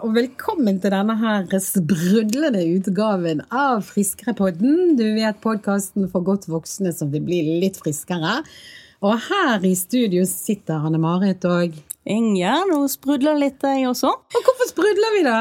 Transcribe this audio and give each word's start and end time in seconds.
og 0.00 0.14
velkommen 0.16 0.78
til 0.80 0.90
denne 0.94 1.14
her 1.20 1.44
sprudlende 1.60 2.62
utgaven 2.76 3.42
av 3.52 3.82
Friskerepodden. 3.84 4.96
Du 4.96 5.04
vet 5.16 5.40
podkasten 5.42 6.08
for 6.12 6.20
godt 6.24 6.48
voksne 6.48 6.92
som 6.96 7.10
vil 7.12 7.24
bli 7.26 7.40
litt 7.60 7.76
friskere. 7.82 8.34
Og 9.04 9.14
her 9.26 9.64
i 9.66 9.74
studio 9.76 10.24
sitter 10.28 10.86
Anne 10.88 10.98
Marit 11.02 11.44
og 11.48 11.74
Ingjerd, 12.06 12.70
og 12.76 12.90
sprudler 12.92 13.36
litt, 13.40 13.62
jeg 13.66 13.88
også. 13.90 14.08
Og 14.08 14.42
hvorfor 14.48 14.66
sprudler 14.70 15.10
vi, 15.18 15.22
da? 15.26 15.40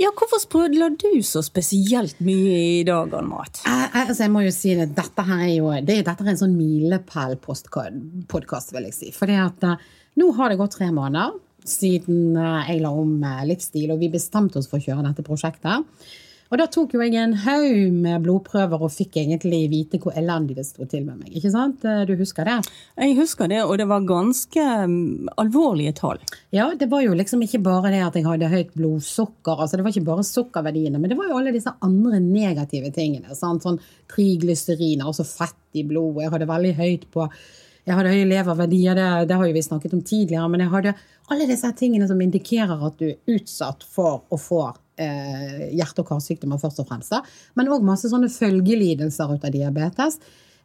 Ja, 0.00 0.10
hvorfor 0.16 0.40
sprudler 0.40 0.90
du 0.96 1.22
så 1.26 1.42
spesielt 1.44 2.20
mye 2.24 2.80
i 2.80 2.84
dag, 2.88 3.12
Anne 3.12 3.28
Marit? 3.28 3.60
Eh, 3.66 3.84
eh, 3.90 4.06
altså, 4.06 4.22
jeg 4.24 4.32
må 4.32 4.40
jo 4.46 4.52
si 4.54 4.74
det, 4.78 4.94
dette 4.96 5.22
her 5.28 5.40
er 5.50 5.56
jo 5.58 5.66
det, 5.84 6.06
dette 6.06 6.22
er 6.24 6.30
en 6.32 6.42
sånn 6.46 6.56
milepæl-podkast, 6.56 8.72
vil 8.76 8.86
jeg 8.88 8.96
si. 8.96 9.08
Fordi 9.16 9.36
at 9.42 9.60
uh, 9.68 9.76
nå 10.20 10.26
har 10.38 10.46
det 10.48 10.60
gått 10.62 10.76
tre 10.78 10.88
måneder 10.94 11.30
siden 11.72 12.34
eh, 12.38 12.72
jeg 12.72 12.82
la 12.84 12.94
om 12.94 13.14
eh, 13.22 13.44
livsstil, 13.50 13.90
og 13.94 14.02
vi 14.02 14.10
bestemte 14.12 14.60
oss 14.60 14.70
for 14.70 14.80
å 14.80 14.84
kjøre 14.84 15.06
dette 15.08 15.26
prosjektet. 15.26 15.86
Og 16.50 16.58
da 16.58 16.66
tok 16.66 16.96
jo 16.96 17.02
jeg 17.04 17.14
en 17.14 17.36
haug 17.44 17.92
med 17.94 18.24
blodprøver 18.24 18.82
og 18.82 18.90
fikk 18.90 19.20
egentlig 19.20 19.60
vite 19.70 20.00
hvor 20.02 20.16
elendig 20.18 20.56
det 20.58 20.64
sto 20.66 20.82
til 20.90 21.04
med 21.06 21.20
meg. 21.20 21.30
Ikke 21.38 21.52
sant? 21.54 21.84
Eh, 21.86 22.02
du 22.08 22.16
husker 22.18 22.48
det? 22.48 22.56
Jeg 22.98 23.14
husker 23.20 23.50
det, 23.52 23.60
og 23.62 23.76
det 23.78 23.86
var 23.90 24.08
ganske 24.08 24.64
um, 24.82 25.30
alvorlige 25.38 25.94
tall. 26.00 26.18
Ja, 26.50 26.66
det 26.74 26.90
var 26.90 27.04
jo 27.04 27.14
liksom 27.14 27.46
ikke 27.46 27.62
bare 27.62 27.94
det 27.94 28.02
at 28.02 28.18
jeg 28.18 28.26
hadde 28.26 28.50
høyt 28.50 28.74
blodsukker, 28.74 29.62
altså 29.62 29.78
det 29.78 29.86
var 29.86 29.94
ikke 29.94 30.10
bare 30.10 30.26
sukkerverdiene, 30.26 30.98
men 30.98 31.12
det 31.12 31.20
var 31.20 31.30
jo 31.30 31.38
alle 31.38 31.54
disse 31.54 31.76
andre 31.86 32.18
negative 32.24 32.90
tingene. 32.98 33.38
Sant? 33.38 33.62
Sånn 33.62 33.78
triglyceriner, 34.10 35.06
altså 35.06 35.28
fett 35.28 35.78
i 35.78 35.86
blodet. 35.86 36.26
Jeg 36.26 36.34
hadde 36.34 36.50
veldig 36.50 36.78
høyt 36.82 37.10
på 37.14 37.30
jeg 37.90 37.98
hadde 37.98 38.12
høye 38.12 38.28
leververdier, 38.28 38.94
det, 38.94 39.08
det 39.26 39.38
har 39.38 39.48
jo 39.48 39.54
vi 39.56 39.62
snakket 39.64 39.94
om 39.96 40.02
tidligere, 40.06 40.46
men 40.52 40.62
jeg 40.62 40.70
hadde 40.70 40.92
alle 41.30 41.48
disse 41.50 41.70
tingene 41.78 42.06
som 42.06 42.20
indikerer 42.22 42.84
at 42.86 43.00
du 43.00 43.08
er 43.08 43.34
utsatt 43.34 43.82
for 43.82 44.22
å 44.30 44.38
få 44.38 44.60
eh, 45.00 45.66
hjerte- 45.74 46.04
og 46.04 46.12
karsykdommer, 46.12 46.60
først 46.62 46.82
og 46.84 46.86
fremst. 46.90 47.16
Men 47.58 47.72
òg 47.74 47.86
masse 47.86 48.10
sånne 48.12 48.30
følgelidelser 48.30 49.34
ut 49.34 49.46
av 49.46 49.54
diabetes. 49.54 50.20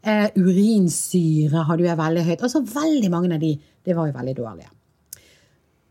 Eh, 0.06 0.28
urinsyre 0.38 1.66
hadde 1.66 1.88
jeg 1.88 2.02
veldig 2.04 2.28
høyt. 2.30 2.46
Altså 2.46 2.62
veldig 2.62 3.12
mange 3.14 3.34
av 3.34 3.42
de, 3.42 3.56
det 3.58 3.98
var 3.98 4.12
jo 4.12 4.18
veldig 4.20 4.38
dårlige. 4.38 4.72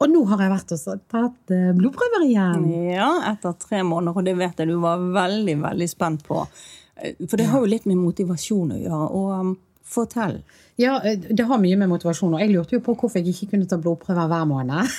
Og 0.05 0.11
nå 0.11 0.25
har 0.31 0.43
jeg 0.43 0.55
vært 0.55 0.73
og 0.77 1.05
tatt 1.11 1.55
eh, 1.55 1.69
blodprøver 1.75 2.29
igjen. 2.29 2.65
Ja, 2.93 3.11
etter 3.33 3.59
tre 3.59 3.83
måneder, 3.87 4.23
og 4.23 4.27
det 4.27 4.39
vet 4.39 4.63
jeg 4.63 4.71
du 4.71 4.79
var 4.83 5.03
veldig, 5.03 5.59
veldig 5.67 5.91
spent 5.91 6.27
på. 6.31 6.47
Eh, 6.95 7.19
for 7.27 7.41
det 7.41 7.51
har 7.51 7.63
jo 7.63 7.75
litt 7.75 7.91
med 7.91 8.03
motivasjon 8.07 8.77
å 8.79 8.83
gjøre. 8.87 9.07
og... 9.11 9.31
Um, 9.35 9.55
Fortell. 9.85 10.39
Ja, 10.77 11.00
eh, 11.05 11.19
Det 11.19 11.42
har 11.47 11.58
mye 11.58 11.77
med 11.77 11.89
motivasjon 11.89 12.34
og 12.34 12.41
Jeg 12.41 12.50
lurte 12.50 12.75
jo 12.75 12.83
på 12.83 12.97
hvorfor 12.98 13.20
jeg 13.20 13.30
ikke 13.30 13.53
kunne 13.53 13.69
ta 13.70 13.78
blodprøver 13.78 14.28
hver 14.30 14.47
måned. 14.50 14.83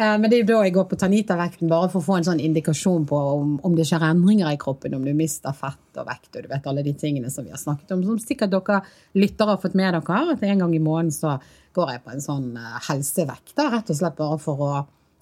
Eh, 0.00 0.16
men 0.20 0.30
det 0.30 0.36
er 0.36 0.42
jo 0.44 0.48
da 0.48 0.58
jeg 0.64 0.72
går 0.72 0.84
på 0.88 0.96
Tanita-vekten, 0.96 1.68
bare 1.68 1.88
for 1.90 2.00
å 2.00 2.04
få 2.04 2.14
en 2.16 2.24
sånn 2.24 2.40
indikasjon 2.40 3.02
på 3.08 3.16
om, 3.34 3.50
om, 3.66 3.74
det 3.76 3.84
skjer 3.88 4.04
endringer 4.06 4.52
i 4.52 4.58
kroppen, 4.60 4.94
om 4.96 5.02
du 5.04 5.10
mister 5.16 5.52
fett 5.56 5.98
og 5.98 6.06
vekt 6.06 6.38
og 6.38 6.44
du 6.44 6.48
vet 6.52 6.68
alle 6.70 6.84
de 6.86 6.94
tingene 6.96 7.32
som 7.32 7.44
vi 7.44 7.52
har 7.52 7.60
snakket 7.60 7.90
om. 7.96 8.04
Som 8.06 8.20
sikkert 8.22 8.52
dere 8.54 8.78
lyttere 9.18 9.56
har 9.56 9.60
fått 9.60 9.76
med 9.76 9.92
dere, 9.92 10.20
at 10.32 10.46
en 10.46 10.62
gang 10.64 10.76
i 10.76 10.80
måneden 10.80 11.12
så 11.12 11.34
går 11.76 11.92
jeg 11.92 12.04
på 12.06 12.14
en 12.14 12.24
sånn 12.24 12.48
eh, 12.56 12.78
helsevekt. 12.88 13.52
Da, 13.58 13.68
rett 13.74 13.92
og 13.92 14.00
slett 14.00 14.16
bare 14.20 14.40
for 14.40 14.64
å 14.64 14.72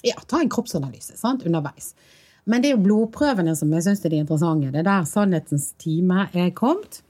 ja, 0.07 0.19
ta 0.29 0.43
en 0.43 0.53
kroppsanalyse 0.53 1.19
sant, 1.19 1.47
underveis. 1.49 1.95
Men 2.45 2.63
det 2.63 2.71
er 2.71 2.77
jo 2.77 2.85
blodprøvene 2.85 3.57
som 3.59 3.73
jeg 3.75 3.89
syns 3.89 4.05
er 4.05 4.15
de 4.15 4.23
interessante. 4.23 4.71
Det 4.75 4.85
er 4.85 4.91
der 4.93 5.09
sannhetens 5.09 5.73
time 5.81 6.29
er 6.33 6.53
kommet. 6.57 7.03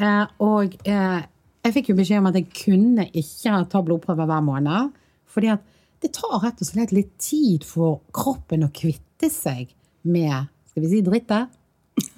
Eh, 0.00 0.24
og 0.42 0.74
eh, 0.88 1.20
jeg 1.64 1.76
fikk 1.76 1.92
jo 1.92 1.98
beskjed 1.98 2.22
om 2.22 2.30
at 2.30 2.38
jeg 2.38 2.50
kunne 2.56 3.06
ikke 3.12 3.60
ta 3.72 3.82
blodprøver 3.84 4.28
hver 4.28 4.44
måned. 4.44 4.92
fordi 5.26 5.50
at 5.54 5.62
det 6.04 6.12
tar 6.12 6.42
rett 6.42 6.60
og 6.60 6.68
slett 6.68 6.92
litt 6.92 7.14
tid 7.18 7.64
for 7.64 8.02
kroppen 8.12 8.66
å 8.66 8.72
kvitte 8.74 9.30
seg 9.32 9.72
med 10.04 10.50
skal 10.68 10.82
vi 10.84 10.90
si 10.90 11.00
drittet. 11.06 11.54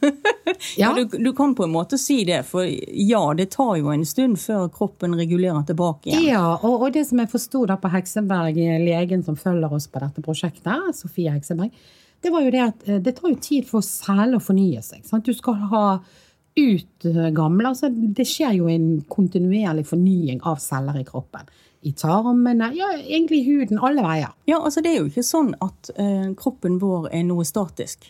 ja, 0.81 0.95
du, 0.97 1.05
du, 1.05 1.33
kan 1.37 1.55
på 1.55 1.65
en 1.65 1.73
måte 1.75 1.99
si 2.01 2.23
det, 2.25 2.41
for 2.49 2.65
ja, 2.65 3.21
det 3.37 3.51
tar 3.53 3.77
jo 3.77 3.93
en 3.93 4.07
stund 4.09 4.41
før 4.41 4.71
kroppen 4.73 5.15
regulerer 5.19 5.63
tilbake 5.69 6.11
igjen. 6.11 6.31
Ja, 6.33 6.47
og, 6.57 6.87
og 6.87 6.95
det 6.97 7.05
som 7.11 7.21
jeg 7.21 7.31
forsto 7.31 7.67
på 7.69 7.93
Hekseberg, 7.93 8.59
legen 8.83 9.23
som 9.27 9.37
følger 9.37 9.77
oss 9.77 9.87
på 9.93 10.03
dette 10.03 10.25
prosjektet, 10.25 10.97
Sofie 10.97 11.35
Hekseberg, 11.35 11.71
det 12.25 12.33
var 12.33 12.47
jo 12.47 12.55
det 12.55 12.63
at 12.65 12.89
eh, 12.89 13.03
det 13.05 13.19
tar 13.19 13.31
jo 13.31 13.39
tid 13.45 13.69
for 13.69 13.85
celler 13.85 14.41
å 14.41 14.43
fornye 14.43 14.83
seg. 14.83 15.05
Sant? 15.07 15.29
Du 15.29 15.37
skal 15.37 15.61
ha 15.71 15.85
ut 16.57 17.07
gamle. 17.37 17.69
Altså, 17.71 17.91
det 17.91 18.27
skjer 18.29 18.57
jo 18.59 18.71
en 18.73 18.89
kontinuerlig 19.13 19.87
fornying 19.91 20.43
av 20.49 20.61
celler 20.63 20.99
i 21.01 21.07
kroppen. 21.07 21.49
I 21.87 21.93
tarmene, 21.95 22.73
ja, 22.75 22.89
egentlig 22.99 23.43
i 23.43 23.47
huden, 23.51 23.81
alle 23.85 24.03
veier. 24.03 24.33
Ja, 24.49 24.59
altså 24.59 24.83
Det 24.83 24.93
er 24.93 25.03
jo 25.03 25.11
ikke 25.11 25.27
sånn 25.27 25.53
at 25.63 25.91
uh, 26.01 26.33
kroppen 26.39 26.81
vår 26.83 27.11
er 27.15 27.27
noe 27.29 27.47
statisk. 27.47 28.09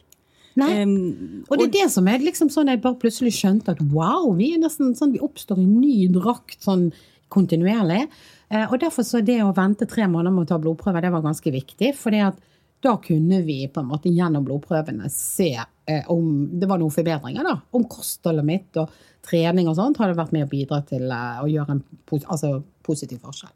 Nei, 0.56 0.70
um, 0.88 1.42
og 1.50 1.58
det 1.58 1.66
er 1.66 1.74
det 1.74 1.88
som 1.92 2.06
er 2.08 2.22
liksom 2.24 2.48
sånn 2.52 2.70
jeg 2.72 2.80
bare 2.80 2.96
plutselig 3.02 3.34
skjønte 3.36 3.74
at 3.74 3.82
wow, 3.92 4.30
vi 4.38 4.54
er 4.54 4.62
nesten 4.62 4.94
sånn, 4.96 5.12
vi 5.12 5.20
oppstår 5.20 5.60
i 5.60 5.66
ny 5.68 6.06
drakt 6.14 6.64
sånn 6.64 6.88
kontinuerlig. 7.34 8.06
Uh, 8.48 8.64
og 8.70 8.78
derfor 8.80 9.04
så 9.04 9.20
det 9.20 9.42
å 9.44 9.52
vente 9.56 9.88
tre 9.90 10.06
måneder 10.08 10.32
med 10.32 10.46
å 10.46 10.50
ta 10.54 10.60
blodprøver, 10.62 11.04
det 11.04 11.12
var 11.12 11.26
ganske 11.26 11.52
viktig. 11.52 11.92
fordi 11.98 12.22
at 12.30 12.40
da 12.84 12.96
kunne 13.02 13.42
vi 13.42 13.68
på 13.68 13.80
en 13.80 13.88
måte 13.90 14.12
gjennom 14.12 14.44
blodprøvene 14.46 15.08
se 15.12 15.52
eh, 15.56 16.08
om 16.12 16.48
det 16.60 16.68
var 16.68 16.80
noen 16.80 16.94
forbedringer. 16.94 17.46
da, 17.46 17.58
Om 17.70 17.86
kostholdet 17.90 18.46
mitt 18.46 18.80
og 18.80 18.92
trening 19.26 19.70
og 19.70 19.78
sånt 19.78 19.98
hadde 20.00 20.18
vært 20.18 20.34
med 20.36 20.46
å 20.46 20.50
bidra 20.50 20.82
til 20.86 21.08
eh, 21.10 21.38
å 21.42 21.48
gjøre 21.50 21.78
en 21.78 21.84
altså, 22.24 22.58
positiv 22.86 23.22
forskjell. 23.24 23.54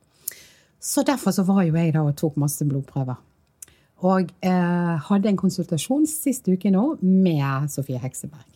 Så 0.81 1.05
derfor 1.05 1.35
så 1.37 1.45
var 1.45 1.67
jo 1.67 1.77
jeg 1.77 1.93
da 1.95 2.07
og 2.07 2.17
tok 2.17 2.39
masse 2.41 2.65
blodprøver. 2.65 3.21
Og 4.09 4.31
eh, 4.41 4.95
hadde 5.11 5.29
en 5.29 5.41
konsultasjon 5.41 6.07
sist 6.09 6.49
uke 6.49 6.73
nå 6.73 6.95
med 7.03 7.69
Sofie 7.73 8.01
Hekseberg. 8.01 8.47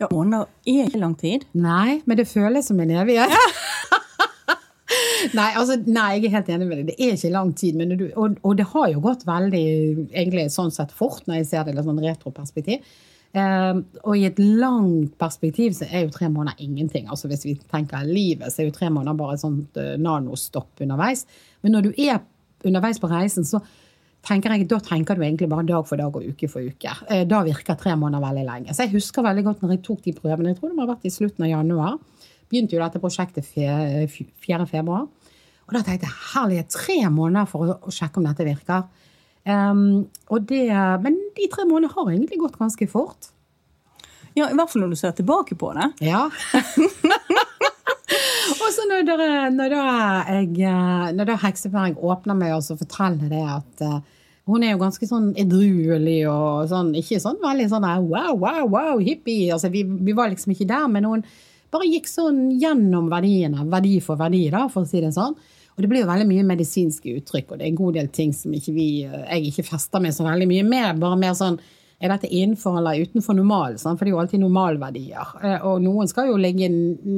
Ja, 0.00 0.08
Måneder 0.12 0.48
er 0.68 0.88
ikke 0.88 1.00
lang 1.00 1.14
tid. 1.20 1.44
Nei, 1.56 2.00
men 2.04 2.18
det 2.18 2.28
føles 2.28 2.68
som 2.68 2.80
en 2.80 2.96
evighet. 2.96 3.32
Ja. 3.32 4.00
Nei, 5.34 5.48
altså, 5.58 5.76
nei, 5.86 6.06
jeg 6.16 6.28
er 6.28 6.36
helt 6.36 6.52
enig 6.54 6.68
med 6.68 6.80
deg. 6.80 6.92
Det 6.92 6.96
er 7.00 7.16
ikke 7.16 7.32
lang 7.34 7.52
tid. 7.58 7.82
Du, 7.96 8.06
og, 8.14 8.38
og, 8.42 8.54
det 8.58 8.68
har 8.72 8.88
jo 8.92 9.02
gått 9.04 9.26
veldig 9.28 9.66
egentlig 10.06 10.46
sånn 10.54 10.72
sett 10.74 10.94
fort, 10.94 11.24
når 11.26 11.40
jeg 11.40 11.48
ser 11.50 11.66
det 11.66 11.74
i 11.74 11.80
et 11.80 11.88
sånn 11.88 12.02
retroperspektiv. 12.04 12.96
Uh, 13.36 13.82
og 14.06 14.14
i 14.16 14.24
et 14.24 14.38
langt 14.38 15.16
perspektiv 15.20 15.74
så 15.76 15.84
er 15.90 16.06
jo 16.06 16.12
tre 16.14 16.28
måneder 16.32 16.62
ingenting. 16.64 17.08
Altså 17.12 17.28
Hvis 17.28 17.44
vi 17.44 17.56
tenker 17.68 18.06
livet, 18.08 18.48
så 18.52 18.62
er 18.62 18.70
jo 18.70 18.76
tre 18.76 18.88
måneder 18.92 19.18
bare 19.18 19.36
et 19.36 19.42
sånt 19.42 19.80
uh, 19.80 19.96
nanostopp 20.00 20.84
underveis. 20.86 21.26
Men 21.64 21.76
når 21.76 21.88
du 21.88 21.90
er 22.06 22.22
underveis 22.64 23.02
på 23.02 23.10
reisen, 23.10 23.44
så 23.44 23.60
tenker 24.26 24.54
jeg, 24.54 24.66
da 24.70 24.80
tenker 24.82 25.18
du 25.18 25.26
egentlig 25.26 25.50
bare 25.52 25.66
dag 25.68 25.84
for 25.86 26.00
dag 26.00 26.16
og 26.16 26.24
uke 26.24 26.48
for 26.50 26.64
uke. 26.64 26.94
Uh, 27.10 27.26
da 27.28 27.42
virker 27.44 27.76
tre 27.78 27.92
måneder 27.98 28.24
veldig 28.24 28.46
lenge. 28.48 28.76
Så 28.76 28.86
jeg 28.86 28.96
husker 28.96 29.26
veldig 29.26 29.44
godt 29.50 29.64
når 29.64 29.76
jeg 29.76 29.84
tok 29.90 30.04
de 30.06 30.16
prøvene. 30.16 30.54
Jeg 30.54 30.60
tror 30.60 30.72
det 30.72 30.78
må 30.78 30.86
ha 30.86 30.94
vært 30.94 31.04
i 31.10 31.12
slutten 31.12 31.44
av 31.44 31.52
januar 31.52 31.98
begynte 32.50 32.76
jo 32.76 32.82
dette 32.82 33.02
prosjektet 33.02 33.46
4. 33.48 34.66
februar. 34.70 35.06
Og 35.66 35.74
da 35.74 35.82
tenkte 35.82 36.06
jeg 36.06 36.18
herlighet, 36.34 36.70
tre 36.70 36.98
måneder 37.10 37.48
for 37.50 37.72
å, 37.74 37.94
sjekke 37.94 38.20
om 38.20 38.28
dette 38.28 38.46
virker. 38.46 38.84
Um, 39.46 40.06
det, 40.46 40.66
men 41.02 41.16
de 41.36 41.48
tre 41.50 41.66
månedene 41.66 41.94
har 41.94 42.12
egentlig 42.12 42.42
gått 42.42 42.60
ganske 42.60 42.86
fort. 42.90 43.32
Ja, 44.36 44.50
I 44.50 44.56
hvert 44.56 44.70
fall 44.70 44.84
når 44.84 44.94
du 44.94 45.00
ser 45.00 45.14
tilbake 45.16 45.56
på 45.58 45.72
det. 45.74 45.88
Ja. 46.06 46.26
og 48.60 48.68
så 48.74 48.86
når, 48.90 49.06
dere, 49.08 49.30
når, 49.54 49.74
da 49.74 49.86
jeg, 50.36 50.52
når 51.16 51.32
da 51.32 51.40
Hekseberg 51.46 51.98
åpner 51.98 52.38
meg 52.38 52.54
og 52.54 52.82
forteller 52.82 53.32
det 53.32 53.42
at 53.56 53.84
uh, 53.86 53.98
hun 54.46 54.62
er 54.62 54.76
jo 54.76 54.82
ganske 54.84 55.08
sånn 55.08 55.32
edruelig 55.40 56.20
og 56.30 56.68
sånn, 56.70 56.92
ikke 57.00 57.18
sånn 57.22 57.40
veldig 57.42 57.66
sånn 57.72 57.88
wow, 58.06 58.36
wow, 58.38 58.62
wow, 58.70 59.02
hippie. 59.02 59.50
Altså, 59.54 59.72
vi, 59.74 59.82
vi 59.82 60.14
var 60.14 60.30
liksom 60.30 60.54
ikke 60.54 60.68
der, 60.70 60.86
men 60.92 61.08
hun 61.08 61.26
bare 61.72 61.88
gikk 61.90 62.10
sånn 62.10 62.46
gjennom 62.60 63.10
verdiene, 63.12 63.66
verdi 63.70 63.98
for 64.04 64.20
verdi, 64.20 64.46
da, 64.52 64.66
for 64.72 64.86
å 64.86 64.90
si 64.90 65.02
det 65.02 65.14
sånn. 65.16 65.36
Og 65.76 65.82
det 65.84 65.90
blir 65.92 66.04
jo 66.04 66.08
veldig 66.08 66.28
mye 66.30 66.44
medisinske 66.48 67.18
uttrykk, 67.18 67.50
og 67.50 67.58
det 67.58 67.66
er 67.66 67.72
en 67.74 67.80
god 67.80 67.98
del 67.98 68.06
ting 68.14 68.30
som 68.32 68.54
ikke 68.56 68.72
vi, 68.72 68.88
jeg 69.04 69.50
ikke 69.50 69.66
fester 69.74 70.00
med 70.00 70.14
så 70.16 70.24
veldig 70.24 70.48
mye 70.48 70.64
med. 70.64 71.02
Bare 71.02 71.18
mer 71.20 71.34
sånn 71.36 71.58
er 72.00 72.12
dette 72.12 72.28
innenfor 72.28 72.78
eller 72.80 73.02
utenfor 73.04 73.36
normal? 73.36 73.78
Sånn? 73.80 73.96
For 73.96 74.04
det 74.04 74.12
er 74.12 74.16
jo 74.16 74.22
alltid 74.22 74.42
normalverdier. 74.42 75.34
Eh, 75.42 75.66
og 75.68 75.82
noen 75.84 76.08
skal 76.10 76.30
jo 76.30 76.38
ligge 76.40 76.68
i 76.68 76.72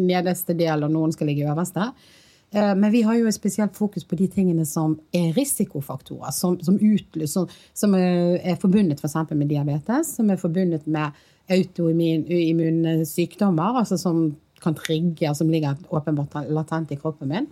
nederste 0.09 0.57
del, 0.59 0.87
og 0.87 0.95
noen 0.95 1.15
skal 1.15 1.31
ligge 1.31 1.45
i 1.45 1.51
øverste. 1.51 1.89
Eh, 2.51 2.75
men 2.79 2.93
vi 2.95 3.03
har 3.07 3.19
jo 3.19 3.27
et 3.31 3.37
spesielt 3.37 3.79
fokus 3.79 4.07
på 4.09 4.19
de 4.19 4.29
tingene 4.33 4.67
som 4.67 4.97
er 5.15 5.33
risikofaktorer, 5.37 6.31
som, 6.35 6.59
som, 6.65 6.79
utløser, 6.79 7.59
som 7.75 7.97
er 7.99 8.59
forbundet 8.63 9.03
f.eks. 9.03 9.19
Med 9.35 9.51
diabetes, 9.51 10.15
som 10.19 10.31
er 10.31 10.41
forbundet 10.41 10.87
med 10.87 11.27
autoimmune 11.51 12.99
sykdommer, 13.09 13.81
altså 13.81 13.99
som 14.01 14.37
kan 14.63 14.75
trigge, 14.75 15.35
som 15.35 15.51
ligger 15.51 15.79
åpenbart 15.95 16.35
latent 16.51 16.93
i 16.93 16.99
kroppen 16.99 17.31
min. 17.31 17.47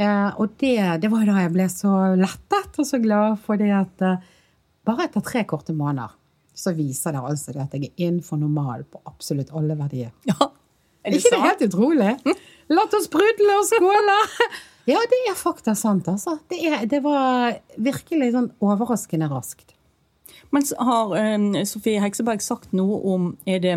Eh, 0.00 0.30
og 0.40 0.54
det, 0.62 0.76
det 1.02 1.10
var 1.12 1.26
da 1.28 1.42
jeg 1.42 1.52
ble 1.52 1.68
så 1.70 1.92
lettet 2.16 2.78
og 2.80 2.88
så 2.88 3.00
glad 3.02 3.36
for 3.44 3.60
det 3.60 3.70
at 3.76 4.04
eh, 4.06 4.22
bare 4.86 5.06
etter 5.06 5.24
tre 5.26 5.44
korte 5.48 5.74
måneder 5.76 6.14
så 6.54 6.72
viser 6.76 7.14
det 7.16 7.22
altså 7.22 7.54
det 7.54 7.62
at 7.64 7.76
jeg 7.76 7.90
er 7.90 8.06
innenfor 8.08 8.40
normal 8.40 8.84
på 8.88 9.00
absolutt 9.08 9.52
alle 9.56 9.76
verdier. 9.78 10.12
Ja, 10.30 10.50
Er 11.02 11.10
det 11.10 11.18
ikke 11.18 11.34
det 11.34 11.46
helt 11.46 11.64
utrolig? 11.66 12.10
La 12.72 12.84
oss 12.86 13.08
sprudle 13.08 13.56
og 13.60 13.66
skåle! 13.70 14.18
Ja, 14.82 14.98
det 15.06 15.18
er 15.30 15.36
faktisk 15.38 15.78
sant, 15.78 16.08
altså. 16.10 16.40
Det, 16.50 16.56
er, 16.66 16.80
det 16.90 16.98
var 17.04 17.52
virkelig 17.78 18.32
sånn 18.34 18.48
overraskende 18.66 19.28
raskt. 19.30 19.76
Men 20.52 20.66
har 20.78 21.14
eh, 21.16 21.64
Sofie 21.68 22.00
Hekseberg 22.02 22.42
sagt 22.44 22.74
noe 22.76 22.98
om 23.14 23.30
er 23.48 23.62
det, 23.64 23.76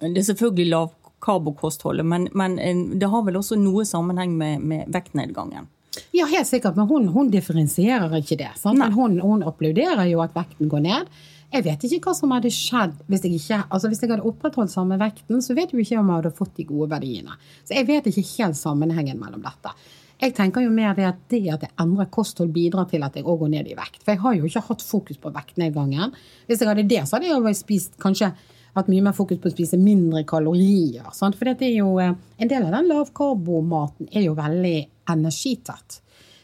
det 0.00 0.14
er 0.22 0.28
selvfølgelig 0.30 0.70
lavkarbokostholdet, 0.72 2.06
men, 2.06 2.30
men 2.32 2.56
eh, 2.58 2.86
det 3.00 3.10
har 3.12 3.26
vel 3.26 3.40
også 3.42 3.58
noe 3.60 3.84
sammenheng 3.88 4.36
med, 4.40 4.64
med 4.64 4.88
vektnedgangen? 4.94 5.68
Ja, 6.14 6.24
helt 6.30 6.48
sikkert, 6.48 6.78
men 6.78 6.88
hun, 6.88 7.10
hun 7.12 7.28
differensierer 7.32 8.14
ikke 8.20 8.38
det. 8.40 8.54
Men 8.64 8.94
hun, 8.94 9.18
hun 9.20 9.44
applauderer 9.46 10.06
jo 10.08 10.22
at 10.24 10.34
vekten 10.36 10.70
går 10.70 10.84
ned. 10.86 11.12
Jeg 11.50 11.66
vet 11.66 11.84
ikke 11.84 12.04
hva 12.06 12.14
som 12.14 12.30
hadde 12.30 12.52
skjedd 12.54 12.98
hvis 13.10 13.24
jeg 13.26 13.38
ikke 13.40 13.56
altså 13.74 13.88
hvis 13.90 14.04
jeg 14.04 14.12
hadde 14.12 14.26
opprettholdt 14.28 14.70
samme 14.70 14.98
vekten. 15.00 15.42
Så 15.42 15.56
vet 15.58 15.74
jo 15.74 15.82
ikke 15.82 15.98
om 15.98 16.12
jeg 16.12 16.22
hadde 16.22 16.36
fått 16.36 16.54
de 16.60 16.66
gode 16.68 16.92
verdiene. 16.92 17.34
Så 17.66 17.74
jeg 17.74 17.88
vet 17.90 18.06
ikke 18.06 18.26
helt 18.36 18.58
sammenhengen 18.58 19.18
mellom 19.18 19.42
dette. 19.42 19.74
Jeg 20.20 20.34
tenker 20.36 20.64
jo 20.64 20.70
mer 20.74 20.94
det 20.96 21.06
at 21.08 21.20
det 21.32 21.42
at 21.54 21.62
jeg 21.64 21.72
endrer 21.80 22.10
kosthold, 22.12 22.52
bidrar 22.52 22.88
til 22.90 23.02
at 23.06 23.14
jeg 23.16 23.24
òg 23.24 23.40
går 23.40 23.52
ned 23.54 23.70
i 23.70 23.76
vekt. 23.78 24.02
For 24.04 24.12
jeg 24.12 24.20
har 24.20 24.36
jo 24.36 24.48
ikke 24.50 24.64
hatt 24.68 24.84
fokus 24.84 25.20
på 25.20 25.32
vektnedgangen. 25.32 26.12
Hvis 26.46 26.60
jeg 26.60 26.68
hadde 26.68 26.88
det, 26.90 27.02
så 27.08 27.16
hadde 27.16 27.30
jeg 27.30 27.40
jo 27.40 27.54
spist 27.56 27.96
kanskje 28.02 28.32
hatt 28.76 28.90
mye 28.92 29.02
mer 29.02 29.16
fokus 29.16 29.40
på 29.40 29.48
å 29.48 29.54
spise 29.54 29.80
mindre 29.80 30.22
kalorier. 30.28 31.08
Sant? 31.16 31.38
For 31.38 31.48
det 31.48 31.66
er 31.66 31.78
jo, 31.80 31.96
eh, 31.98 32.12
en 32.38 32.48
del 32.52 32.68
av 32.68 32.76
den 32.76 32.90
lavkarbomaten 32.92 34.12
er 34.12 34.28
jo 34.28 34.36
veldig 34.36 34.78
energitett. 35.08 36.00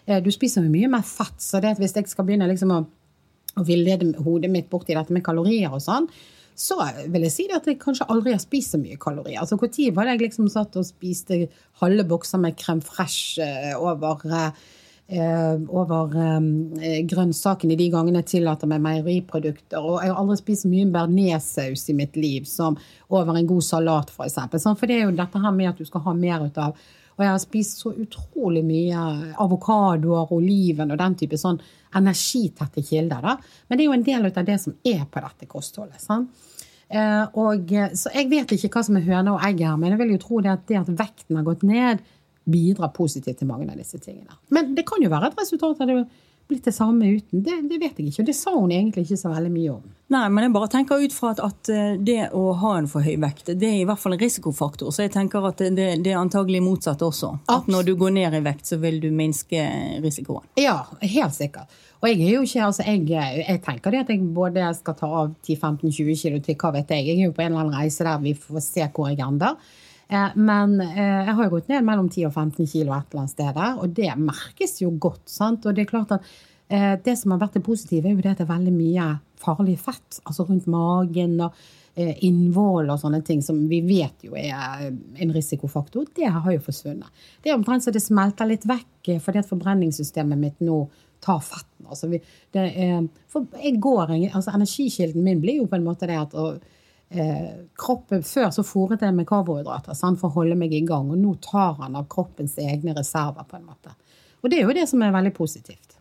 Eh, 0.07 0.21
Du 0.21 0.31
spiser 0.31 0.63
jo 0.63 0.71
mye 0.71 0.89
mer 0.89 1.03
fett, 1.03 1.39
så 1.39 1.61
det 1.61 1.77
at 1.77 1.79
hvis 1.79 1.95
jeg 1.95 2.09
skal 2.09 2.25
begynne 2.25 2.49
liksom 2.49 2.73
å 2.73 2.87
å 3.57 3.65
villede 3.65 4.13
hodet 4.25 4.51
mitt 4.53 4.69
bort 4.73 4.91
i 4.91 4.97
dette 4.97 5.15
med 5.15 5.25
kalorier 5.25 5.73
og 5.73 5.83
sånn, 5.85 6.09
så 6.57 6.79
vil 7.13 7.27
jeg 7.27 7.35
si 7.35 7.45
at 7.53 7.67
jeg 7.69 7.79
kanskje 7.83 8.09
aldri 8.13 8.33
har 8.33 8.41
spist 8.41 8.73
så 8.73 8.81
mye 8.81 8.97
kalorier. 9.01 9.43
Altså 9.43 9.59
Når 9.61 9.93
var 9.95 10.09
det 10.09 10.17
jeg 10.17 10.25
liksom 10.25 10.49
satt 10.49 10.79
og 10.81 10.89
spiste 10.89 11.47
halve 11.83 12.07
bokser 12.09 12.41
med 12.41 12.57
crème 12.57 12.83
fresh 12.83 13.39
eh, 13.45 13.77
over, 13.77 14.25
eh, 15.13 15.55
over 15.69 16.17
eh, 16.17 17.03
grønnsakene 17.05 17.77
de 17.77 17.91
gangene 17.93 18.23
jeg 18.25 18.31
tillater 18.33 18.67
meg 18.73 18.81
meieriprodukter? 18.81 19.79
Og 19.85 20.01
jeg 20.01 20.15
har 20.15 20.23
aldri 20.23 20.39
spist 20.41 20.65
så 20.65 20.73
mye 20.73 20.89
bearnéssaus 20.97 21.91
i 21.93 21.99
mitt 22.01 22.17
liv 22.17 22.49
som 22.49 22.81
over 23.11 23.37
en 23.37 23.53
god 23.53 23.63
salat, 23.63 24.09
f.eks. 24.09 24.17
For, 24.17 24.31
eksempel. 24.31 24.65
Sånn, 24.65 24.81
for 24.81 24.89
det 24.89 24.97
er 24.97 25.11
jo 25.11 25.19
dette 25.19 25.45
her 25.45 25.53
med 25.53 25.75
at 25.75 25.83
du 25.83 25.85
skal 25.85 26.07
ha 26.09 26.17
mer 26.17 26.49
ut 26.49 26.63
av 26.63 26.89
og 27.17 27.25
jeg 27.25 27.33
har 27.33 27.41
spist 27.41 27.81
så 27.81 27.93
utrolig 27.97 28.63
mye 28.67 29.05
avokadoer, 29.41 30.33
oliven 30.37 30.93
og 30.93 31.01
den 31.01 31.17
type 31.17 31.39
sånn 31.41 31.61
energitette 31.97 32.85
kilder. 32.85 33.23
da. 33.25 33.37
Men 33.69 33.79
det 33.79 33.85
er 33.85 33.89
jo 33.89 33.97
en 33.97 34.05
del 34.11 34.29
av 34.29 34.45
det 34.45 34.59
som 34.61 34.77
er 34.85 35.07
på 35.09 35.23
dette 35.25 35.49
kostholdet. 35.49 36.01
sant? 36.03 36.29
Eh, 36.89 37.25
og, 37.35 37.73
så 37.99 38.13
jeg 38.15 38.29
vet 38.31 38.53
ikke 38.53 38.71
hva 38.77 38.85
som 38.87 38.99
er 38.99 39.09
høna 39.09 39.35
og 39.35 39.49
egget 39.49 39.67
her, 39.71 39.81
men 39.81 39.95
jeg 39.95 40.03
vil 40.03 40.13
jo 40.15 40.21
tro 40.23 40.43
det 40.45 40.53
at 40.53 40.69
det 40.69 40.79
at 40.83 40.93
vekten 41.01 41.41
har 41.41 41.49
gått 41.49 41.65
ned, 41.67 42.05
bidrar 42.47 42.93
positivt 42.95 43.41
til 43.41 43.49
mange 43.49 43.67
av 43.73 43.81
disse 43.81 43.99
tingene. 43.99 44.37
Men 44.55 44.77
det 44.77 44.85
kan 44.87 45.03
jo 45.03 45.11
være 45.11 45.33
et 45.33 45.41
resultat 45.41 45.81
av 45.83 45.91
det 45.91 46.05
blitt 46.47 46.69
det 46.69 46.77
samme 46.77 47.09
uten. 47.17 47.43
Det, 47.43 47.57
det 47.67 47.81
vet 47.81 47.97
jeg 47.99 48.13
ikke. 48.13 48.23
Og 48.23 48.29
det 48.29 48.37
sa 48.39 48.53
hun 48.55 48.71
egentlig 48.71 49.07
ikke 49.07 49.19
så 49.19 49.33
veldig 49.33 49.51
mye 49.51 49.73
om. 49.73 49.87
Nei, 50.07 50.29
men 50.31 50.45
jeg 50.45 50.53
bare 50.55 50.69
tenker 50.71 51.01
ut 51.03 51.15
fra 51.15 51.33
at, 51.35 51.41
at 51.43 51.69
eh, 51.75 51.97
det 51.99 52.29
å 52.39 52.53
ha 52.61 52.77
en 52.79 52.87
for 52.87 53.03
høy 53.03 53.17
vekt, 53.19 53.49
det 53.59 53.67
er 53.67 53.81
i 53.81 53.87
hvert 53.89 53.99
fall 53.99 54.15
en 54.15 54.21
risikofaktor. 54.21 54.93
Så 54.95 55.03
jeg 55.03 55.11
tenker 55.17 55.43
at 55.49 55.59
det, 55.59 55.87
det 56.05 56.13
er 56.13 56.21
antagelig 56.21 56.61
motsatt 56.63 57.03
også. 57.03 57.33
At 57.51 57.67
når 57.67 57.89
du 57.89 57.97
går 57.99 58.15
ned 58.15 58.37
i 58.39 58.43
vekt, 58.45 58.69
så 58.71 58.79
vil 58.79 59.01
du 59.03 59.09
minske 59.11 59.65
risikoen. 60.05 60.47
Ja, 60.63 60.77
helt 61.03 61.35
sikkert. 61.35 61.75
Og 61.99 62.07
jeg 62.13 62.21
er 62.23 62.37
jo 62.37 62.45
ikke, 62.47 62.63
altså 62.69 62.87
jeg, 62.87 63.09
jeg 63.11 63.63
tenker 63.67 63.91
det 63.97 64.05
at 64.05 64.15
jeg 64.15 64.23
både 64.37 64.69
skal 64.79 64.95
ta 65.01 65.11
av 65.25 65.35
10-15-20 65.43 66.23
kilo 66.23 66.39
til 66.45 66.59
hva 66.63 66.71
vet 66.79 66.95
jeg. 66.95 67.09
Jeg 67.11 67.19
er 67.25 67.27
jo 67.33 67.35
på 67.35 67.43
en 67.43 67.51
eller 67.51 67.65
annen 67.65 67.79
reise 67.81 68.07
der 68.07 68.23
vi 68.23 68.37
får 68.39 68.63
se 68.63 68.87
hvor 68.95 69.11
jeg 69.11 69.19
ender. 69.27 69.59
Eh, 70.07 70.39
Men 70.39 70.79
eh, 70.87 71.25
jeg 71.27 71.35
har 71.35 71.49
jo 71.49 71.55
gått 71.57 71.73
ned 71.75 71.83
mellom 71.89 72.13
10 72.15 72.29
og 72.31 72.37
15 72.37 72.63
kilo 72.77 72.95
et 72.95 73.09
eller 73.11 73.25
annet 73.25 73.35
sted 73.35 73.51
der, 73.59 73.75
og 73.83 73.97
det 73.99 74.13
merkes 74.23 74.79
jo 74.85 74.95
godt. 75.03 75.25
sant? 75.35 75.67
Og 75.67 75.75
det 75.75 75.83
er 75.89 75.97
klart 75.97 76.21
at 76.21 76.37
det 76.67 77.13
som 77.15 77.31
har 77.31 77.39
vært 77.39 77.61
det 77.61 77.61
positive, 77.63 78.09
er 78.11 78.17
jo 78.17 78.23
det 78.25 78.33
at 78.33 78.41
det 78.41 78.43
er 78.43 78.55
veldig 78.57 78.73
mye 78.75 79.05
farlig 79.43 79.79
fett. 79.81 80.21
Altså 80.25 80.47
rundt 80.49 80.69
magen 80.71 81.39
og 81.45 81.57
eh, 81.95 82.15
innvoll 82.27 82.91
og 82.93 83.01
sånne 83.01 83.23
ting 83.27 83.43
som 83.45 83.65
vi 83.71 83.81
vet 83.87 84.27
jo 84.27 84.37
er 84.39 84.89
en 84.91 85.35
risikofaktor. 85.35 86.07
Det 86.17 86.31
har 86.33 86.53
jo 86.53 86.63
forsvunnet. 86.65 87.27
Det 87.43 87.53
er 87.53 87.59
omtrent 87.59 87.87
så 87.87 87.95
det 87.95 88.05
smelter 88.05 88.49
litt 88.49 88.67
vekk 88.69 89.13
eh, 89.15 89.21
fordi 89.23 89.43
at 89.43 89.51
forbrenningssystemet 89.51 90.41
mitt 90.41 90.65
nå 90.65 90.85
tar 91.25 91.41
fetten. 91.41 91.89
Altså 91.89 92.11
vi, 92.13 92.21
er, 92.53 92.73
jeg 92.77 93.77
går, 93.83 94.17
altså 94.31 94.53
Energikilden 94.55 95.25
min 95.25 95.41
blir 95.43 95.63
jo 95.63 95.69
på 95.71 95.79
en 95.79 95.87
måte 95.87 96.09
det 96.09 96.19
at 96.21 96.35
og, 96.39 96.61
eh, 97.09 97.53
kroppen, 97.79 98.23
Før 98.23 98.51
så 98.55 98.65
fòret 98.67 99.03
jeg 99.03 99.15
med 99.17 99.29
karbohydrater 99.29 99.97
sant, 99.97 100.21
for 100.21 100.31
å 100.31 100.43
holde 100.43 100.59
meg 100.59 100.75
i 100.75 100.85
gang, 100.87 101.11
og 101.11 101.19
nå 101.19 101.37
tar 101.43 101.79
han 101.81 101.97
av 101.97 102.09
kroppens 102.13 102.59
egne 102.63 102.95
reserver. 102.97 103.45
på 103.49 103.57
en 103.57 103.67
måte. 103.67 103.95
Og 104.43 104.51
det 104.51 104.61
er 104.61 104.69
jo 104.69 104.77
det 104.77 104.89
som 104.89 105.03
er 105.03 105.15
veldig 105.15 105.35
positivt. 105.35 105.96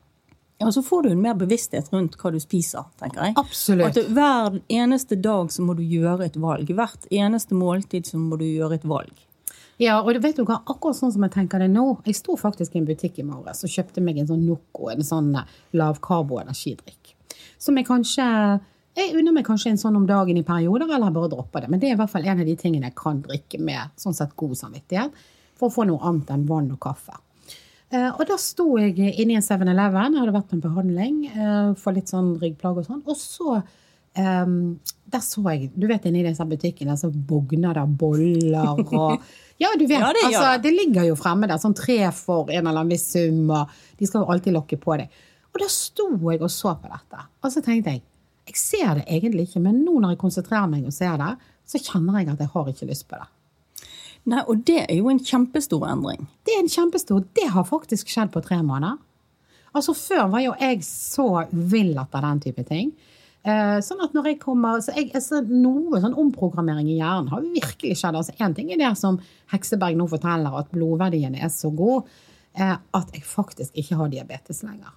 Ja, 0.57 0.71
så 0.71 0.81
får 0.83 1.03
du 1.03 1.09
en 1.11 1.21
mer 1.21 1.35
bevissthet 1.35 1.91
rundt 1.91 2.15
hva 2.19 2.31
du 2.31 2.39
spiser, 2.39 2.85
tenker 2.99 3.27
jeg. 3.27 3.35
Absolutt. 3.39 3.89
At 3.91 4.11
hver 4.15 4.59
eneste 4.71 5.17
dag 5.19 5.51
så 5.51 5.65
må 5.65 5.75
du 5.75 5.83
gjøre 5.83 6.29
et 6.29 6.37
valg. 6.39 6.69
Hvert 6.71 7.07
eneste 7.11 7.57
måltid 7.59 8.07
så 8.07 8.19
må 8.21 8.39
du 8.39 8.45
gjøre 8.47 8.79
et 8.79 8.87
valg. 8.87 9.25
Ja, 9.81 9.97
og 9.99 10.13
du 10.15 10.21
vet 10.23 10.37
du 10.39 10.45
hva, 10.47 10.61
akkurat 10.63 10.95
sånn 10.95 11.11
som 11.11 11.25
jeg 11.27 11.33
tenker 11.33 11.59
det 11.59 11.67
nå. 11.73 11.83
Jeg 12.07 12.15
sto 12.15 12.37
faktisk 12.39 12.75
i 12.75 12.79
en 12.79 12.87
butikk 12.87 13.19
i 13.19 13.27
morges 13.27 13.65
og 13.67 13.73
kjøpte 13.73 14.03
meg 14.03 14.21
en 14.21 14.29
sånn 14.29 14.45
Noco, 14.47 14.87
en 14.93 15.03
sånn 15.03 15.33
eh, 15.35 15.57
lavkarbo-energidrikk. 15.75 17.11
Som 17.59 17.77
jeg 17.79 17.87
kanskje 17.87 18.23
Jeg 18.95 19.11
unner 19.19 19.33
meg 19.35 19.43
kanskje 19.43 19.73
en 19.73 19.79
sånn 19.79 19.97
om 19.99 20.05
dagen 20.07 20.37
i 20.39 20.43
perioder, 20.47 20.87
eller 20.87 21.11
bare 21.11 21.27
dropper 21.27 21.65
det. 21.65 21.67
Men 21.67 21.81
det 21.81 21.89
er 21.89 21.97
i 21.97 21.99
hvert 21.99 22.13
fall 22.13 22.23
en 22.31 22.39
av 22.39 22.47
de 22.47 22.53
tingene 22.55 22.87
jeg 22.87 22.95
kan 22.95 23.17
drikke 23.25 23.59
med 23.59 23.91
sånn 23.99 24.15
sett 24.15 24.31
god 24.39 24.55
samvittighet. 24.55 25.11
For 25.59 25.67
å 25.67 25.73
få 25.75 25.83
noe 25.89 25.99
annet 26.07 26.31
enn 26.31 26.45
vann 26.47 26.69
og 26.71 26.79
kaffe. 26.79 27.17
Eh, 27.93 28.09
og 28.09 28.23
da 28.27 28.37
sto 28.41 28.67
jeg 28.81 28.97
inne 28.97 29.35
i 29.35 29.39
en 29.39 29.45
7-Eleven, 29.45 30.15
jeg 30.15 30.23
hadde 30.23 30.35
vært 30.35 30.51
på 30.51 30.57
en 30.57 30.63
behandling 30.63 31.17
eh, 31.29 31.73
for 31.79 31.95
litt 31.95 32.11
sånn 32.11 32.35
ryggplager 32.41 32.83
og 32.83 32.91
sånn. 32.91 33.03
Og 33.05 33.19
så 33.19 33.59
Um, 34.15 34.79
der 35.11 35.19
så 35.19 35.41
jeg 35.51 35.73
Du 35.75 35.89
vet 35.89 36.05
inni 36.07 36.21
disse 36.23 36.45
butikkene 36.47 36.93
så 36.95 37.09
bogner 37.11 37.75
det 37.75 37.83
boller 37.99 38.79
og 38.79 39.25
Ja, 39.59 39.73
du 39.75 39.83
vet. 39.83 39.99
Ja, 39.99 40.13
det 40.15 40.23
altså, 40.29 40.61
det 40.63 40.71
ligger 40.71 41.03
jo 41.09 41.17
fremme 41.19 41.47
der. 41.47 41.59
Sånn 41.59 41.75
tre 41.75 41.97
for 42.15 42.47
en 42.47 42.61
eller 42.61 42.81
annen 42.81 42.91
viss 42.91 43.09
sum, 43.11 43.51
og 43.51 43.71
de 43.99 44.07
skal 44.07 44.23
jo 44.23 44.31
alltid 44.31 44.55
lokke 44.55 44.79
på 44.79 44.95
deg. 44.99 45.19
Og 45.51 45.61
da 45.61 45.67
sto 45.71 46.09
jeg 46.15 46.41
og 46.41 46.51
så 46.51 46.73
på 46.79 46.91
dette. 46.91 47.27
Og 47.43 47.51
så 47.53 47.63
tenkte 47.63 47.97
jeg 47.97 48.03
jeg 48.45 48.59
ser 48.61 48.99
det 48.99 49.05
egentlig 49.09 49.47
ikke, 49.47 49.63
men 49.63 49.79
nå 49.81 49.95
når 49.97 50.13
jeg 50.13 50.21
konsentrerer 50.21 50.67
meg 50.69 50.83
og 50.85 50.93
ser 50.93 51.15
det, 51.17 51.31
så 51.65 51.81
kjenner 51.81 52.19
jeg 52.19 52.29
at 52.35 52.43
jeg 52.43 52.51
har 52.53 52.67
ikke 52.69 52.89
lyst 52.91 53.07
på 53.09 53.17
det. 53.17 53.29
Nei, 54.25 54.41
Og 54.47 54.63
det 54.65 54.85
er 54.87 54.95
jo 54.97 55.09
en 55.11 55.21
kjempestor 55.21 55.85
endring. 55.89 56.27
Det 56.45 56.55
er 56.55 56.63
en 56.63 56.71
kjempestor 56.71 57.25
Det 57.35 57.49
har 57.53 57.67
faktisk 57.67 58.09
skjedd 58.09 58.31
på 58.33 58.41
tre 58.41 58.61
måneder. 58.63 58.97
Altså 59.75 59.93
Før 59.93 60.29
var 60.31 60.41
jo 60.41 60.55
jeg 60.59 60.81
så 60.87 61.27
vill 61.51 61.97
etter 61.99 62.25
den 62.25 62.41
type 62.41 62.63
ting. 62.63 62.93
Eh, 63.45 63.77
sånn 63.85 64.01
at 64.01 64.15
når 64.17 64.31
jeg 64.31 64.39
kommer 64.41 64.79
så 64.81 64.95
jeg, 64.95 65.11
altså, 65.13 65.43
Noe 65.45 65.99
sånn 66.01 66.15
omprogrammering 66.17 66.87
i 66.89 66.97
hjernen 66.97 67.29
har 67.29 67.43
virkelig 67.43 67.99
skjedd. 67.99 68.17
altså 68.17 68.33
Én 68.41 68.55
ting 68.57 68.71
er 68.73 68.81
det 68.81 68.93
som 68.97 69.19
Hekseberg 69.51 69.99
nå 69.99 70.07
forteller, 70.09 70.55
at 70.57 70.71
blodverdiene 70.73 71.43
er 71.43 71.51
så 71.53 71.69
gode 71.69 72.07
eh, 72.57 72.73
at 72.73 73.11
jeg 73.13 73.21
faktisk 73.27 73.77
ikke 73.77 73.99
har 73.99 74.09
diabetes 74.09 74.63
lenger. 74.65 74.95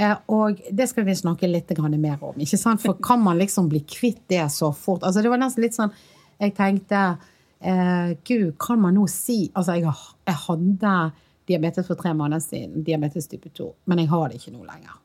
Eh, 0.00 0.14
og 0.32 0.62
det 0.72 0.88
skal 0.88 1.04
vi 1.04 1.18
snakke 1.18 1.50
litt 1.50 1.68
mer 1.98 2.24
om. 2.24 2.38
ikke 2.40 2.56
sant? 2.56 2.80
For 2.80 2.94
kan 2.94 3.20
man 3.20 3.36
liksom 3.38 3.68
bli 3.68 3.80
kvitt 3.84 4.24
det 4.28 4.48
så 4.50 4.72
fort? 4.72 5.02
Altså 5.02 5.20
Det 5.20 5.28
var 5.28 5.38
nesten 5.38 5.62
litt 5.62 5.76
sånn 5.76 5.92
Jeg 6.40 6.54
tenkte 6.56 7.18
eh, 7.62 8.16
Gud, 8.24 8.54
kan 8.58 8.80
man 8.82 8.96
nå 8.98 9.06
si 9.10 9.44
Altså, 9.54 9.76
jeg, 9.78 9.92
jeg 10.28 10.40
hadde 10.46 10.96
diabetes 11.48 11.86
for 11.86 11.98
tre 11.98 12.14
måneder 12.14 12.42
siden, 12.44 12.82
diabetes 12.86 13.28
type 13.30 13.50
2, 13.50 13.68
men 13.90 14.02
jeg 14.02 14.10
har 14.12 14.28
det 14.28 14.40
ikke 14.40 14.54
nå 14.56 14.66
lenger. 14.66 14.98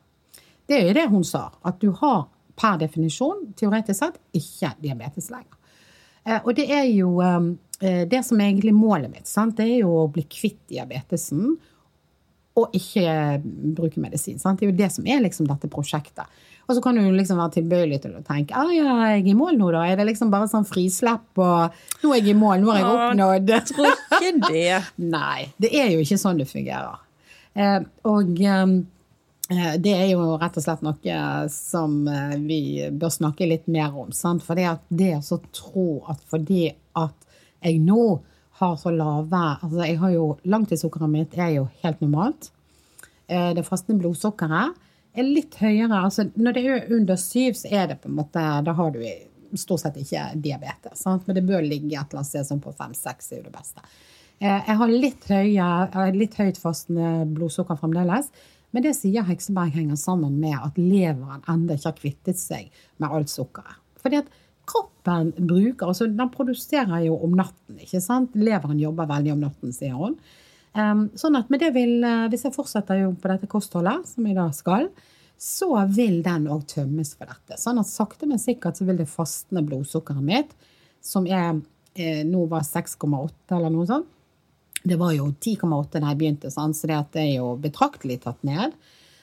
Det 0.68 0.76
er 0.78 0.90
jo 0.90 0.98
det 0.98 1.06
hun 1.12 1.24
sa, 1.26 1.48
at 1.66 1.80
du 1.82 1.92
har 2.02 2.28
per 2.58 2.80
definisjon, 2.82 3.52
teoretisk 3.58 4.00
sett, 4.02 4.20
ikke 4.36 4.74
diabetes 4.82 5.30
lenger. 5.34 5.56
Eh, 6.28 6.42
og 6.44 6.54
det 6.58 6.68
er 6.74 6.86
jo 6.92 7.16
eh, 7.24 8.04
det 8.10 8.22
som 8.26 8.40
er 8.42 8.52
egentlig 8.52 8.76
målet 8.76 9.12
mitt. 9.14 9.30
Sant? 9.30 9.58
Det 9.58 9.68
er 9.68 9.82
jo 9.86 9.94
å 10.04 10.12
bli 10.12 10.26
kvitt 10.30 10.64
diabetesen 10.72 11.56
og 12.58 12.74
ikke 12.76 13.08
bruke 13.78 14.02
medisin. 14.02 14.40
Sant? 14.42 14.60
Det 14.60 14.68
er 14.68 14.74
jo 14.74 14.80
det 14.80 14.92
som 14.96 15.08
er 15.08 15.22
liksom 15.24 15.48
dette 15.50 15.70
prosjektet. 15.72 16.26
Og 16.68 16.76
så 16.76 16.84
kan 16.84 16.98
du 17.00 17.06
liksom 17.16 17.40
være 17.40 17.56
tilbøyelig 17.62 18.02
til 18.04 18.18
å 18.20 18.24
tenke 18.28 18.56
ah, 18.60 18.72
ja, 18.76 18.98
er 19.08 19.24
i 19.24 19.36
mål 19.38 19.56
nå, 19.60 19.72
da? 19.72 19.86
Er 19.88 20.00
det 20.00 20.10
liksom 20.10 20.32
bare 20.34 20.50
sånn 20.52 20.68
frislepp 20.68 21.40
og 21.40 21.78
Nå 22.04 22.12
er 22.12 22.20
jeg 22.20 22.34
i 22.34 22.38
mål, 22.38 22.60
nå 22.62 22.74
har 22.74 22.82
jeg 22.82 22.90
oppnådd 22.92 23.54
Tror 23.72 23.90
ikke 23.94 24.34
det. 24.50 24.80
Nei, 25.16 25.48
det 25.64 25.72
er 25.80 25.94
jo 25.94 26.04
ikke 26.04 26.20
sånn 26.20 26.42
det 26.42 26.50
fungerer. 26.50 27.00
Eh, 27.58 27.80
og 28.12 28.42
eh, 28.44 29.76
det 29.80 29.94
er 29.96 30.10
jo 30.12 30.34
rett 30.42 30.58
og 30.60 30.66
slett 30.66 30.84
noe 30.84 31.20
som 31.54 32.02
eh, 32.12 32.36
vi 32.42 32.62
bør 32.92 33.14
snakke 33.16 33.48
litt 33.48 33.70
mer 33.72 33.96
om. 33.96 34.12
Sant? 34.16 34.44
For 34.44 34.60
det 34.60 34.68
at 34.74 34.84
det 34.90 35.14
å 35.24 35.40
tro 35.56 35.88
at 36.12 36.20
fordi 36.28 36.68
at 37.00 37.16
jeg 37.64 37.80
nå 37.86 38.20
har 38.60 38.76
så 38.82 38.92
lave 38.94 39.40
altså 39.62 39.86
jeg 39.86 40.00
har 40.02 40.12
jo 40.16 40.28
Langtidssukkeret 40.50 41.12
mitt 41.12 41.38
er 41.38 41.56
jo 41.60 41.68
helt 41.84 42.04
normalt. 42.04 42.52
Eh, 43.28 43.54
det 43.56 43.66
fastende 43.68 44.02
blodsukkeret 44.04 44.76
er 45.20 45.28
litt 45.28 45.58
høyere. 45.62 46.04
altså 46.04 46.28
Når 46.36 46.58
det 46.58 46.66
er 46.66 46.94
under 46.98 47.20
syv, 47.22 47.58
så 47.60 47.72
er 47.72 47.88
det 47.92 48.02
på 48.02 48.12
en 48.12 48.20
måte 48.20 48.44
Da 48.66 48.76
har 48.78 48.92
du 48.96 49.02
stort 49.58 49.84
sett 49.84 49.98
ikke 50.02 50.26
diabetes. 50.44 51.00
Sant? 51.00 51.28
Men 51.28 51.38
det 51.38 51.46
bør 51.48 51.64
ligge 51.64 51.94
et 51.96 52.12
eller 52.12 52.22
annet 52.22 52.30
sted 52.30 52.48
sånn 52.50 52.64
på 52.64 52.76
fem-seks 52.76 53.32
er 53.32 53.42
jo 53.42 53.48
det 53.48 53.56
beste. 53.56 53.84
Eh, 54.40 54.60
jeg 54.68 54.78
har 54.82 54.92
litt, 54.92 55.30
høye, 55.32 56.12
litt 56.18 56.36
høyt 56.38 56.60
fastende 56.62 57.26
blodsukker 57.34 57.80
fremdeles. 57.80 58.30
Men 58.76 58.84
det 58.84 58.98
sier 58.98 59.26
Hekseberg 59.26 59.72
henger 59.78 60.00
sammen 60.00 60.36
med 60.42 60.58
at 60.60 60.76
leveren 60.80 61.46
ennå 61.48 61.78
ikke 61.78 61.90
har 61.90 62.02
kvittet 62.02 62.42
seg 62.42 62.68
med 63.00 63.14
alt 63.16 63.32
sukkeret. 63.32 63.80
Fordi 64.04 64.20
at 64.20 64.28
kroppen 64.68 65.32
bruker 65.38 65.88
altså 65.88 66.10
Den 66.12 66.30
produserer 66.34 67.06
jo 67.06 67.16
om 67.24 67.38
natten, 67.40 67.80
ikke 67.80 68.02
sant? 68.04 68.36
Leveren 68.36 68.80
jobber 68.82 69.08
veldig 69.10 69.34
om 69.38 69.46
natten, 69.48 69.74
sier 69.74 69.96
hun. 69.96 70.20
Sånn 70.78 71.38
at 71.40 71.50
med 71.50 71.64
det 71.64 71.72
vil, 71.74 72.04
eh, 72.04 72.28
Hvis 72.30 72.44
jeg 72.46 72.54
fortsetter 72.54 73.08
på 73.18 73.32
dette 73.32 73.48
kostholdet, 73.50 74.06
som 74.08 74.26
jeg 74.26 74.36
da 74.36 74.50
skal, 74.52 74.90
så 75.38 75.70
vil 75.90 76.22
den 76.26 76.48
òg 76.48 76.66
tømmes 76.68 77.16
for 77.16 77.30
dette. 77.30 77.58
Sånn 77.58 77.80
at 77.80 77.90
sakte, 77.90 78.28
men 78.28 78.38
sikkert 78.38 78.78
så 78.78 78.86
vil 78.86 78.98
det 78.98 79.10
fastne 79.10 79.64
blodsukkeret 79.66 80.22
mitt, 80.22 80.54
som 81.02 81.26
er, 81.26 81.62
eh, 81.96 82.24
nå 82.24 82.48
var 82.48 82.62
6,8 82.62 83.56
eller 83.56 83.70
noe 83.70 83.86
sånt, 83.86 84.08
det 84.84 84.98
var 84.98 85.12
jo 85.14 85.32
10,8 85.40 86.00
da 86.00 86.08
jeg 86.14 86.18
begynte, 86.18 86.52
så 86.52 86.72
det 87.12 87.22
er 87.22 87.38
jo 87.38 87.58
betraktelig 87.58 88.22
tatt 88.22 88.44
ned. 88.44 88.74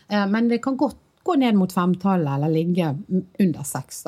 Eh, 0.08 0.26
men 0.26 0.48
det 0.48 0.62
kan 0.62 0.76
godt 0.76 0.96
gå 1.24 1.38
ned 1.38 1.54
mot 1.54 1.72
femtallet 1.72 2.34
eller 2.34 2.48
ligge 2.48 2.98
under 3.40 3.62
seks. 3.62 4.04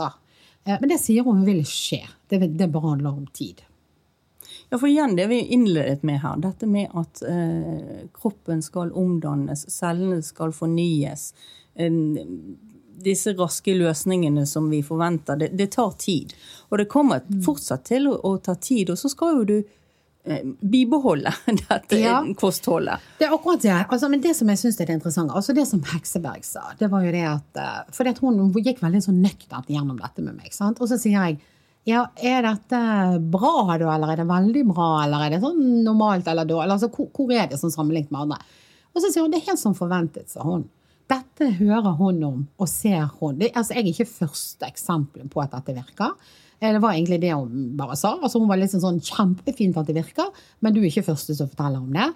men 0.67 0.89
det 0.89 1.01
sier 1.01 1.23
hun 1.23 1.45
vil 1.45 1.63
skje. 1.63 2.07
Det, 2.29 2.59
det 2.59 2.73
bare 2.73 2.91
handler 2.91 3.11
om 3.11 3.27
tid. 3.27 3.63
Ja, 4.71 4.79
for 4.79 4.91
igjen 4.91 5.17
det 5.17 5.29
vi 5.31 5.41
innledet 5.55 6.03
med 6.03 6.21
her, 6.25 6.37
dette 6.43 6.67
med 6.67 6.91
at 6.99 7.23
eh, 7.23 8.07
kroppen 8.17 8.63
skal 8.63 8.91
omdannes, 8.93 9.63
cellene 9.71 10.23
skal 10.27 10.55
fornyes. 10.57 11.31
Eh, 11.79 11.93
disse 13.07 13.37
raske 13.37 13.77
løsningene 13.77 14.47
som 14.49 14.71
vi 14.73 14.83
forventer, 14.83 15.37
det, 15.37 15.53
det, 15.55 15.71
tar 15.77 15.93
tid. 16.01 16.35
Og 16.69 16.81
det 16.81 16.89
kommer 16.91 17.23
fortsatt 17.45 17.85
til 17.87 18.09
å, 18.11 18.17
å 18.27 18.39
ta 18.43 18.57
tid. 18.59 18.91
Og 18.91 18.99
så 18.99 19.13
skal 19.13 19.41
jo 19.41 19.49
du 19.51 19.59
Eh, 20.27 20.43
bibeholde 20.61 21.33
dette 21.69 21.99
ja. 21.99 22.27
kostholdet. 22.37 22.99
Det 23.19 23.25
er 23.29 23.35
akkurat 23.35 23.63
det. 23.63 23.75
Altså, 23.89 24.09
men 24.11 24.21
det 24.21 24.33
som 24.35 24.49
jeg 24.51 24.59
syns 24.59 24.81
er 24.81 24.89
det 24.89 24.97
interessante, 24.99 25.35
altså 25.39 25.55
det 25.55 25.69
som 25.71 25.83
Hekseberg 25.87 26.43
sa, 26.45 26.65
det 26.81 26.89
var 26.91 27.05
jo 27.07 27.13
det 27.15 27.23
at 27.31 27.61
eh, 27.63 27.77
For 27.95 28.11
hun 28.25 28.51
gikk 28.59 28.83
veldig 28.83 29.05
sånn 29.05 29.21
nøkternt 29.23 29.71
gjennom 29.71 30.01
dette 30.03 30.25
med 30.27 30.35
meg. 30.35 30.51
sant? 30.51 30.83
Og 30.83 30.91
så 30.91 30.99
sier 30.99 31.15
jeg 31.15 31.39
ja, 31.87 32.03
er 32.19 32.43
dette 32.43 32.79
bra, 33.31 33.77
da, 33.79 33.93
eller 33.95 34.11
er 34.11 34.23
det 34.23 34.27
veldig 34.27 34.63
bra, 34.73 34.89
eller 35.05 35.23
er 35.23 35.37
det 35.37 35.43
sånn 35.45 35.61
normalt 35.87 36.27
eller 36.31 36.49
dårlig? 36.49 36.75
Altså, 36.75 36.89
hvor, 36.91 37.31
er 37.31 37.47
det 37.51 37.61
sånn 37.61 37.75
sammenlignet 37.75 38.11
med 38.11 38.25
andre? 38.25 38.41
Og 38.91 39.05
så 39.05 39.11
sier 39.13 39.23
hun 39.23 39.31
det 39.31 39.43
er 39.43 39.53
helt 39.53 39.63
som 39.63 39.77
forventet, 39.77 40.27
sa 40.33 40.43
hun. 40.43 40.65
Dette 41.07 41.53
hører 41.61 41.95
hun 42.01 42.19
om 42.27 42.41
og 42.59 42.71
ser 42.71 43.07
hun. 43.21 43.37
Det, 43.39 43.53
altså, 43.55 43.77
jeg 43.77 43.85
er 43.85 43.93
ikke 43.93 44.17
første 44.17 44.67
eksempelet 44.67 45.31
på 45.31 45.45
at 45.45 45.55
dette 45.55 45.77
virker. 45.77 46.17
Eh, 46.59 46.73
det 46.73 46.83
var 46.83 46.97
egentlig 46.97 47.21
det 47.23 47.37
hun 47.37 47.71
bare 47.79 47.95
sa. 48.01 48.17
Altså 48.17 48.43
Hun 48.43 48.51
var 48.51 48.59
liksom 48.59 48.83
sånn 48.83 48.99
kjempefint 49.05 49.79
at 49.79 49.87
det 49.87 50.01
virker, 50.01 50.35
men 50.67 50.75
du 50.75 50.83
er 50.83 50.91
ikke 50.91 51.07
første 51.13 51.39
som 51.39 51.53
forteller 51.53 51.87
om 51.87 51.95
det. 51.95 52.11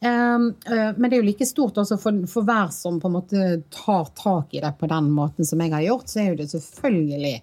Um, 0.00 0.46
uh, 0.64 0.96
men 0.96 1.10
det 1.10 1.18
er 1.18 1.20
jo 1.20 1.26
like 1.26 1.44
stort 1.44 1.76
altså 1.76 1.98
for, 2.00 2.22
for, 2.24 2.46
hver 2.48 2.70
som 2.72 2.96
på 3.02 3.10
en 3.10 3.18
måte 3.18 3.48
tar 3.68 4.06
tak 4.16 4.54
i 4.56 4.62
det 4.64 4.70
på 4.80 4.88
den 4.88 5.10
måten 5.12 5.44
som 5.44 5.60
jeg 5.60 5.74
har 5.74 5.84
gjort, 5.84 6.08
så 6.08 6.22
er 6.22 6.30
jo 6.30 6.38
det 6.38 6.46
selvfølgelig 6.54 7.34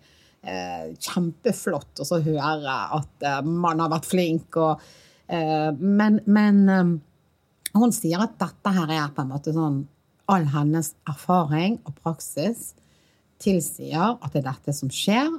kjempeflott 1.04 2.02
å 2.04 2.22
høre 2.24 2.78
at 2.98 3.28
uh, 3.28 3.42
man 3.44 3.84
har 3.84 3.92
vært 3.92 4.08
flink. 4.08 4.58
Og, 4.62 4.82
men, 5.28 6.22
men 6.24 6.62
um, 6.72 6.94
hun 7.76 7.92
sier 7.96 8.22
at 8.24 8.38
dette 8.40 8.72
her 8.72 8.94
er 8.96 9.10
på 9.12 9.26
en 9.26 9.34
måte 9.34 9.52
sånn 9.56 9.86
All 10.32 10.44
hennes 10.52 10.90
erfaring 11.08 11.78
og 11.88 11.94
praksis 12.04 12.74
tilsier 13.40 14.18
at 14.18 14.34
det 14.34 14.42
er 14.42 14.50
dette 14.50 14.74
som 14.76 14.90
skjer, 14.92 15.30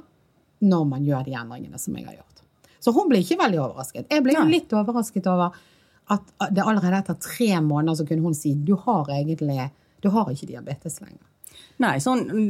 når 0.65 0.87
man 0.89 1.05
gjør 1.05 1.27
de 1.27 1.35
endringene 1.37 1.77
som 1.77 1.93
jeg 1.93 2.07
har 2.07 2.15
gjort. 2.15 2.41
Så 2.81 2.93
hun 2.95 3.11
ble 3.11 3.19
ikke 3.21 3.37
veldig 3.37 3.59
overrasket. 3.61 4.07
Jeg 4.09 4.23
ble 4.25 4.33
jo 4.33 4.47
litt 4.49 4.73
overrasket 4.73 5.29
over 5.29 5.53
at 6.09 6.33
det 6.49 6.65
allerede 6.65 7.03
etter 7.03 7.19
tre 7.21 7.51
måneder 7.61 7.99
så 7.99 8.07
kunne 8.09 8.25
hun 8.25 8.37
si 8.37 8.55
du 8.55 8.73
har 8.87 9.11
egentlig 9.13 9.69
du 10.01 10.09
har 10.13 10.31
ikke 10.31 10.49
diabetes 10.49 10.99
lenger. 11.03 11.25
Nei, 11.79 11.93
sånn 12.03 12.49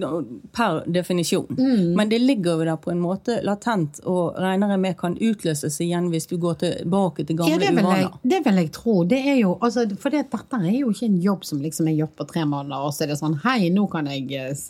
per 0.55 0.79
definisjon. 0.89 1.51
Mm. 1.53 1.91
Men 1.97 2.09
det 2.09 2.17
ligger 2.23 2.57
jo 2.57 2.65
der 2.65 2.79
på 2.81 2.89
en 2.89 3.01
måte 3.03 3.35
latent 3.45 3.99
og 4.09 4.39
regner 4.41 4.73
jeg 4.73 4.81
med 4.81 4.97
kan 4.97 5.17
utløses 5.21 5.77
igjen 5.85 6.07
hvis 6.09 6.25
du 6.31 6.39
går 6.41 6.57
tilbake 6.63 7.27
til 7.29 7.37
gamle 7.37 7.59
ja, 7.61 7.73
uvaner. 7.75 8.07
Det 8.25 8.39
vil 8.47 8.61
jeg 8.63 8.71
tro. 8.73 8.95
Det 9.09 9.19
er 9.21 9.37
jo, 9.43 9.53
altså, 9.61 9.85
for 10.01 10.15
det, 10.15 10.25
dette 10.33 10.61
er 10.63 10.79
jo 10.79 10.89
ikke 10.89 11.11
en 11.11 11.19
jobb 11.21 11.45
som 11.45 11.61
liksom 11.61 11.91
er 11.91 11.99
jobb 11.99 12.15
på 12.17 12.25
tre 12.31 12.47
måneder, 12.49 12.81
og 12.81 12.95
så 12.95 13.05
er 13.05 13.13
det 13.13 13.19
sånn 13.21 13.37
hei, 13.45 13.59
nå 13.75 13.85
kan 13.93 14.09
jeg 14.09 14.33
eh, 14.33 14.65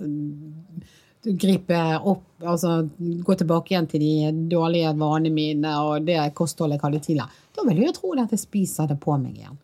gripe 1.39 1.79
opp, 2.11 2.27
altså 2.43 2.81
gå 2.99 3.39
tilbake 3.39 3.73
igjen 3.73 3.87
til 3.91 4.03
de 4.03 4.13
dårlige 4.51 4.91
vanene 4.99 5.31
mine 5.35 5.73
og 5.87 6.03
det 6.07 6.19
kostholdet 6.35 6.77
jeg 6.77 6.85
hadde 6.85 7.03
tidligere, 7.07 7.43
da 7.55 7.63
vil 7.67 7.79
jeg 7.79 7.93
jo 7.93 7.97
tro 7.97 8.13
at 8.19 8.35
jeg 8.35 8.43
spiser 8.43 8.91
det 8.91 8.99
på 8.99 9.15
meg 9.19 9.39
igjen. 9.39 9.57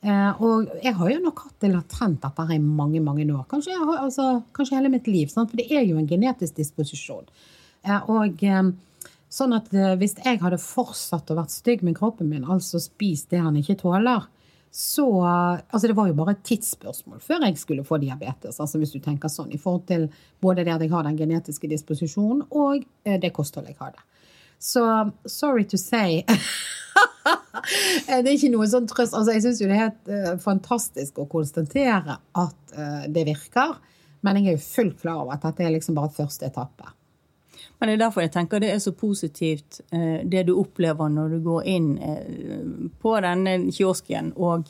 Eh, 0.00 0.40
og 0.40 0.70
jeg 0.80 0.96
har 0.96 1.10
jo 1.12 1.20
nok 1.20 1.42
hatt 1.44 1.64
det 1.64 1.72
latent 1.74 2.22
dette 2.22 2.44
her 2.48 2.56
i 2.56 2.62
mange 2.62 3.02
mange 3.04 3.26
år. 3.28 3.44
Kanskje, 3.50 3.76
har, 3.76 3.98
altså, 4.06 4.40
kanskje 4.56 4.78
hele 4.78 4.92
mitt 4.92 5.08
liv. 5.10 5.28
Sant? 5.28 5.52
For 5.52 5.60
det 5.60 5.68
er 5.68 5.84
jo 5.84 5.98
en 6.00 6.08
genetisk 6.08 6.56
disposisjon. 6.56 7.28
Eh, 7.84 8.10
og 8.12 8.44
eh, 8.46 8.70
sånn 9.30 9.56
at 9.56 9.68
hvis 10.00 10.16
jeg 10.24 10.40
hadde 10.40 10.60
fortsatt 10.62 11.30
å 11.30 11.38
vært 11.38 11.54
stygg 11.54 11.84
med 11.86 11.98
kroppen 11.98 12.30
min, 12.32 12.48
altså 12.48 12.80
spist 12.82 13.30
det 13.30 13.42
han 13.44 13.58
ikke 13.60 13.78
tåler, 13.84 14.28
så 14.70 15.04
Altså, 15.18 15.88
det 15.90 15.96
var 15.98 16.06
jo 16.06 16.14
bare 16.14 16.36
et 16.36 16.44
tidsspørsmål 16.46 17.18
før 17.22 17.42
jeg 17.42 17.56
skulle 17.58 17.82
få 17.86 17.98
diabetes, 17.98 18.60
altså 18.62 18.78
hvis 18.78 18.92
du 18.94 19.00
tenker 19.02 19.30
sånn, 19.30 19.50
i 19.50 19.58
forhold 19.58 19.82
til 19.88 20.04
både 20.42 20.62
det 20.62 20.76
at 20.76 20.84
jeg 20.84 20.92
har 20.92 21.06
den 21.06 21.18
genetiske 21.18 21.70
disposisjonen, 21.70 22.44
og 22.50 22.86
det 23.02 23.32
kostholdet 23.34 23.74
jeg 23.74 23.80
hadde. 23.80 24.04
Så 24.60 25.10
sorry 25.24 25.64
to 25.64 25.78
say 25.80 26.24
Det 28.06 28.18
er 28.18 28.34
ikke 28.34 28.50
noe 28.52 28.66
sånn 28.68 28.88
trøst. 28.90 29.14
Altså, 29.16 29.34
jeg 29.34 29.44
syns 29.44 29.60
jo 29.62 29.68
det 29.70 29.76
er 29.76 29.86
helt 29.86 30.10
uh, 30.10 30.34
fantastisk 30.42 31.20
å 31.22 31.28
konstatere 31.30 32.16
at 32.18 32.74
uh, 32.76 33.04
det 33.08 33.24
virker, 33.28 33.76
men 34.26 34.40
jeg 34.40 34.48
er 34.48 34.56
jo 34.58 34.64
fullt 34.64 34.98
klar 35.02 35.22
over 35.22 35.36
at 35.36 35.44
dette 35.46 35.64
er 35.64 35.74
liksom 35.74 35.96
bare 35.96 36.12
første 36.12 36.48
etappe. 36.50 36.92
Men 37.78 37.88
det 37.88 37.94
er 37.94 38.02
derfor 38.02 38.24
jeg 38.24 38.32
tenker 38.34 38.60
det 38.60 38.72
er 38.74 38.80
så 38.82 38.92
positivt, 38.96 39.80
uh, 39.94 40.20
det 40.24 40.46
du 40.48 40.54
opplever 40.60 41.12
når 41.12 41.36
du 41.36 41.38
går 41.44 41.68
inn 41.70 41.90
eh, 42.04 42.64
på 43.00 43.14
denne 43.24 43.56
kiosken 43.72 44.34
og 44.36 44.68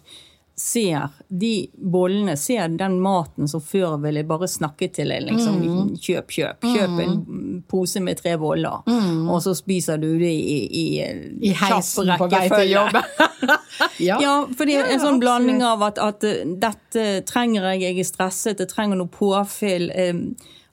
ser 0.61 1.09
de 1.29 1.71
bollene, 1.75 2.37
ser 2.37 2.69
den 2.69 2.99
maten 3.01 3.49
som 3.49 3.63
før 3.65 3.97
ville 4.03 4.25
bare 4.29 4.49
snakke 4.49 4.91
til 4.93 5.09
deg. 5.09 5.25
liksom, 5.31 5.57
mm. 5.63 5.95
Kjøp, 5.97 6.35
kjøp. 6.37 6.67
Kjøp 6.67 7.01
en 7.01 7.15
mm. 7.17 7.63
pose 7.71 8.03
med 8.05 8.21
tre 8.21 8.37
boller, 8.41 8.83
mm. 8.87 9.25
og 9.33 9.41
så 9.45 9.55
spiser 9.57 10.01
du 10.03 10.11
det 10.21 10.33
i, 10.33 10.59
i, 10.83 10.85
I 11.49 11.55
heisen 11.63 12.13
på 12.21 12.29
vei 12.29 12.45
til 12.53 12.75
jobb. 12.75 13.01
ja. 14.09 14.21
ja, 14.21 14.37
for 14.53 14.69
det 14.69 14.77
er 14.83 14.93
en 14.93 15.05
sånn 15.07 15.21
blanding 15.23 15.65
av 15.65 15.87
at, 15.89 16.01
at, 16.11 16.29
dette 16.61 17.07
trenger 17.31 17.71
jeg, 17.73 17.85
jeg 17.87 18.05
er 18.05 18.11
stresset, 18.11 18.61
jeg 18.61 18.73
trenger 18.75 19.01
noe 19.01 19.13
påfyll. 19.13 19.89
Eh, 19.97 20.25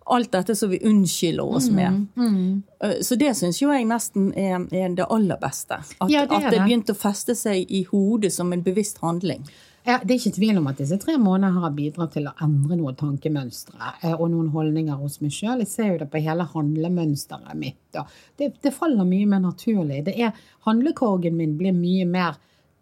alt 0.08 0.32
dette 0.32 0.56
som 0.56 0.70
vi 0.72 0.79
unnskylder 0.84 1.56
oss 1.56 1.70
med. 1.70 2.06
Mm, 2.15 2.27
mm. 2.27 2.63
Eh, 2.84 3.00
så 3.01 3.15
det 3.20 3.34
syns 3.36 3.62
jo 3.62 3.72
jeg 3.72 3.88
nesten 3.88 4.29
er, 4.39 4.60
er 4.72 4.91
det 4.96 5.08
aller 5.12 5.39
beste. 5.41 5.79
At, 5.79 6.12
ja, 6.12 6.25
det, 6.27 6.38
at 6.38 6.51
det 6.53 6.62
begynte 6.63 6.96
å 6.96 7.00
feste 7.00 7.36
seg 7.36 7.67
i 7.67 7.84
hodet 7.89 8.32
som 8.36 8.53
en 8.56 8.63
bevisst 8.63 9.01
handling. 9.03 9.44
Ja, 9.88 10.01
det 10.03 10.13
er 10.13 10.17
ikke 10.20 10.36
tvil 10.36 10.58
om 10.60 10.65
at 10.67 10.79
disse 10.82 10.98
tre 11.00 11.13
månedene 11.15 11.63
har 11.63 11.75
bidratt 11.75 12.12
til 12.17 12.25
å 12.27 12.34
endre 12.44 12.75
noen 12.75 12.98
tankemønstre 13.00 13.94
eh, 14.01 14.15
og 14.17 14.25
noen 14.34 14.50
holdninger 14.51 14.98
hos 15.00 15.22
meg 15.24 15.32
sjøl. 15.32 15.62
Jeg 15.63 15.72
ser 15.72 15.94
jo 15.94 16.01
det 16.01 16.10
på 16.12 16.20
hele 16.25 16.44
handlemønsteret 16.51 17.56
mitt. 17.56 17.79
Det, 17.96 18.51
det, 18.60 18.74
faller 18.75 19.08
mye 19.08 19.29
mer 19.32 19.46
naturlig. 19.46 20.01
Det 20.10 20.17
er, 20.20 20.36
Handlekorgen 20.67 21.39
min 21.39 21.56
blir 21.60 21.75
mye 21.75 22.10
mer 22.10 22.36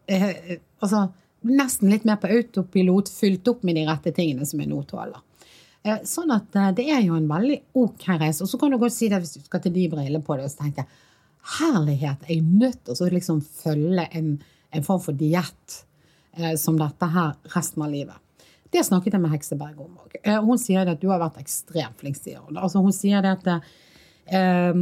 eh, 0.09 0.57
altså, 0.81 1.07
Nesten 1.45 1.91
litt 1.91 2.07
mer 2.09 2.17
på 2.17 2.29
autopilot, 2.33 3.09
fylt 3.13 3.47
opp 3.51 3.61
med 3.67 3.77
de 3.77 3.83
rette 3.85 4.09
tingene 4.17 4.47
som 4.49 4.63
jeg 4.63 4.69
nå 4.71 4.79
tåler. 4.89 5.21
Eh, 5.85 5.99
sånn 6.09 6.33
at 6.33 6.55
eh, 6.57 6.71
det 6.79 6.87
er 6.89 7.03
jo 7.05 7.17
en 7.19 7.27
veldig 7.29 7.59
OK 7.77 8.07
reise. 8.15 8.41
Og 8.41 8.49
så 8.49 8.57
kan 8.57 8.73
du 8.73 8.79
godt 8.81 8.95
si 8.95 9.09
det 9.11 9.19
hvis 9.21 9.35
du 9.37 9.43
skal 9.45 9.61
til 9.61 9.75
de 9.75 9.85
brillene 9.91 10.23
på 10.25 10.37
det, 10.37 10.47
og 10.47 10.53
så 10.53 10.63
tenker 10.63 10.81
jeg 10.85 11.03
herlighet, 11.59 12.23
jeg 12.25 12.41
er 12.41 12.53
nødt 12.63 12.79
til 12.87 12.97
å 13.05 13.09
liksom 13.13 13.43
følge 13.45 14.07
en, 14.17 14.31
en, 14.73 14.85
form 14.87 15.03
for 15.03 15.17
diett 15.17 15.83
som 16.59 16.75
dette 16.79 17.07
her 17.13 17.33
resten 17.53 17.83
av 17.85 17.93
livet. 17.93 18.17
Det 18.75 18.83
snakket 18.83 19.15
jeg 19.15 19.23
med 19.23 19.31
Hekseberg 19.31 19.79
om 19.79 19.93
òg. 20.03 20.17
Eh, 20.23 20.41
hun 20.43 20.59
sier 20.59 20.89
at 20.91 21.01
du 21.01 21.07
har 21.11 21.21
vært 21.21 21.39
ekstremt 21.43 22.01
flink, 22.01 22.17
sier 22.19 22.41
hun. 22.43 22.57
Altså, 22.57 22.81
hun 22.83 22.95
sier 22.95 23.23
at 23.29 23.47
eh, 23.47 24.81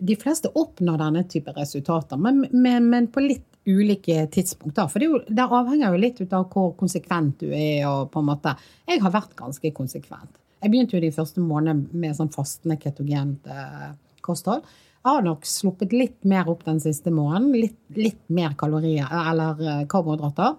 de 0.00 0.16
fleste 0.18 0.50
oppnår 0.58 0.98
denne 1.04 1.22
type 1.30 1.54
resultater, 1.54 2.18
men, 2.18 2.42
men, 2.50 2.88
men 2.90 3.08
på 3.12 3.22
litt 3.22 3.46
ulike 3.68 4.24
tidspunkter. 4.34 4.88
For 4.90 5.02
det, 5.02 5.10
jo, 5.10 5.20
det, 5.28 5.46
avhenger 5.46 5.94
jo 5.94 6.02
litt 6.02 6.20
av 6.34 6.48
hvor 6.50 6.72
konsekvent 6.80 7.44
du 7.44 7.50
er. 7.52 7.86
og 7.90 8.10
på 8.10 8.22
en 8.22 8.30
måte, 8.32 8.56
Jeg 8.88 9.02
har 9.04 9.14
vært 9.14 9.36
ganske 9.38 9.74
konsekvent. 9.76 10.40
Jeg 10.60 10.72
begynte 10.72 10.96
jo 10.96 11.04
de 11.04 11.14
første 11.14 11.40
månedene 11.44 12.00
med 12.02 12.16
sånn 12.16 12.32
fastende 12.32 12.80
ketogent 12.80 13.46
eh, 13.46 13.92
kosthold. 14.24 14.64
Jeg 15.00 15.16
har 15.16 15.22
nok 15.24 15.46
sluppet 15.48 15.94
litt 15.96 16.18
mer 16.28 16.48
opp 16.52 16.66
den 16.66 16.80
siste 16.82 17.08
måneden. 17.14 17.54
Litt, 17.56 17.78
litt 17.96 18.20
mer 18.28 18.52
kalorier, 18.60 19.08
eller 19.08 19.62
eh, 19.64 19.82
karbohydrater. 19.88 20.58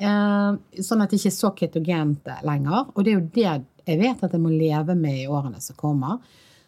Eh, 0.00 0.80
sånn 0.80 1.04
at 1.04 1.12
det 1.12 1.20
ikke 1.20 1.32
er 1.32 1.36
så 1.36 1.50
ketogent 1.58 2.30
lenger. 2.48 2.88
Og 2.94 3.04
det 3.04 3.12
er 3.12 3.18
jo 3.18 3.28
det 3.36 3.46
jeg 3.86 4.00
vet 4.00 4.24
at 4.24 4.32
jeg 4.34 4.42
må 4.42 4.50
leve 4.50 4.96
med 4.98 5.20
i 5.20 5.28
årene 5.28 5.60
som 5.62 5.76
kommer. 5.78 6.18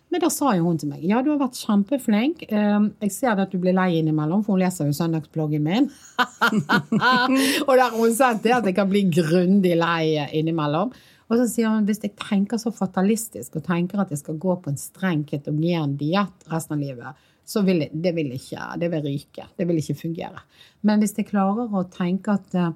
Men 0.08 0.22
da 0.22 0.28
sa 0.32 0.54
jo 0.56 0.64
hun 0.64 0.78
til 0.80 0.88
meg 0.88 1.02
ja, 1.04 1.18
du 1.20 1.32
har 1.32 1.40
vært 1.40 1.58
kjempeflink. 1.64 2.44
Eh, 2.48 2.78
Jeg 3.08 3.12
ser 3.16 3.40
at 3.40 3.52
du 3.52 3.58
blir 3.60 3.76
lei 3.76 3.90
innimellom, 3.98 4.44
for 4.44 4.56
hun 4.56 4.62
leser 4.66 4.88
jo 4.88 4.96
søndagsbloggen 4.96 5.64
min. 5.64 5.88
og 7.66 7.72
der 7.72 7.84
har 7.88 7.96
hun 7.96 8.14
sett 8.16 8.44
det 8.44 8.54
at 8.60 8.68
jeg 8.68 8.76
kan 8.76 8.88
bli 8.92 9.06
grundig 9.08 9.74
lei 9.80 10.28
innimellom. 10.36 10.92
Og 11.28 11.36
så 11.36 11.46
sier 11.50 11.72
hun 11.72 11.86
hvis 11.88 12.00
jeg 12.04 12.16
tenker 12.16 12.60
så 12.60 12.72
fatalistisk 12.72 13.58
og 13.58 13.66
tenker 13.66 14.00
at 14.00 14.12
jeg 14.12 14.22
skal 14.22 14.38
gå 14.40 14.54
på 14.62 14.72
en 14.72 14.80
streng 14.80 15.26
ketogen 15.28 15.96
diett 16.00 16.46
resten 16.52 16.78
av 16.78 16.84
livet, 16.84 17.24
så 17.48 17.62
vil 17.64 17.84
jeg, 17.84 17.92
det 17.96 18.12
vil 18.16 18.32
ikke 18.36 18.70
det 18.80 18.90
vil 18.92 19.04
ryke. 19.08 19.48
Det 19.56 19.66
vil 19.68 19.80
ikke 19.80 19.96
fungere. 20.02 20.44
Men 20.84 21.00
hvis 21.00 21.16
jeg 21.16 21.28
klarer 21.30 21.72
å 21.72 21.84
tenke 21.92 22.36
at 22.36 22.56
eh, 22.56 22.72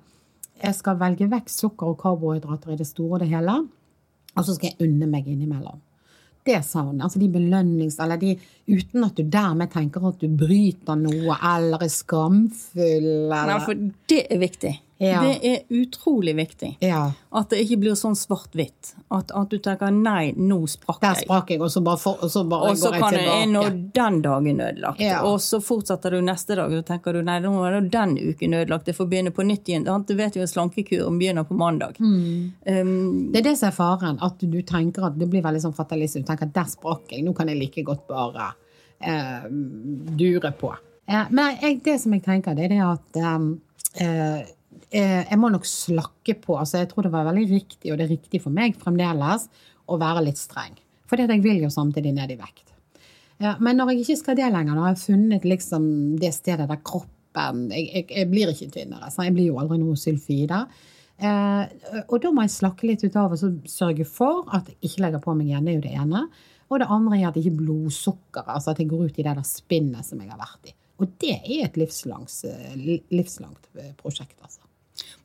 jeg 0.63 0.77
skal 0.79 1.01
velge 1.01 1.29
vekk 1.33 1.49
sukker 1.53 1.93
og 1.93 1.99
karbohydrater 2.01 2.75
i 2.75 2.81
det 2.81 2.89
store 2.89 3.19
og 3.19 3.25
det 3.25 3.33
hele, 3.33 3.57
og 4.33 4.47
så 4.47 4.55
skal 4.57 4.71
jeg 4.71 4.89
unne 4.89 5.09
meg 5.11 5.29
innimellom. 5.29 5.81
Det 6.43 6.59
sa 6.67 6.83
hun. 6.83 7.03
Altså 7.05 7.21
de 7.23 7.29
belønnings... 7.31 8.01
Eller 8.03 8.19
de 8.19 8.33
uten 8.67 9.05
at 9.07 9.19
du 9.19 9.23
dermed 9.31 9.71
tenker 9.71 10.09
at 10.09 10.23
du 10.23 10.27
bryter 10.27 10.99
noe 10.99 11.37
eller 11.37 11.85
er 11.87 11.93
skamfull 11.93 13.07
eller 13.29 13.53
Nei, 13.53 13.59
for 13.63 13.85
det 14.11 14.25
er 14.27 14.41
viktig. 14.43 14.73
Ja. 15.03 15.21
Det 15.27 15.49
er 15.51 15.81
utrolig 15.83 16.35
viktig. 16.39 16.77
Ja. 16.85 17.01
At 17.35 17.51
det 17.51 17.59
ikke 17.65 17.81
blir 17.83 17.97
sånn 17.99 18.15
svart-hvitt. 18.19 18.93
At, 19.11 19.33
at 19.35 19.51
du 19.51 19.59
tenker 19.59 19.91
'nei, 19.91 20.33
nå 20.37 20.61
sprakk 20.71 21.01
Der 21.03 21.17
jeg'. 21.17 21.25
sprakk 21.27 21.51
jeg, 21.51 21.61
og 21.61 21.73
så 21.75 21.83
bare, 21.83 21.99
for, 21.99 22.23
og 22.23 22.31
så 22.31 22.45
bare 22.49 22.71
Og 22.71 22.79
så 22.79 22.93
går 22.93 22.95
jeg 22.95 23.03
kan 23.03 23.17
det 23.19 23.25
er 23.35 23.51
nå 23.51 23.63
den 23.99 24.21
dagen 24.23 24.61
ødelagt. 24.61 25.01
Ja. 25.03 25.23
Og 25.27 25.41
så 25.43 25.61
fortsetter 25.61 26.15
du 26.15 26.21
neste 26.23 26.55
dag, 26.55 26.71
og 26.71 26.79
så 26.85 26.87
tenker 26.93 27.13
du 27.19 27.23
nei, 27.27 27.41
nå 27.43 27.53
er 27.67 27.81
det 27.81 27.91
den 27.91 28.15
uken 28.19 28.55
ødelagt. 28.61 28.87
Jeg 28.87 28.97
får 29.01 29.11
begynne 29.11 29.35
på 29.35 29.43
nytt 29.43 29.69
igjen. 29.69 29.89
Du 30.07 30.15
vet 30.15 30.37
jo 30.39 30.47
slankekuren 30.47 31.19
begynner 31.19 31.45
på 31.45 31.55
mandag. 31.59 31.99
Mm. 31.99 32.53
Um, 32.67 33.33
Det 33.33 33.43
er 33.43 33.51
det 33.51 33.59
som 33.59 33.69
er 33.69 33.77
faren. 33.77 34.19
At 34.23 34.39
du 34.39 34.63
tenker 34.63 35.05
at 35.11 35.19
det 35.19 35.29
blir 35.29 35.43
veldig 35.43 35.61
sånn 35.67 35.75
fatalistisk. 35.77 36.25
Du 36.27 36.31
tenker 36.31 36.47
at 36.47 36.55
der 36.55 36.71
sprakk 36.71 37.11
jeg, 37.11 37.25
nå 37.25 37.35
kan 37.35 37.49
jeg 37.49 37.59
like 37.59 37.83
godt 37.83 38.07
bare 38.07 38.53
eh, 39.01 39.51
dure 40.17 40.53
på. 40.53 40.73
Eh, 41.09 41.27
men 41.31 41.57
jeg, 41.61 41.81
det 41.85 41.99
som 42.01 42.13
jeg 42.15 42.23
tenker, 42.23 42.55
det 42.55 42.69
er 42.69 42.75
det 42.77 42.83
at 42.87 43.17
eh, 43.19 43.47
eh, 44.07 44.43
jeg 44.93 45.39
må 45.41 45.49
nok 45.49 45.65
slakke 45.65 46.35
på. 46.37 46.59
altså 46.61 46.83
Jeg 46.83 46.91
tror 46.91 47.07
det 47.07 47.13
var 47.15 47.25
veldig 47.31 47.47
riktig, 47.49 47.93
og 47.93 47.97
det 47.97 48.05
er 48.05 48.13
riktig 48.13 48.43
for 48.45 48.53
meg 48.53 48.77
fremdeles, 48.77 49.47
å 49.89 49.97
være 50.01 50.27
litt 50.27 50.41
streng. 50.41 50.75
For 51.09 51.21
jeg 51.21 51.41
vil 51.45 51.65
jo 51.65 51.71
samtidig 51.73 52.13
ned 52.17 52.35
i 52.35 52.37
vekt. 52.37 52.75
Men 53.65 53.81
når 53.81 53.93
jeg 53.93 54.03
ikke 54.05 54.19
skal 54.21 54.39
det 54.39 54.51
lenger, 54.53 54.77
når 54.77 54.85
jeg 54.85 54.95
har 54.95 55.01
funnet 55.03 55.47
liksom 55.49 55.85
det 56.21 56.31
stedet 56.37 56.69
der 56.69 56.83
kroppen 56.85 57.71
Jeg, 57.73 57.89
jeg, 57.89 58.07
jeg 58.13 58.29
blir 58.29 58.53
ikke 58.53 58.69
tynnere, 58.75 59.09
så 59.09 59.25
jeg 59.25 59.33
blir 59.33 59.49
jo 59.49 59.59
aldri 59.63 59.81
noe 59.81 59.97
sylfide. 59.97 60.59
Eh, 61.23 62.03
og 62.09 62.17
da 62.23 62.33
må 62.35 62.47
jeg 62.47 62.55
slakke 62.57 62.89
litt 62.89 63.05
ut 63.05 63.19
av 63.21 63.35
og 63.35 63.69
sørge 63.71 64.07
for 64.09 64.49
at 64.57 64.71
jeg 64.73 64.91
ikke 64.91 65.05
legger 65.05 65.23
på 65.23 65.35
meg 65.39 65.51
igjen. 65.51 65.69
Det 65.69 65.73
er 65.73 65.79
jo 65.79 65.85
det 65.87 65.95
ene. 66.05 66.25
Og 66.73 66.81
det 66.81 66.89
andre 66.97 67.19
er 67.19 67.29
at 67.29 67.39
ikke 67.39 67.59
blodsukkeret, 67.61 68.49
altså 68.57 68.73
at 68.73 68.81
jeg 68.81 68.89
går 68.91 69.05
ut 69.07 69.19
i 69.21 69.27
det 69.27 69.37
der 69.37 69.47
spinnet 69.47 70.09
som 70.09 70.23
jeg 70.23 70.33
har 70.33 70.41
vært 70.41 70.73
i. 70.73 70.77
Og 71.03 71.15
det 71.21 71.35
er 71.41 71.67
et 71.67 71.79
livslangt, 71.81 72.35
livslangt 73.13 73.69
eh, 73.77 73.93
prosjekt, 73.99 74.39
altså. 74.41 74.62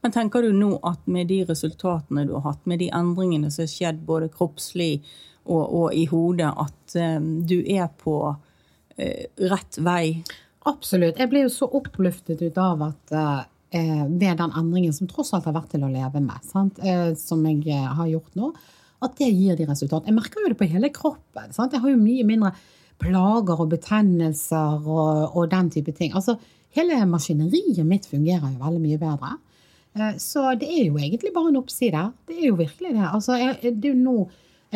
Men 0.02 0.14
tenker 0.14 0.46
du 0.46 0.54
nå 0.56 0.76
at 0.88 1.04
med 1.10 1.30
de 1.32 1.42
resultatene 1.48 2.28
du 2.28 2.36
har 2.38 2.46
hatt, 2.52 2.64
med 2.70 2.80
de 2.84 2.92
endringene 2.94 3.52
som 3.52 3.66
har 3.66 3.72
skjedd 3.72 4.04
både 4.08 4.30
kroppslig 4.34 5.02
og, 5.48 5.64
og 5.64 5.88
i 5.96 6.06
hodet, 6.12 6.50
at 6.52 6.98
eh, 7.00 7.20
du 7.22 7.60
er 7.64 7.88
på 8.00 8.18
uh, 8.30 9.24
rett 9.52 9.80
vei? 9.84 10.24
Absolutt. 10.68 11.20
Jeg 11.20 11.32
ble 11.32 11.46
jo 11.46 11.54
så 11.54 11.70
oppløftet 11.80 12.42
ut 12.44 12.58
av 12.60 12.90
at 12.90 13.14
det 13.14 13.28
ved 13.72 14.38
den 14.40 14.52
endringen 14.56 14.94
som 14.94 15.08
tross 15.08 15.34
alt 15.34 15.46
har 15.46 15.56
vært 15.56 15.74
til 15.76 15.84
å 15.84 15.92
leve 15.92 16.22
med? 16.24 16.40
Eh, 16.84 17.14
som 17.20 17.44
jeg 17.46 17.68
eh, 17.68 17.88
har 18.00 18.08
gjort 18.08 18.36
nå, 18.40 18.52
at 19.04 19.18
det 19.20 19.30
gir 19.30 19.58
de 19.58 19.68
resultatene. 19.68 20.12
Jeg 20.12 20.18
merker 20.18 20.44
jo 20.44 20.52
det 20.52 20.60
på 20.60 20.70
hele 20.72 20.92
kroppen. 20.94 21.52
Sant? 21.54 21.74
Jeg 21.74 21.84
har 21.84 21.92
jo 21.92 22.00
mye 22.00 22.26
mindre 22.28 22.54
plager 22.98 23.60
og 23.60 23.70
betennelser 23.76 24.88
og, 24.88 25.36
og 25.38 25.51
den 25.51 25.70
type 25.74 25.94
ting. 25.94 26.16
Altså, 26.18 26.38
hele 26.77 27.03
maskineriet 27.10 27.86
mitt 27.86 28.08
fungerer 28.10 28.48
jo 28.48 28.64
veldig 28.64 28.82
mye 28.82 29.01
bedre. 29.01 29.36
Eh, 29.98 30.18
Så 30.22 30.44
det 30.62 30.68
er 30.70 30.86
jo 30.92 30.98
egentlig 31.01 31.33
bare 31.36 31.50
en 31.51 31.60
oppside. 31.62 32.03
Det 32.27 32.38
er 32.38 32.48
jo 32.51 32.55
virkelig 32.60 32.94
det. 32.96 33.07
Altså, 33.12 33.38
jeg, 33.42 33.57
det 33.81 33.90
er 33.92 33.96
jo 33.96 34.03
nå 34.03 34.18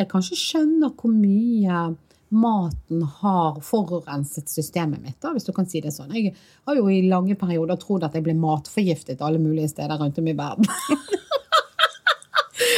jeg 0.00 0.08
kanskje 0.08 0.36
skjønner 0.40 0.94
hvor 0.96 1.12
mye 1.12 1.80
maten 2.32 3.02
har 3.20 3.58
forurenset 3.60 4.48
systemet 4.48 5.02
mitt, 5.04 5.18
da, 5.20 5.34
hvis 5.34 5.44
du 5.44 5.50
kan 5.52 5.66
si 5.68 5.82
det 5.84 5.90
sånn. 5.92 6.14
Jeg 6.16 6.30
har 6.64 6.78
jo 6.78 6.86
i 6.88 7.02
lange 7.04 7.34
perioder 7.36 7.76
trodd 7.76 8.06
at 8.08 8.14
jeg 8.16 8.24
ble 8.24 8.32
matforgiftet 8.40 9.20
alle 9.20 9.36
mulige 9.42 9.68
steder 9.74 10.00
rundt 10.00 10.16
om 10.22 10.30
i 10.32 10.32
verden. 10.38 10.64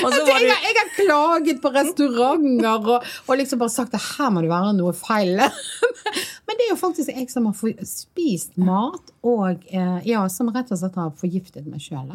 Jeg, 0.05 0.11
har- 0.27 0.65
jeg 0.65 0.75
har 0.79 0.91
klaget 0.97 1.61
på 1.63 1.71
restauranter 1.75 2.89
og, 2.97 3.07
og 3.29 3.39
liksom 3.39 3.59
bare 3.63 3.73
sagt 3.73 3.95
at 3.95 4.05
her 4.17 4.31
må 4.35 4.43
det 4.43 4.51
være 4.51 4.75
noe 4.77 4.93
feil. 4.97 5.37
Men 5.39 6.59
det 6.59 6.67
er 6.67 6.71
jo 6.73 6.79
faktisk 6.81 7.11
jeg 7.15 7.31
som 7.33 7.47
har 7.49 7.75
spist 7.89 8.57
mat 8.61 9.13
og 9.23 9.63
eh, 9.71 9.99
ja, 10.09 10.27
som 10.33 10.51
rett 10.55 10.73
og 10.75 10.81
slett 10.83 10.99
har 11.01 11.15
forgiftet 11.21 11.67
meg 11.71 11.83
sjøl. 11.85 12.11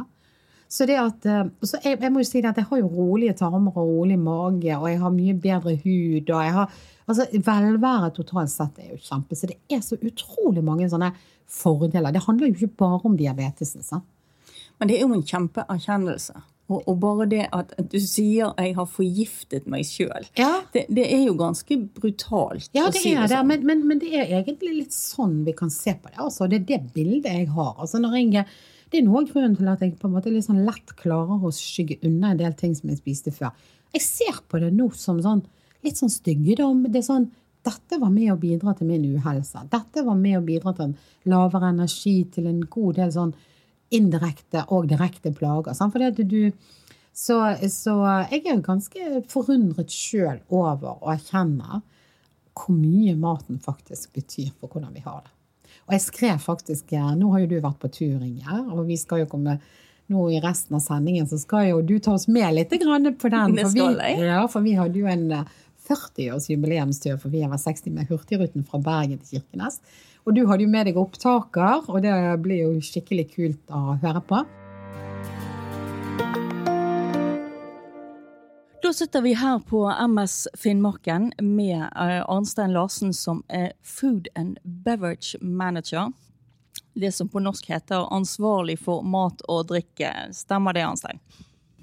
Så 0.70 0.86
det 0.86 1.00
at, 1.02 1.26
eh, 1.26 1.48
så 1.66 1.80
jeg, 1.84 1.98
jeg 2.02 2.12
må 2.14 2.22
jo 2.22 2.28
si 2.30 2.42
det 2.44 2.52
at 2.52 2.60
jeg 2.62 2.68
har 2.70 2.78
jo 2.84 2.92
rolige 2.94 3.34
tarmer 3.40 3.74
og 3.74 3.88
rolig 3.90 4.20
mage, 4.22 4.76
og 4.78 4.86
jeg 4.92 5.00
har 5.02 5.16
mye 5.16 5.34
bedre 5.34 5.74
hud. 5.82 6.30
og 6.30 6.44
jeg 6.46 6.54
har, 6.54 6.76
altså 7.10 7.26
Velværet 7.34 8.14
totalt 8.20 8.54
sett 8.54 8.78
er 8.84 8.92
jo 8.94 9.00
kjempe. 9.02 9.36
Så 9.36 9.50
det 9.50 9.58
er 9.70 9.82
så 9.82 9.98
utrolig 9.98 10.64
mange 10.64 10.90
sånne 10.92 11.10
fordeler. 11.50 12.14
Det 12.14 12.22
handler 12.28 12.48
jo 12.52 12.54
ikke 12.54 12.78
bare 12.84 13.02
om 13.10 13.18
diabetesen. 13.18 13.82
sant? 13.84 14.06
Men 14.80 14.88
det 14.88 15.00
er 15.00 15.08
jo 15.08 15.14
en 15.18 15.26
kjempeerkjennelse. 15.26 16.38
Og, 16.70 16.84
og 16.86 17.00
bare 17.02 17.26
det 17.26 17.48
at 17.52 17.72
du 17.92 17.98
sier 18.00 18.54
'jeg 18.54 18.76
har 18.76 18.86
forgiftet 18.86 19.66
meg 19.66 19.82
sjøl', 19.90 20.28
Ja. 20.38 20.62
det, 20.72 20.86
det 20.88 21.06
er 21.14 21.26
jo 21.26 21.34
ganske 21.34 21.90
brutalt. 22.00 22.70
Ja, 22.74 22.86
det 22.94 23.02
si 23.02 23.14
er 23.16 23.26
det, 23.26 23.32
sånn. 23.32 23.48
men, 23.48 23.66
men, 23.66 23.88
men 23.88 24.00
det 24.00 24.14
er 24.14 24.44
egentlig 24.44 24.76
litt 24.76 24.94
sånn 24.94 25.44
vi 25.46 25.54
kan 25.54 25.70
se 25.72 25.96
på 25.96 26.10
det. 26.12 26.20
Altså, 26.20 26.48
det 26.48 26.62
er 26.62 26.66
det 26.78 26.94
bildet 26.94 27.26
jeg 27.26 27.48
har. 27.50 27.74
Altså, 27.80 27.98
når 27.98 28.14
jeg, 28.20 28.46
det 28.90 29.00
er 29.00 29.06
noe 29.06 29.22
av 29.22 29.30
grunnen 29.30 29.58
til 29.58 29.70
at 29.70 29.84
jeg 29.86 29.98
på 30.00 30.10
en 30.10 30.16
måte 30.16 30.32
litt 30.34 30.48
sånn 30.48 30.64
lett 30.66 30.96
klarer 30.98 31.44
å 31.46 31.52
skygge 31.54 32.00
unna 32.08 32.34
en 32.34 32.40
del 32.42 32.56
ting 32.58 32.74
som 32.78 32.90
jeg 32.90 33.02
spiste 33.02 33.34
før. 33.36 33.54
Jeg 33.94 34.06
ser 34.06 34.40
på 34.50 34.62
det 34.62 34.72
nå 34.74 34.90
som 34.98 35.20
sånn, 35.22 35.44
litt 35.86 36.00
sånn 36.00 36.14
styggedom. 36.14 36.88
Det 36.90 37.02
er 37.02 37.06
sånn, 37.06 37.30
dette 37.66 38.00
var 38.02 38.12
med 38.14 38.34
å 38.34 38.40
bidra 38.42 38.74
til 38.78 38.90
min 38.90 39.06
uhelse. 39.14 39.62
Dette 39.70 40.04
var 40.06 40.18
med 40.18 40.40
å 40.40 40.46
bidra 40.46 40.74
til 40.74 40.90
en 40.90 40.98
lavere 41.30 41.72
energi, 41.74 42.18
til 42.34 42.50
en 42.50 42.62
god 42.66 43.00
del 43.02 43.14
sånn 43.14 43.34
indirekte 43.94 44.66
og 44.74 44.90
direkte 44.90 45.34
plager. 45.38 45.78
Sant? 45.78 45.94
Fordi 45.94 46.10
at 46.10 46.22
du, 46.30 46.52
så, 47.14 47.40
så 47.70 47.96
jeg 48.30 48.44
er 48.44 48.56
jo 48.56 48.66
ganske 48.66 49.24
forundret 49.30 49.94
sjøl 49.94 50.42
over 50.50 50.98
å 50.98 51.14
erkjenne 51.14 51.84
hvor 52.60 52.76
mye 52.76 53.16
maten 53.18 53.62
faktisk 53.64 54.18
betyr 54.18 54.50
for 54.58 54.72
hvordan 54.72 54.96
vi 54.98 55.06
har 55.06 55.22
det. 55.24 55.34
Og 55.90 55.96
jeg 55.98 56.04
skrev 56.06 56.38
faktisk 56.44 56.94
eh, 56.94 57.12
Nå 57.18 57.32
har 57.34 57.42
jo 57.44 57.48
du 57.56 57.60
vært 57.64 57.80
på 57.82 57.90
tur, 57.92 58.22
Inger, 58.22 58.62
og 58.72 58.86
vi 58.88 58.96
skal 59.02 59.24
jo 59.26 59.30
komme 59.32 59.58
nå 60.10 60.24
i 60.34 60.40
resten 60.42 60.74
av 60.78 60.82
sendingen 60.82 61.28
så 61.30 61.38
skal 61.38 61.68
jo 61.70 61.82
du 61.86 62.00
ta 62.02 62.16
oss 62.18 62.28
med 62.28 62.54
litt 62.58 62.72
grann 62.82 63.06
på 63.14 63.30
den. 63.30 63.52
For 63.62 63.74
vi- 63.76 63.82
Ja, 64.26 64.48
for 64.50 64.62
vi 64.66 64.74
hadde 64.78 64.98
jo 64.98 65.06
en 65.10 65.32
eh, 65.32 65.44
40-års 65.90 66.48
jubileumstur, 66.50 67.18
for 67.22 67.30
vi 67.30 67.42
var 67.46 67.58
60 67.58 67.92
med 67.94 68.08
Hurtigruten 68.10 68.66
fra 68.66 68.80
Bergen 68.82 69.20
til 69.20 69.40
Kirkenes. 69.42 69.80
Og 70.28 70.34
du 70.36 70.46
hadde 70.48 70.62
jo 70.66 70.70
med 70.70 70.86
deg 70.90 70.98
opptaker, 70.98 71.90
og 71.90 72.02
det 72.02 72.14
blir 72.42 72.64
jo 72.68 72.72
skikkelig 72.82 73.28
kult 73.36 73.74
å 73.74 73.98
høre 74.02 74.22
på. 74.30 74.44
Da 78.90 78.94
sitter 78.94 79.22
vi 79.22 79.36
her 79.38 79.60
på 79.60 79.84
MS 80.08 80.48
Finnmarken 80.58 81.28
med 81.38 81.82
eh, 81.82 82.24
Arnstein 82.26 82.72
Larsen, 82.74 83.12
som 83.14 83.44
er 83.48 83.76
Food 83.86 84.28
and 84.36 84.58
Beverage 84.64 85.38
Manager. 85.42 86.08
Det 86.98 87.12
som 87.14 87.30
på 87.30 87.38
norsk 87.40 87.70
heter 87.70 88.10
ansvarlig 88.10 88.80
for 88.82 89.06
mat 89.06 89.46
og 89.46 89.68
drikke. 89.70 90.10
Stemmer 90.34 90.74
det, 90.74 90.88
Arnstein? 90.88 91.22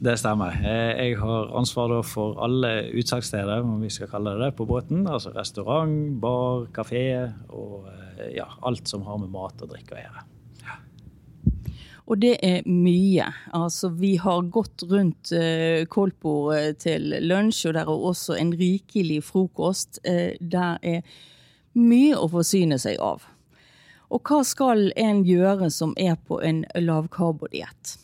Det 0.02 0.16
stemmer. 0.18 0.58
Eh, 0.58 1.06
Jeg 1.06 1.20
har 1.22 1.54
ansvar 1.54 1.94
for 2.02 2.42
alle 2.42 2.90
utsalgssteder, 2.90 3.62
om 3.62 3.78
vi 3.86 3.94
skal 3.94 4.10
kalle 4.10 4.34
det 4.34 4.48
det, 4.48 4.56
på 4.58 4.66
båten. 4.66 5.06
Altså 5.06 5.30
restaurant, 5.30 6.18
bar, 6.18 6.66
kafé 6.74 7.06
og 7.54 7.86
eh, 8.18 8.32
ja, 8.40 8.50
alt 8.66 8.90
som 8.90 9.06
har 9.06 9.22
med 9.22 9.30
mat 9.30 9.62
og 9.62 9.76
drikke 9.76 9.94
å 9.94 10.02
gjøre. 10.08 10.30
Og 12.06 12.20
det 12.22 12.36
er 12.46 12.66
mye. 12.70 13.26
Altså, 13.56 13.90
vi 13.98 14.14
har 14.22 14.46
gått 14.54 14.84
rundt 14.86 15.32
uh, 15.34 15.82
Kolpo 15.90 16.52
til 16.78 17.16
lunsj, 17.26 17.64
og 17.66 17.74
der 17.74 17.90
er 17.90 18.06
også 18.10 18.36
en 18.38 18.52
rikelig 18.54 19.24
frokost. 19.26 19.98
Eh, 20.06 20.38
der 20.40 20.78
er 20.86 21.02
mye 21.74 22.14
å 22.14 22.28
forsyne 22.30 22.78
seg 22.78 23.00
av. 23.02 23.26
Og 24.14 24.22
hva 24.22 24.44
skal 24.46 24.92
en 24.94 25.24
gjøre 25.26 25.66
som 25.74 25.96
er 25.98 26.14
på 26.28 26.38
en 26.46 26.62
lavkarbodiett? 26.78 27.96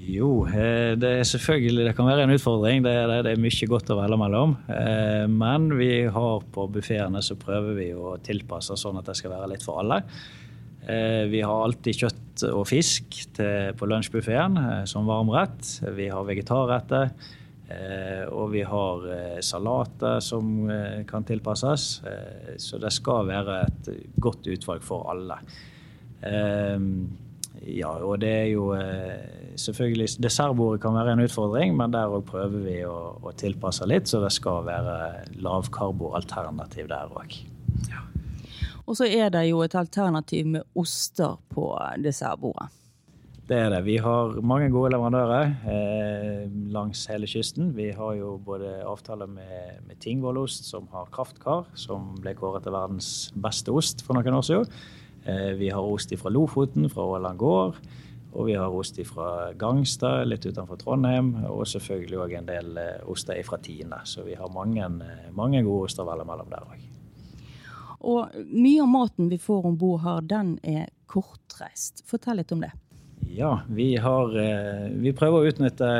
Jo, 0.00 0.46
eh, 0.48 0.96
det 0.98 1.10
er 1.18 1.26
selvfølgelig 1.28 1.88
det 1.90 1.94
kan 1.98 2.08
være 2.08 2.24
en 2.24 2.34
utfordring. 2.34 2.84
Det 2.86 2.92
er, 2.94 3.08
det, 3.10 3.18
det 3.26 3.32
er 3.34 3.42
mye 3.42 3.70
godt 3.70 3.90
å 3.92 3.98
velge 3.98 4.18
mellom. 4.22 4.54
Eh, 4.72 5.26
Men 5.28 5.68
vi 5.76 5.90
har 6.08 6.46
på 6.54 6.68
buffeene 6.72 7.22
så 7.22 7.36
prøver 7.38 7.76
vi 7.76 7.90
å 7.92 8.14
tilpasse 8.24 8.78
sånn 8.80 8.98
at 9.02 9.10
det 9.10 9.18
skal 9.18 9.34
være 9.34 9.50
litt 9.52 9.66
for 9.66 9.82
alle. 9.82 10.00
Eh, 10.88 11.26
Vi 11.30 11.42
har 11.44 11.66
alltid 11.66 12.00
kjøtt 12.04 12.19
og 12.48 12.66
fisk 12.70 13.20
til, 13.36 13.74
på 13.76 13.88
lunsjbuffeen 13.90 14.58
eh, 14.60 14.82
som 14.90 15.08
varmrett. 15.08 15.66
Vi 15.96 16.08
har 16.12 16.26
vegetarretter. 16.28 17.12
Eh, 17.70 18.24
og 18.32 18.50
vi 18.54 18.64
har 18.66 19.06
eh, 19.14 19.40
salater 19.46 20.18
som 20.24 20.68
kan 21.08 21.26
tilpasses. 21.26 21.88
Så 22.58 22.80
det 22.82 22.92
skal 22.96 23.28
være 23.30 23.64
et 23.66 23.90
godt 24.18 24.48
utvalg 24.50 24.84
for 24.84 25.10
alle. 25.12 25.40
Ja, 27.60 27.90
og 28.04 28.20
det 28.20 28.30
er 28.30 28.48
jo 28.52 28.66
selvfølgelig 29.60 30.20
Dessertbordet 30.22 30.82
kan 30.82 30.94
være 30.96 31.14
en 31.16 31.24
utfordring, 31.24 31.72
men 31.76 31.92
der 31.92 32.12
òg 32.12 32.26
prøver 32.28 32.60
vi 32.64 32.76
å, 32.88 33.16
å, 33.20 33.32
tilpasse 33.36 33.88
litt, 33.88 34.08
så 34.08 34.20
det 34.20 34.32
skal 34.36 34.64
være 34.68 34.96
lavkarboalternativ 35.44 36.88
der 36.92 37.16
òg. 37.16 37.36
Ja. 37.88 38.04
Og 38.90 38.98
så 38.98 39.06
er 39.06 39.30
det 39.30 39.46
jo 39.46 39.62
et 39.62 39.74
alternativ 39.78 40.48
med 40.50 40.66
oster 40.74 41.38
på 41.54 41.70
dessertbordet. 42.02 42.72
Det 43.50 43.58
er 43.58 43.70
det. 43.72 43.80
Vi 43.86 43.96
har 43.98 44.36
mange 44.46 44.68
gode 44.70 44.92
leverandører 44.94 45.48
eh, 45.66 46.42
langs 46.70 47.02
hele 47.10 47.26
kysten. 47.26 47.72
Vi 47.74 47.88
har 47.94 48.12
jo 48.14 48.36
både 48.46 48.76
avtaler 48.86 49.30
med, 49.30 49.80
med 49.88 49.98
Tingvollost, 50.02 50.68
som 50.70 50.86
har 50.92 51.10
kraftkar, 51.10 51.64
som 51.74 52.12
ble 52.22 52.36
kåret 52.38 52.62
til 52.66 52.74
verdens 52.74 53.30
beste 53.34 53.74
ost 53.74 54.04
for 54.06 54.18
noen 54.18 54.38
år 54.38 54.46
siden. 54.46 54.78
Eh, 55.24 55.50
vi 55.58 55.70
har 55.74 55.82
ost 55.82 56.14
fra 56.18 56.30
Lofoten, 56.30 56.86
fra 56.90 57.08
Åland 57.16 57.42
gård. 57.42 57.80
Og 58.30 58.46
vi 58.46 58.54
har 58.54 58.70
ost 58.70 58.98
fra 59.10 59.50
Gangstad, 59.58 60.28
litt 60.30 60.46
utenfor 60.46 60.78
Trondheim. 60.78 61.32
Og 61.50 61.66
selvfølgelig 61.66 62.22
òg 62.22 62.38
en 62.38 62.50
del 62.50 62.78
eh, 62.78 63.02
oster 63.10 63.42
fra 63.46 63.58
Tine. 63.62 64.02
Så 64.06 64.26
vi 64.26 64.38
har 64.38 64.54
mange, 64.54 64.86
eh, 64.86 65.26
mange 65.34 65.62
gode 65.66 65.90
oster 65.90 66.06
mellom 66.06 66.54
der 66.54 66.70
òg. 66.70 66.89
Og 68.00 68.32
mye 68.48 68.82
av 68.82 68.88
maten 68.88 69.28
vi 69.28 69.38
får 69.40 69.66
om 69.68 69.76
bord 69.78 70.00
her, 70.04 70.24
den 70.24 70.54
er 70.62 70.88
kortreist. 71.10 72.04
Fortell 72.08 72.40
litt 72.40 72.52
om 72.54 72.64
det. 72.64 72.72
Ja, 73.30 73.60
vi, 73.68 73.92
har, 74.00 74.32
eh, 74.40 74.88
vi 74.96 75.12
prøver 75.16 75.40
å 75.42 75.50
utnytte 75.50 75.90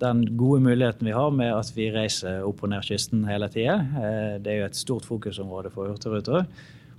den 0.00 0.24
gode 0.36 0.60
muligheten 0.64 1.06
vi 1.06 1.14
har 1.14 1.30
med 1.30 1.52
at 1.54 1.70
vi 1.76 1.90
reiser 1.94 2.42
opp 2.44 2.64
og 2.64 2.72
ned 2.72 2.84
kysten 2.84 3.22
hele 3.28 3.48
tida. 3.52 3.78
Eh, 4.00 4.32
det 4.42 4.52
er 4.52 4.58
jo 4.62 4.70
et 4.70 4.78
stort 4.78 5.06
fokusområde 5.08 5.70
for 5.72 5.92
Hurtigruta 5.92 6.44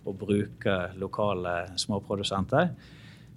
å 0.06 0.14
bruke 0.16 0.78
lokale 1.02 1.56
småprodusenter. 1.82 2.72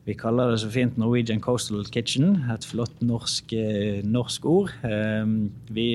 Vi 0.08 0.14
kaller 0.16 0.48
det 0.48 0.62
så 0.62 0.70
fint 0.72 0.96
Norwegian 0.96 1.42
Coastal 1.44 1.84
Kitchen, 1.92 2.38
et 2.48 2.64
flott 2.64 3.02
norsk, 3.04 3.52
eh, 3.52 4.00
norsk 4.00 4.46
ord. 4.48 4.72
Vi, 5.76 5.88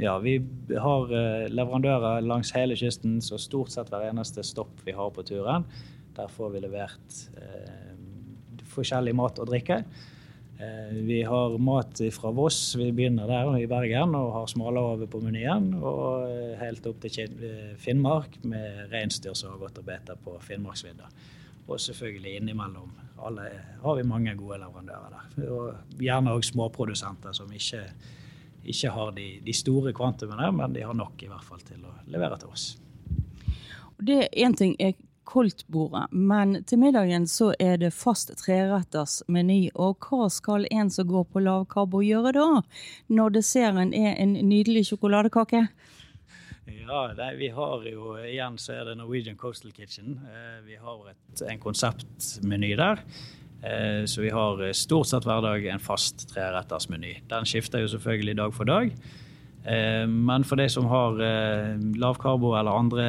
ja, 0.00 0.14
vi, 0.24 0.38
har 0.72 1.12
leverandører 1.52 2.24
langs 2.24 2.54
hele 2.56 2.78
kysten, 2.80 3.20
så 3.20 3.36
stort 3.36 3.74
sett 3.74 3.92
hver 3.92 4.08
eneste 4.08 4.44
stopp 4.46 4.80
vi 4.88 4.96
har 4.96 5.12
på 5.12 5.26
turen, 5.28 5.68
der 6.16 6.32
får 6.32 6.54
vi 6.54 6.64
levert 6.64 7.20
forskjellig 8.72 9.14
mat 9.16 9.40
og 9.42 9.50
drikke. 9.52 9.82
Eh, 10.58 10.94
vi 11.04 11.22
har 11.22 11.58
mat 11.58 12.00
fra 12.12 12.30
Voss, 12.32 12.76
vi 12.76 12.88
begynner 12.92 13.28
der 13.28 13.58
i 13.60 13.66
Bergen 13.68 14.14
og 14.16 14.32
har 14.32 14.46
smalahove 14.48 15.08
på 15.12 15.20
menyen. 15.20 15.74
Og 15.76 16.30
eh, 16.30 16.54
helt 16.62 16.86
opp 16.88 17.02
til 17.04 17.34
eh, 17.44 17.74
Finnmark 17.80 18.38
med 18.48 18.86
reinsdyr 18.92 19.36
som 19.36 19.52
har 19.52 19.60
gått 19.66 19.82
og 19.82 19.88
beter 19.88 20.20
på 20.24 20.38
Finnmarksvidda. 20.46 21.10
Og 21.66 21.80
selvfølgelig 21.82 22.36
innimellom 22.36 22.92
alle 23.26 23.48
har 23.82 23.96
vi 23.96 24.02
mange 24.02 24.34
gode 24.34 24.58
leverandører 24.60 25.14
der. 25.14 25.50
Og 25.50 26.00
gjerne 26.02 26.34
òg 26.36 26.44
småprodusenter 26.44 27.34
som 27.36 27.50
ikke, 27.52 27.82
ikke 28.64 28.92
har 28.92 29.10
de, 29.16 29.26
de, 29.46 29.54
store 29.56 29.94
kvantumene, 29.96 30.50
men 30.52 30.76
de 30.76 30.84
har 30.84 30.94
nok 30.94 31.22
i 31.22 31.30
hvert 31.30 31.44
fall 31.44 31.62
til 31.66 31.82
å 31.86 31.94
levere 32.12 32.38
til 32.42 32.52
oss. 32.52 32.68
Det 33.96 34.26
en 34.36 34.54
ting 34.54 34.76
er 34.78 34.94
koldtbordet, 35.26 36.06
men 36.12 36.60
til 36.68 36.78
middagen 36.78 37.26
så 37.26 37.50
er 37.58 37.80
det 37.82 37.94
fast 37.96 38.30
treretters 38.38 39.22
meny. 39.32 39.66
Og 39.74 40.06
hva 40.06 40.28
skal 40.30 40.68
en 40.70 40.92
som 40.92 41.08
går 41.08 41.26
på 41.32 41.42
lavkarbo 41.42 42.04
gjøre 42.04 42.36
da, 42.36 42.62
når 43.08 43.38
desserten 43.40 43.94
er 43.96 44.14
en 44.22 44.36
nydelig 44.46 44.86
sjokoladekake? 44.92 45.66
Ja, 46.66 47.12
det, 47.14 47.28
vi 47.38 47.48
har 47.54 47.84
jo 47.86 48.16
igjen 48.18 48.56
så 48.58 48.74
er 48.76 48.88
det 48.88 48.96
Norwegian 48.98 49.38
Coastal 49.38 49.74
Kitchen. 49.74 50.18
Eh, 50.26 50.56
vi 50.66 50.78
har 50.80 51.12
et, 51.12 51.42
en 51.46 51.62
konseptmeny 51.62 52.72
der. 52.78 53.02
Eh, 53.62 54.02
så 54.10 54.24
vi 54.24 54.32
har 54.34 54.62
stort 54.74 55.10
sett 55.10 55.28
hver 55.28 55.44
dag 55.44 55.66
en 55.70 55.82
fast 55.82 56.26
trerettersmeny. 56.32 57.20
Den 57.30 57.46
skifter 57.46 57.84
jo 57.84 57.92
selvfølgelig 57.94 58.36
dag 58.42 58.54
for 58.54 58.68
dag. 58.68 58.92
Eh, 59.66 60.06
men 60.06 60.44
for 60.46 60.60
de 60.60 60.68
som 60.70 60.86
har 60.86 61.18
eh, 61.22 61.72
lavkarbo 61.98 62.52
eller 62.54 62.78
andre 62.78 63.06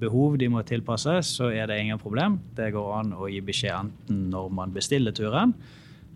behov 0.00 0.36
de 0.40 0.50
må 0.52 0.64
tilpasse, 0.68 1.14
så 1.24 1.48
er 1.48 1.70
det 1.70 1.78
ingen 1.80 2.00
problem. 2.00 2.36
Det 2.56 2.68
går 2.74 2.90
an 2.98 3.14
å 3.16 3.30
gi 3.32 3.40
beskjed 3.44 3.78
enten 3.78 4.26
når 4.32 4.50
man 4.58 4.74
bestiller 4.76 5.16
turen, 5.16 5.54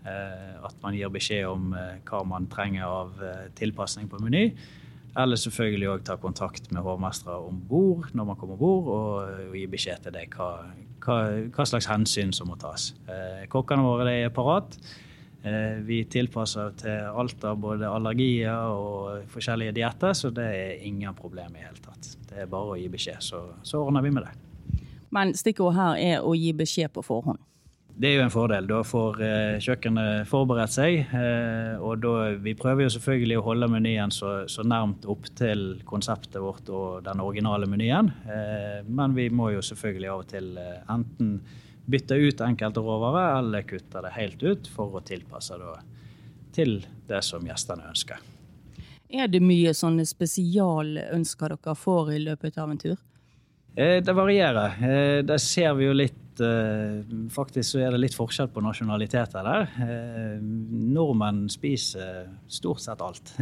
eh, 0.05 0.53
at 0.61 0.77
man 0.83 0.97
gir 0.97 1.09
beskjed 1.13 1.49
om 1.49 1.73
hva 1.73 2.21
man 2.29 2.45
trenger 2.51 2.85
av 2.85 3.25
tilpasning 3.57 4.09
på 4.11 4.21
meny. 4.21 4.51
Eller 5.19 5.39
selvfølgelig 5.39 5.89
òg 5.91 6.03
ta 6.07 6.15
kontakt 6.19 6.69
med 6.71 6.85
hovmestere 6.85 7.35
om 7.43 7.57
bord 7.67 8.13
når 8.15 8.29
man 8.29 8.39
kommer 8.39 8.55
om 8.55 8.61
bord, 8.61 8.91
og 8.95 9.55
gi 9.57 9.65
beskjed 9.71 10.05
til 10.05 10.15
deg 10.15 10.35
hva, 10.37 10.51
hva, 11.03 11.17
hva, 11.51 11.65
slags 11.67 11.89
hensyn 11.91 12.31
som 12.35 12.51
må 12.51 12.55
tas. 12.61 12.93
Kokkene 13.51 13.83
våre 13.83 14.13
er 14.23 14.31
parat. 14.35 14.77
Eh, 15.43 15.81
vi 15.81 16.03
tilpasser 16.05 16.73
til 16.77 17.07
alt 17.17 17.43
av 17.49 17.57
både 17.57 17.89
allergier 17.89 18.75
og 18.77 19.23
forskjellige 19.33 19.73
dietter, 19.79 20.13
så 20.13 20.29
det 20.29 20.45
er 20.45 20.83
ingen 20.85 21.17
problem 21.17 21.55
i 21.57 21.63
hele 21.65 21.81
tatt. 21.81 22.11
Det 22.29 22.43
er 22.43 22.51
bare 22.51 22.75
å 22.75 22.77
gi 22.77 22.85
beskjed, 22.93 23.23
så, 23.25 23.41
så 23.65 23.81
ordner 23.81 24.05
vi 24.05 24.13
med 24.13 24.27
det. 24.27 24.35
Men 25.11 25.33
stikkordet 25.35 25.79
her 25.79 25.97
er 25.97 26.27
å 26.27 26.35
gi 26.37 26.53
beskjed 26.55 26.93
på 26.93 27.03
forhånd? 27.03 27.41
Det 28.01 28.09
er 28.09 28.15
jo 28.17 28.23
en 28.25 28.33
fordel. 28.33 28.65
Da 28.65 28.79
får 28.87 29.19
eh, 29.21 29.57
kjøkkenet 29.61 30.29
forberedt 30.29 30.73
seg. 30.73 31.03
Eh, 31.13 31.75
og 31.77 31.99
da, 32.01 32.31
vi 32.41 32.55
prøver 32.57 32.87
jo 32.87 32.93
selvfølgelig 32.95 33.37
å 33.37 33.43
holde 33.45 33.69
menyen 33.69 34.13
så, 34.15 34.31
så 34.49 34.65
nærmt 34.65 35.05
opp 35.11 35.29
til 35.37 35.83
konseptet 35.85 36.39
vårt 36.41 36.71
og 36.73 37.03
den 37.05 37.21
originale 37.21 37.69
menyen. 37.69 38.09
Men 38.89 39.13
vi 39.13 39.29
må 39.29 39.51
jo 39.53 39.61
selvfølgelig 39.65 40.09
av 40.09 40.23
og 40.23 40.31
til 40.33 40.49
enten 40.61 41.35
bytte 41.91 42.17
ut 42.17 42.41
enkelte 42.41 42.81
råvarer 42.81 43.39
eller 43.39 43.69
kutte 43.69 44.01
det 44.01 44.15
helt 44.17 44.43
ut 44.43 44.69
for 44.71 44.97
å 44.97 45.05
tilpasse 45.05 45.57
det 45.61 45.77
til 46.55 46.79
det 47.07 47.21
som 47.25 47.45
gjestene 47.47 47.87
ønsker. 47.89 48.19
Er 49.11 49.27
det 49.27 49.41
mye 49.43 49.73
sånne 49.75 50.05
spesialønsker 50.07 51.57
dere 51.57 51.75
får 51.75 52.13
i 52.15 52.19
løpet 52.23 52.59
av 52.61 52.71
en 52.71 52.79
tur? 52.79 52.97
Eh, 53.75 53.99
det 54.03 54.13
varierer. 54.15 54.77
Eh, 54.83 55.23
det 55.23 55.39
ser 55.43 55.73
vi 55.79 55.87
jo 55.87 55.95
litt 55.95 56.20
Eh, 56.39 57.01
faktisk 57.33 57.73
så 57.73 57.81
er 57.83 57.91
det 57.91 57.99
litt 57.99 58.15
forskjell 58.15 58.49
på 58.53 58.63
nasjonaliteter 58.63 59.45
der. 59.45 59.65
Eh, 59.83 60.37
nordmenn 60.41 61.43
spiser 61.51 62.29
stort 62.47 62.81
sett 62.83 63.01
alt. 63.03 63.33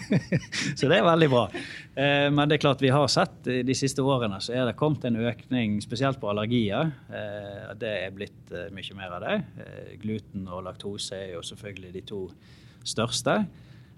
så 0.78 0.90
det 0.90 1.00
er 1.00 1.06
veldig 1.06 1.30
bra. 1.32 1.46
Eh, 1.94 2.28
men 2.30 2.48
det 2.48 2.58
er 2.58 2.64
klart 2.66 2.84
vi 2.84 2.92
har 2.94 3.08
sett 3.10 3.50
de 3.66 3.76
siste 3.76 4.04
årene 4.04 4.40
så 4.42 4.54
er 4.54 4.68
det 4.68 4.78
kommet 4.78 5.08
en 5.08 5.18
økning, 5.20 5.80
spesielt 5.84 6.20
på 6.20 6.30
allergier. 6.30 6.92
Det 7.80 7.90
er 8.04 8.14
blitt 8.14 8.54
mye 8.74 8.96
mer 8.98 9.16
av 9.16 9.24
det. 9.24 9.36
Gluten 10.02 10.46
og 10.48 10.64
laktose 10.68 11.18
er 11.18 11.34
jo 11.34 11.42
selvfølgelig 11.46 11.92
de 11.96 12.04
to 12.06 12.22
største. 12.86 13.40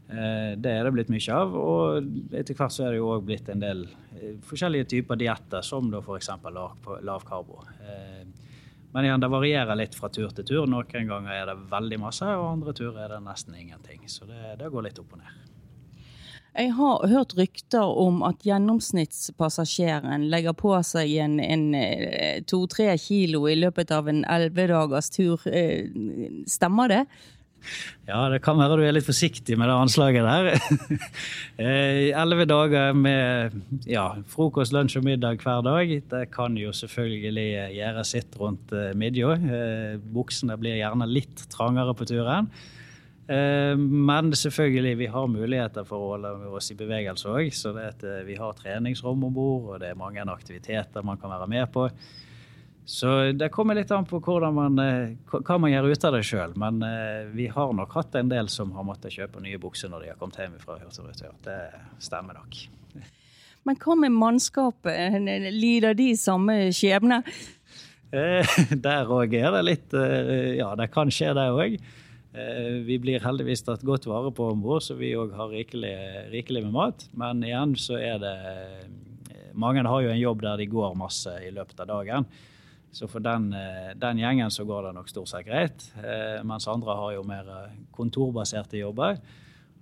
Det 0.09 0.69
er 0.69 0.85
det 0.85 0.93
blitt 0.93 1.11
mye 1.13 1.37
av. 1.37 1.55
Og 1.57 2.35
etter 2.37 2.57
hvert 2.59 2.75
så 2.75 2.87
er 2.87 2.93
det 2.93 2.99
jo 2.99 3.13
òg 3.15 3.23
blitt 3.29 3.49
en 3.49 3.63
del 3.63 3.87
forskjellige 4.45 4.91
typer 4.93 5.17
dietter, 5.21 5.65
som 5.65 5.89
da 5.93 6.03
f.eks. 6.03 6.29
lav 7.07 7.25
karbo. 7.25 7.63
Men 8.93 9.05
igjen, 9.09 9.21
det 9.21 9.31
varierer 9.33 9.79
litt 9.79 9.95
fra 9.97 10.11
tur 10.13 10.35
til 10.37 10.45
tur. 10.45 10.67
Noen 10.69 11.09
ganger 11.09 11.33
er 11.33 11.49
det 11.49 11.57
veldig 11.71 11.99
masse, 12.03 12.29
og 12.29 12.51
andre 12.51 12.75
turer 12.77 13.07
er 13.07 13.15
det 13.15 13.23
nesten 13.25 13.57
ingenting. 13.57 14.05
Så 14.05 14.29
det, 14.29 14.59
det 14.61 14.69
går 14.73 14.89
litt 14.89 15.01
opp 15.01 15.17
og 15.17 15.23
ned. 15.23 15.49
Jeg 16.53 16.75
har 16.77 17.07
hørt 17.09 17.33
rykter 17.39 17.95
om 17.97 18.19
at 18.29 18.43
gjennomsnittspassasjeren 18.45 20.27
legger 20.29 20.53
på 20.53 20.75
seg 20.85 21.15
en, 21.25 21.39
en 21.41 21.63
eh, 21.79 22.43
to-tre 22.45 22.91
kilo 23.01 23.47
i 23.49 23.57
løpet 23.57 23.95
av 23.97 24.11
en 24.13 24.21
elleve 24.29 24.67
dagers 24.69 25.09
tur. 25.15 25.41
Eh, 25.49 25.89
stemmer 26.45 26.93
det? 26.93 27.07
Ja, 28.09 28.25
det 28.33 28.41
kan 28.43 28.59
være 28.59 28.77
du 28.77 28.83
er 28.85 28.95
litt 28.97 29.07
forsiktig 29.07 29.57
med 29.59 29.71
det 29.71 29.79
anslaget 29.79 30.27
der. 30.27 30.51
Eh, 31.63 32.11
elleve 32.19 32.47
dager 32.49 32.95
med 32.97 33.53
ja, 33.87 34.07
frokost, 34.27 34.73
lunsj 34.75 34.97
og 34.99 35.05
middag 35.07 35.43
hver 35.45 35.61
dag. 35.63 35.91
Det 36.11 36.23
kan 36.33 36.57
jo 36.59 36.73
selvfølgelig 36.75 37.45
gjøre 37.77 38.05
sitt 38.09 38.35
rundt 38.41 38.73
eh, 38.75 38.91
midja. 38.99 39.37
Eh, 39.37 40.01
buksene 40.01 40.57
blir 40.59 40.81
gjerne 40.81 41.07
litt 41.07 41.45
trangere 41.53 41.95
på 41.95 42.09
turen. 42.09 42.51
Men 43.33 44.33
selvfølgelig, 44.37 44.97
vi 44.99 45.07
har 45.09 45.29
muligheter 45.31 45.87
for 45.89 46.03
å 46.03 46.09
holde 46.17 46.51
oss 46.59 46.73
i 46.75 46.77
bevegelse 46.77 47.31
òg. 47.31 47.53
Så 47.55 47.71
vi 48.27 48.35
har 48.37 48.59
treningsrom 48.59 49.23
om 49.29 49.33
bord, 49.33 49.71
og 49.71 49.79
det 49.81 49.93
er 49.93 50.01
mange 50.01 50.27
aktiviteter 50.27 51.07
man 51.07 51.21
kan 51.23 51.33
være 51.33 51.49
med 51.49 51.71
på. 51.73 51.87
Så 52.85 53.33
det 53.33 53.49
kommer 53.49 53.75
litt 53.79 53.91
an 53.91 54.07
på 54.07 54.19
man, 54.51 54.79
eh, 54.79 55.15
hva 55.31 55.59
man 55.59 55.71
gjør 55.71 55.93
ut 55.93 56.05
av 56.05 56.17
det 56.17 56.25
sjøl. 56.27 56.57
Men 56.59 56.83
eh, 56.83 57.31
vi 57.31 57.47
har 57.47 57.73
nok 57.73 57.95
hatt 57.95 58.15
en 58.19 58.29
del 58.29 58.49
som 58.51 58.73
har 58.73 58.85
måttet 58.85 59.15
kjøpe 59.15 59.43
nye 59.43 59.59
bukser 59.59 59.89
når 59.89 60.03
de 60.03 60.11
har 60.11 60.19
kommet 60.19 60.41
hjem 60.43 60.59
fra 60.59 60.81
Hurtigruten. 60.81 61.39
Det 61.47 61.61
stemmer 62.03 62.41
nok. 62.41 62.59
Men 63.67 63.79
hva 63.79 63.97
med 64.03 64.17
mannskapet? 64.19 65.15
Lider 65.55 65.95
de 65.95 66.11
samme 66.19 66.59
skjebne? 66.75 67.23
Eh, 68.11 68.59
der 68.89 69.07
òg 69.07 69.39
er 69.39 69.55
det 69.55 69.67
litt 69.69 69.95
Ja, 70.59 70.75
det 70.77 70.91
kan 70.93 71.11
skje, 71.11 71.33
det 71.39 71.49
òg. 71.55 71.79
Vi 72.33 72.95
blir 72.97 73.21
heldigvis 73.21 73.61
tatt 73.67 73.83
godt 73.85 74.07
vare 74.09 74.31
på 74.33 74.47
om 74.55 74.63
bord, 74.65 74.81
så 74.81 74.97
vi 74.97 75.11
òg 75.21 75.35
har 75.37 75.51
rikelig, 75.53 75.97
rikelig, 76.33 76.63
med 76.65 76.73
mat. 76.73 77.05
Men 77.13 77.45
igjen 77.45 77.77
så 77.77 77.99
er 78.01 78.17
det 78.23 78.37
Mange 79.53 79.85
har 79.85 80.01
jo 80.01 80.09
en 80.09 80.19
jobb 80.19 80.41
der 80.41 80.57
de 80.57 80.67
går 80.73 80.97
masse 80.97 81.31
i 81.45 81.51
løpet 81.53 81.85
av 81.85 81.91
dagen. 81.93 82.27
Så 82.93 83.09
for 83.09 83.25
den, 83.25 83.53
eh, 83.57 83.95
den 83.97 84.21
gjengen 84.21 84.53
så 84.53 84.67
går 84.69 84.89
det 84.89 84.97
nok 84.99 85.09
stort 85.09 85.31
sett 85.31 85.47
greit. 85.47 85.87
Mens 86.45 86.69
andre 86.69 86.97
har 86.99 87.15
jo 87.15 87.23
mer 87.25 87.49
kontorbaserte 87.93 88.79
jobber. 88.79 89.17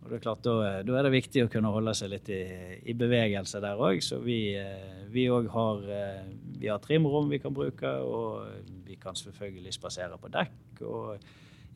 Og 0.01 0.09
det 0.09 0.16
er 0.16 0.23
klart, 0.25 0.42
Da, 0.42 0.83
da 0.87 0.96
er 0.96 1.03
det 1.05 1.12
viktig 1.12 1.44
å 1.44 1.51
kunne 1.53 1.73
holde 1.75 1.92
seg 1.94 2.12
litt 2.14 2.31
i, 2.33 2.40
i 2.88 2.94
bevegelse 2.94 3.61
der 3.61 3.77
òg. 3.77 4.01
Så 4.01 4.23
vi 4.25 5.27
òg 5.29 5.51
har, 5.53 5.83
vi 6.57 6.70
har 6.70 6.81
trimrom 6.81 7.29
vi 7.29 7.42
kan 7.42 7.53
bruke, 7.53 7.90
og 8.01 8.46
vi 8.87 8.96
kan 8.96 9.18
selvfølgelig 9.18 9.75
spasere 9.75 10.16
på 10.16 10.33
dekk. 10.33 10.87
og 10.87 11.18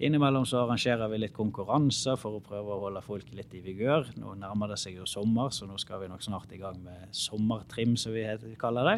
Innimellom 0.03 0.42
så 0.42 0.64
arrangerer 0.64 1.07
vi 1.12 1.20
litt 1.23 1.35
konkurranser 1.37 2.16
for 2.18 2.35
å 2.35 2.42
prøve 2.42 2.73
å 2.75 2.81
holde 2.83 3.03
folk 3.05 3.29
litt 3.37 3.53
i 3.55 3.61
vigør. 3.62 4.09
Nå 4.18 4.33
nærmer 4.40 4.73
det 4.73 4.81
seg 4.83 4.97
jo 4.99 5.07
sommer, 5.07 5.53
så 5.55 5.68
nå 5.70 5.79
skal 5.79 6.03
vi 6.03 6.09
nok 6.11 6.25
snart 6.25 6.51
i 6.51 6.59
gang 6.59 6.81
med 6.83 7.12
sommertrim, 7.14 7.94
som 8.01 8.16
vi 8.16 8.57
kaller 8.59 8.90
det. 8.90 8.97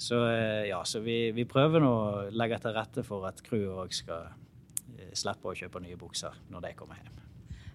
Så, 0.00 0.16
eh, 0.30 0.68
ja, 0.70 0.80
så 0.84 1.02
vi, 1.04 1.30
vi, 1.36 1.44
prøver 1.44 1.82
nå 1.84 1.88
å 1.92 2.20
legge 2.32 2.56
til 2.62 2.72
rette 2.72 3.02
for 3.04 3.26
at 3.28 3.42
crewet 3.44 3.82
òg 3.82 3.92
skal 3.92 4.30
eh, 4.96 5.10
slippe 5.12 5.50
å 5.50 5.56
kjøpe 5.56 5.82
nye 5.84 5.98
bukser 6.00 6.38
når 6.48 6.64
de 6.64 6.74
kommer 6.78 6.96
hjem. 7.02 7.18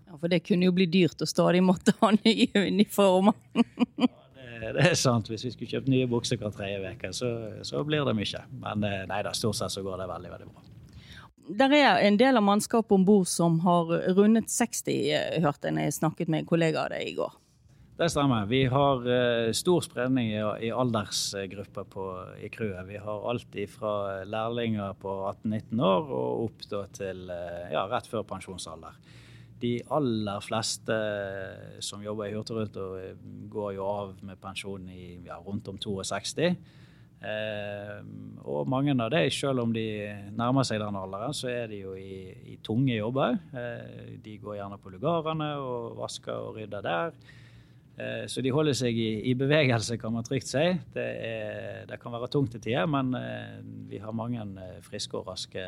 Ja, 0.07 0.17
For 0.17 0.33
det 0.33 0.41
kunne 0.47 0.65
jo 0.65 0.73
bli 0.73 0.87
dyrt 0.89 1.21
å 1.21 1.29
stadig 1.29 1.61
måtte 1.61 1.93
ha 2.01 2.09
nye 2.17 2.63
uniformer. 2.65 3.37
ja, 3.53 4.09
det, 4.41 4.71
det, 4.79 4.87
er 4.89 4.97
sant. 4.97 5.29
Hvis 5.29 5.45
vi 5.45 5.53
skulle 5.53 5.75
kjøpt 5.75 5.91
nye 5.93 6.09
bukser 6.09 6.41
hver 6.41 6.55
tredje 6.55 6.95
uke, 6.95 7.13
så, 7.13 7.29
så, 7.61 7.85
blir 7.85 8.09
det 8.09 8.17
mye. 8.17 8.45
Men 8.65 8.89
eh, 8.89 9.03
nei 9.11 9.21
da, 9.27 9.35
stort 9.37 9.61
sett 9.61 9.77
så 9.77 9.85
går 9.85 10.01
det 10.01 10.09
veldig, 10.15 10.33
veldig 10.37 10.49
bra 10.49 10.71
der 11.45 11.73
er 11.77 11.99
en 12.01 12.15
del 12.17 12.39
av 12.39 12.41
mannskapet 12.41 12.95
om 12.95 13.03
bord 13.05 13.27
som 13.29 13.59
har 13.61 13.91
rundet 14.17 14.49
60, 14.49 14.95
eh, 15.13 15.41
hørte 15.43 15.69
jeg 15.69 15.75
når 15.75 15.83
jeg 15.83 15.97
snakket 15.99 16.31
med 16.31 16.41
en 16.41 16.47
kollega 16.49 16.87
av 16.87 16.95
deg 16.95 17.11
i 17.11 17.13
går. 17.19 17.35
Det 17.95 18.09
stemmer. 18.11 18.43
Vi 18.51 18.65
har 18.67 19.05
uh, 19.07 19.51
stor 19.55 19.83
spredning 19.85 20.33
i, 20.33 20.39
i 20.67 20.71
aldersgrupper 20.75 21.85
på, 21.87 22.07
i 22.43 22.49
crewet. 22.51 22.83
Vi 22.89 22.99
har 22.99 23.27
alt 23.31 23.55
fra 23.71 23.93
lærlinger 24.27 24.97
på 24.99 25.13
18-19 25.29 25.79
år 25.79 26.11
og 26.11 26.41
opp 26.49 26.65
til 26.97 27.29
uh, 27.31 27.69
ja, 27.71 27.85
rett 27.87 28.09
før 28.11 28.27
pensjonsalder. 28.27 28.97
De 29.63 29.77
aller 29.95 30.43
fleste 30.43 30.97
som 31.79 32.03
jobber 32.03 32.27
i 32.27 32.35
Hurtigruten, 32.35 33.47
går 33.49 33.77
jo 33.77 33.85
av 33.87 34.11
med 34.27 34.41
pensjon 34.43 34.89
i 34.91 35.13
ja, 35.23 35.39
rundt 35.39 35.71
om 35.71 35.79
62. 35.79 36.51
Eh, 37.25 38.01
og 38.43 38.67
mange 38.69 38.93
av 38.93 39.09
dem, 39.13 39.29
selv 39.33 39.63
om 39.63 39.71
de 39.73 39.85
nærmer 40.35 40.67
seg 40.67 40.81
den 40.83 40.99
alderen, 40.99 41.33
så 41.33 41.49
er 41.49 41.71
de 41.71 41.79
jo 41.85 41.95
i, 41.97 42.27
i 42.53 42.59
tunge 42.65 42.93
jobber. 42.97 43.39
Eh, 43.55 44.19
de 44.21 44.35
går 44.43 44.59
gjerne 44.59 44.79
på 44.81 44.93
lugarene 44.93 45.49
og 45.63 45.95
vasker 46.03 46.35
og 46.35 46.59
rydder 46.59 46.85
der. 46.85 47.17
Eh, 47.97 48.25
så 48.27 48.43
de 48.43 48.51
holder 48.51 48.75
seg 48.75 48.97
i, 48.99 49.09
i, 49.29 49.33
bevegelse, 49.39 49.95
kan 49.99 50.13
man 50.15 50.25
trygt 50.27 50.49
si. 50.51 50.63
Det, 50.93 51.05
er, 51.05 51.85
det 51.87 51.99
kan 52.01 52.13
være 52.15 52.29
tungt 52.33 52.51
til 52.55 52.63
tider, 52.67 52.89
men 52.91 53.13
eh, 53.15 53.57
vi 53.89 54.01
har 54.03 54.15
mange 54.15 54.43
eh, 54.43 54.77
friske 54.83 55.15
og 55.15 55.31
raske 55.31 55.63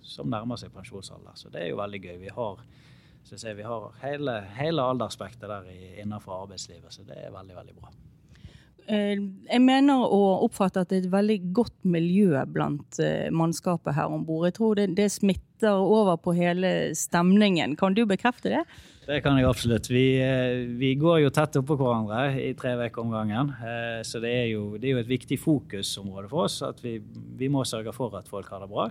som 0.00 0.30
nærmer 0.32 0.60
seg 0.60 0.72
pensjonsalder. 0.72 1.36
Så 1.36 1.52
det 1.52 1.66
er 1.66 1.72
jo 1.74 1.80
veldig 1.82 2.02
gøy. 2.06 2.16
Vi 2.24 2.32
har, 2.32 2.64
jeg, 3.28 3.56
vi 3.58 3.68
har 3.68 3.88
hele, 4.02 4.40
hele 4.56 4.90
aldersspektet 4.94 5.48
der 5.50 5.68
innenfor 6.00 6.46
arbeidslivet, 6.46 6.88
så 6.94 7.04
det 7.04 7.20
er 7.20 7.34
veldig, 7.36 7.58
veldig 7.60 7.80
bra. 7.80 7.96
Jeg 8.88 9.60
mener 9.60 10.00
å 10.00 10.20
oppfatte 10.46 10.80
at 10.80 10.88
det 10.88 10.96
er 10.96 11.02
et 11.02 11.12
veldig 11.12 11.34
godt 11.52 11.74
miljø 11.84 12.40
blant 12.48 12.96
mannskapet 13.36 13.92
her 13.92 14.08
om 14.08 14.22
bord. 14.24 14.46
Jeg 14.48 14.54
tror 14.56 14.78
det, 14.78 14.86
det, 14.96 15.10
smitter 15.12 15.76
over 15.76 16.16
på 16.16 16.32
hele 16.32 16.94
stemningen. 16.96 17.74
Kan 17.76 17.92
du 17.98 18.06
bekrefte 18.08 18.54
det? 18.54 18.62
Det 19.08 19.22
kan 19.24 19.38
jeg 19.38 19.48
absolutt. 19.48 19.86
Vi, 19.88 20.20
eh, 20.20 20.66
vi 20.76 20.90
går 21.00 21.22
jo 21.22 21.30
tett 21.32 21.56
oppå 21.56 21.78
hverandre 21.80 22.26
i 22.42 22.50
tre 22.52 22.74
uker 22.76 23.00
om 23.00 23.14
gangen. 23.14 23.54
Så 24.04 24.20
det 24.20 24.32
er, 24.36 24.48
jo, 24.52 24.74
det 24.76 24.90
er, 24.90 24.98
jo, 24.98 25.04
et 25.04 25.08
viktig 25.08 25.38
fokusområde 25.40 26.28
for 26.28 26.44
oss 26.44 26.58
at 26.66 26.82
vi, 26.84 26.98
vi, 27.40 27.48
må 27.48 27.64
sørge 27.64 27.94
for 27.96 28.18
at 28.18 28.28
folk 28.28 28.50
har 28.52 28.60
det 28.60 28.68
bra. 28.68 28.90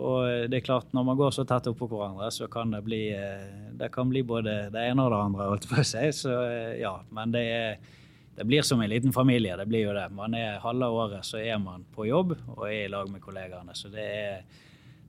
Og 0.00 0.48
det 0.50 0.56
er 0.58 0.64
klart, 0.64 0.88
når 0.96 1.04
man 1.06 1.18
går 1.20 1.36
så 1.36 1.44
tett 1.46 1.68
oppå 1.70 1.86
hverandre, 1.92 2.30
så 2.32 2.48
kan 2.50 2.72
det 2.72 2.80
bli, 2.86 3.02
det 3.76 3.92
kan 3.92 4.08
bli 4.08 4.24
både 4.26 4.56
det 4.72 4.86
ene 4.88 5.04
og 5.04 5.12
det 5.12 5.20
andre, 5.26 5.50
holdt 5.52 5.68
på 5.68 5.82
å 5.82 5.86
si. 5.86 6.08
Så 6.16 6.32
ja, 6.80 6.96
men 7.14 7.36
det 7.36 7.44
er 7.44 7.76
det 8.36 8.44
blir 8.44 8.62
som 8.62 8.80
en 8.80 8.90
liten 8.90 9.12
familie. 9.12 9.56
det 9.56 9.66
blir 9.66 9.86
jo 9.86 9.94
det. 9.94 10.08
Man 10.10 10.34
er 10.34 10.58
Halve 10.58 10.88
året 10.90 11.26
så 11.26 11.38
er 11.38 11.58
man 11.62 11.84
på 11.94 12.06
jobb 12.08 12.34
og 12.56 12.64
er 12.66 12.86
i 12.86 12.90
lag 12.90 13.10
med 13.10 13.22
kollegaene. 13.22 13.74
Så 13.74 13.88
det, 13.92 14.04
er, 14.04 14.40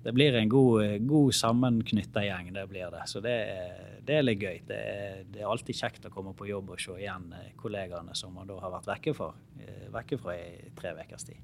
det 0.06 0.14
blir 0.14 0.38
en 0.38 0.50
god, 0.50 1.02
god 1.10 1.34
sammenknytta 1.34 2.22
gjeng. 2.28 2.54
det 2.54 2.68
blir 2.70 2.94
det. 2.94 3.04
Så 3.10 3.24
det 3.26 3.36
det 4.06 4.20
er 4.20 4.26
litt 4.26 4.42
gøy. 4.42 4.60
Det 4.68 4.78
er, 4.78 5.24
det 5.32 5.42
er, 5.42 5.50
alltid 5.50 5.78
kjekt 5.78 6.06
å 6.08 6.14
komme 6.14 6.36
på 6.38 6.48
jobb 6.50 6.74
og 6.76 6.82
se 6.82 6.96
igjen 7.00 7.32
eh, 7.36 7.54
kollegaene 7.58 8.16
som 8.18 8.36
man 8.38 8.50
da 8.50 8.60
har 8.62 8.74
vært 8.78 8.90
vekke, 8.92 9.16
for, 9.18 9.38
eh, 9.62 9.88
vekke 9.94 10.20
fra 10.22 10.38
i 10.38 10.72
tre 10.78 10.94
ukers 11.00 11.26
tid. 11.28 11.42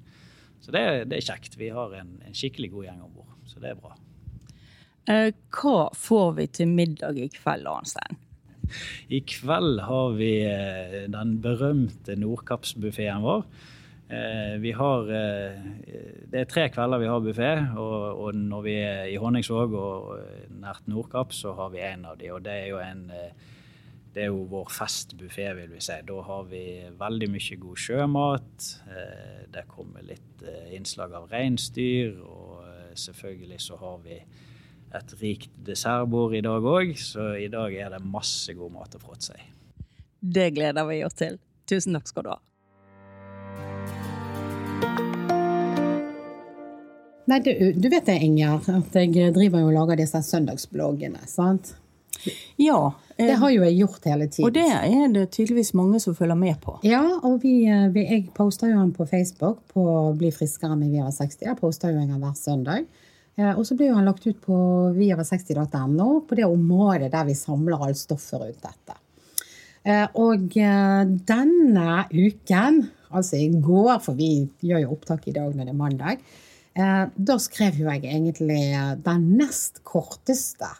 Så 0.62 0.74
det, 0.74 0.84
det, 1.10 1.18
er 1.18 1.26
kjekt. 1.26 1.58
Vi 1.58 1.72
har 1.74 1.94
en, 1.98 2.14
en 2.22 2.36
skikkelig 2.38 2.70
god 2.74 2.86
gjeng 2.86 3.02
om 3.02 3.14
bord. 3.16 3.32
Så 3.50 3.62
det 3.62 3.72
er 3.72 3.80
bra. 3.80 3.96
Eh, 5.10 5.32
hva 5.58 5.88
får 5.98 6.36
vi 6.38 6.48
til 6.60 6.70
middag 6.70 7.18
i 7.18 7.26
kveld, 7.34 7.66
Arnstein? 7.66 8.20
I 9.12 9.20
kveld 9.26 9.82
har 9.84 10.14
vi 10.16 10.32
eh, 10.46 11.00
den 11.10 11.36
berømte 11.42 12.14
Nordkappsbuffeen 12.20 13.26
vår. 13.26 13.42
Eh, 14.12 14.58
vi 14.60 14.72
har 14.72 15.08
eh, 15.08 15.60
Det 16.28 16.40
er 16.42 16.48
tre 16.50 16.66
kvelder 16.72 17.00
vi 17.00 17.08
har 17.08 17.22
buffé, 17.24 17.52
og, 17.80 18.18
og, 18.20 18.36
når 18.36 18.64
vi 18.66 18.74
er 18.84 19.06
i 19.08 19.16
Honningsvåg 19.20 19.76
og 19.78 20.10
nært 20.60 20.88
Nordkapp, 20.90 21.32
så 21.32 21.54
har 21.56 21.72
vi 21.72 21.80
en 21.86 22.04
av 22.10 22.18
de, 22.20 22.28
og 22.32 22.42
det 22.44 22.58
er 22.64 22.70
jo 22.72 22.80
en 22.82 23.08
det 24.12 24.26
er 24.26 24.28
jo 24.28 24.42
vår 24.44 24.68
festbuffé, 24.68 25.46
vil 25.56 25.70
vi 25.72 25.80
si. 25.80 25.94
Da 26.04 26.18
har 26.26 26.42
vi 26.50 26.64
veldig 27.00 27.30
mye 27.32 27.56
god 27.62 27.80
sjømat. 27.80 28.66
Det 29.54 29.62
kommer 29.70 30.04
litt 30.04 30.44
innslag 30.76 31.14
av 31.16 31.32
reinsdyr, 31.32 32.18
og 32.20 32.92
selvfølgelig 32.92 33.62
så 33.64 33.80
har 33.80 34.04
vi 34.04 34.20
et 34.92 35.16
rikt 35.22 35.56
dessertbord 35.64 36.36
i 36.36 36.44
dag 36.44 36.68
òg, 36.74 36.92
så 37.00 37.30
i 37.40 37.48
dag 37.48 37.72
er 37.72 37.96
det 37.96 38.04
masse 38.04 38.52
god 38.52 38.76
mat 38.76 39.00
å 39.00 39.00
fråtse 39.00 39.40
i. 39.40 39.48
Det 40.20 40.50
gleder 40.60 40.92
vi 40.92 41.00
oss 41.08 41.16
til. 41.16 41.40
Tusen 41.64 41.96
takk 41.96 42.12
skal 42.12 42.28
du 42.28 42.34
ha. 42.34 42.40
Nei, 47.30 47.38
du, 47.44 47.52
du 47.78 47.86
vet 47.88 48.08
det, 48.08 48.18
Inger, 48.24 48.58
at 48.72 48.96
jeg 48.98 49.32
driver 49.34 49.68
og 49.68 49.76
lager 49.76 50.00
disse 50.02 50.22
søndagsbloggene, 50.26 51.22
sant? 51.30 51.74
Ja. 52.60 52.92
Eh, 53.16 53.26
det 53.26 53.36
har 53.40 53.52
jo 53.52 53.62
jeg 53.66 53.78
gjort 53.78 54.08
hele 54.10 54.26
tiden. 54.30 54.46
Og 54.48 54.54
det 54.54 54.66
er 54.70 55.14
det 55.14 55.28
tydeligvis 55.34 55.72
mange 55.78 56.00
som 56.02 56.16
følger 56.18 56.38
med 56.38 56.58
på. 56.62 56.76
Ja, 56.86 57.02
og 57.22 57.40
vi, 57.44 57.62
eh, 57.70 57.88
vi, 57.94 58.06
jeg 58.08 58.26
poster 58.34 58.72
jo 58.72 58.80
den 58.80 58.92
på 58.96 59.06
Facebook 59.10 59.62
på 59.72 59.84
Bli 60.18 60.32
friskere 60.34 60.76
med 60.78 60.92
Via 60.94 61.10
60. 61.10 61.46
Jeg 61.46 61.58
poster 61.60 61.94
jo 61.94 62.02
en 62.02 62.12
gang 62.12 62.22
hver 62.22 62.36
søndag. 62.38 62.86
Eh, 63.36 63.52
og 63.52 63.64
så 63.66 63.76
blir 63.78 63.94
han 63.94 64.08
lagt 64.08 64.26
ut 64.26 64.40
på 64.44 64.56
viaver60.no, 64.96 66.08
på 66.28 66.38
det 66.38 66.48
området 66.48 67.12
der 67.12 67.28
vi 67.28 67.38
samler 67.38 67.86
alt 67.86 68.00
stoffet 68.00 68.42
rundt 68.42 68.66
dette. 68.66 68.98
Eh, 69.82 70.06
og 70.20 70.56
eh, 70.60 71.02
denne 71.26 72.04
uken, 72.12 72.82
altså 73.10 73.40
i 73.40 73.48
går, 73.56 73.96
for 74.04 74.18
vi 74.18 74.44
gjør 74.62 74.84
jo 74.84 74.96
opptak 74.96 75.26
i 75.28 75.36
dag 75.36 75.54
når 75.54 75.68
det 75.68 75.72
er 75.74 75.80
mandag, 75.80 76.26
da 76.72 77.36
skrev 77.42 77.76
jo 77.80 77.90
jeg 77.90 78.06
egentlig 78.08 78.62
den 79.04 79.26
nest 79.36 79.82
korteste 79.84 80.70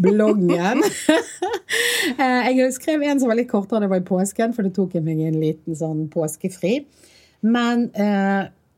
bloggen. 0.00 0.82
jeg 2.18 2.72
skrev 2.74 3.04
en 3.04 3.20
som 3.20 3.30
var 3.30 3.38
litt 3.38 3.50
kortere, 3.50 3.84
det 3.84 3.92
var 3.92 4.00
i 4.00 4.06
påsken, 4.08 4.54
for 4.56 4.66
det 4.66 4.74
tok 4.76 4.96
meg 5.04 5.20
en 5.26 5.40
liten 5.42 5.76
sånn 5.78 6.06
påskefri. 6.12 6.78
Men 7.44 7.90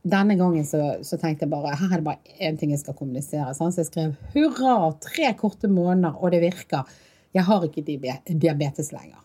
denne 0.06 0.36
gangen 0.38 0.66
så, 0.66 0.80
så, 1.02 1.18
tenkte 1.18 1.46
jeg 1.46 1.52
bare 1.52 1.74
her 1.74 1.90
er 1.90 2.00
det 2.00 2.06
bare 2.06 2.36
én 2.46 2.58
ting 2.58 2.72
jeg 2.74 2.82
skal 2.82 2.96
kommunisere. 2.98 3.52
Så 3.54 3.70
jeg 3.74 3.88
skrev 3.88 4.14
'hurra, 4.34 4.92
tre 5.02 5.32
korte 5.38 5.68
måneder, 5.68 6.18
og 6.22 6.32
det 6.32 6.42
virker'. 6.44 6.86
Jeg 7.34 7.44
har 7.44 7.64
ikke 7.64 7.84
diabetes 8.28 8.92
lenger. 8.92 9.20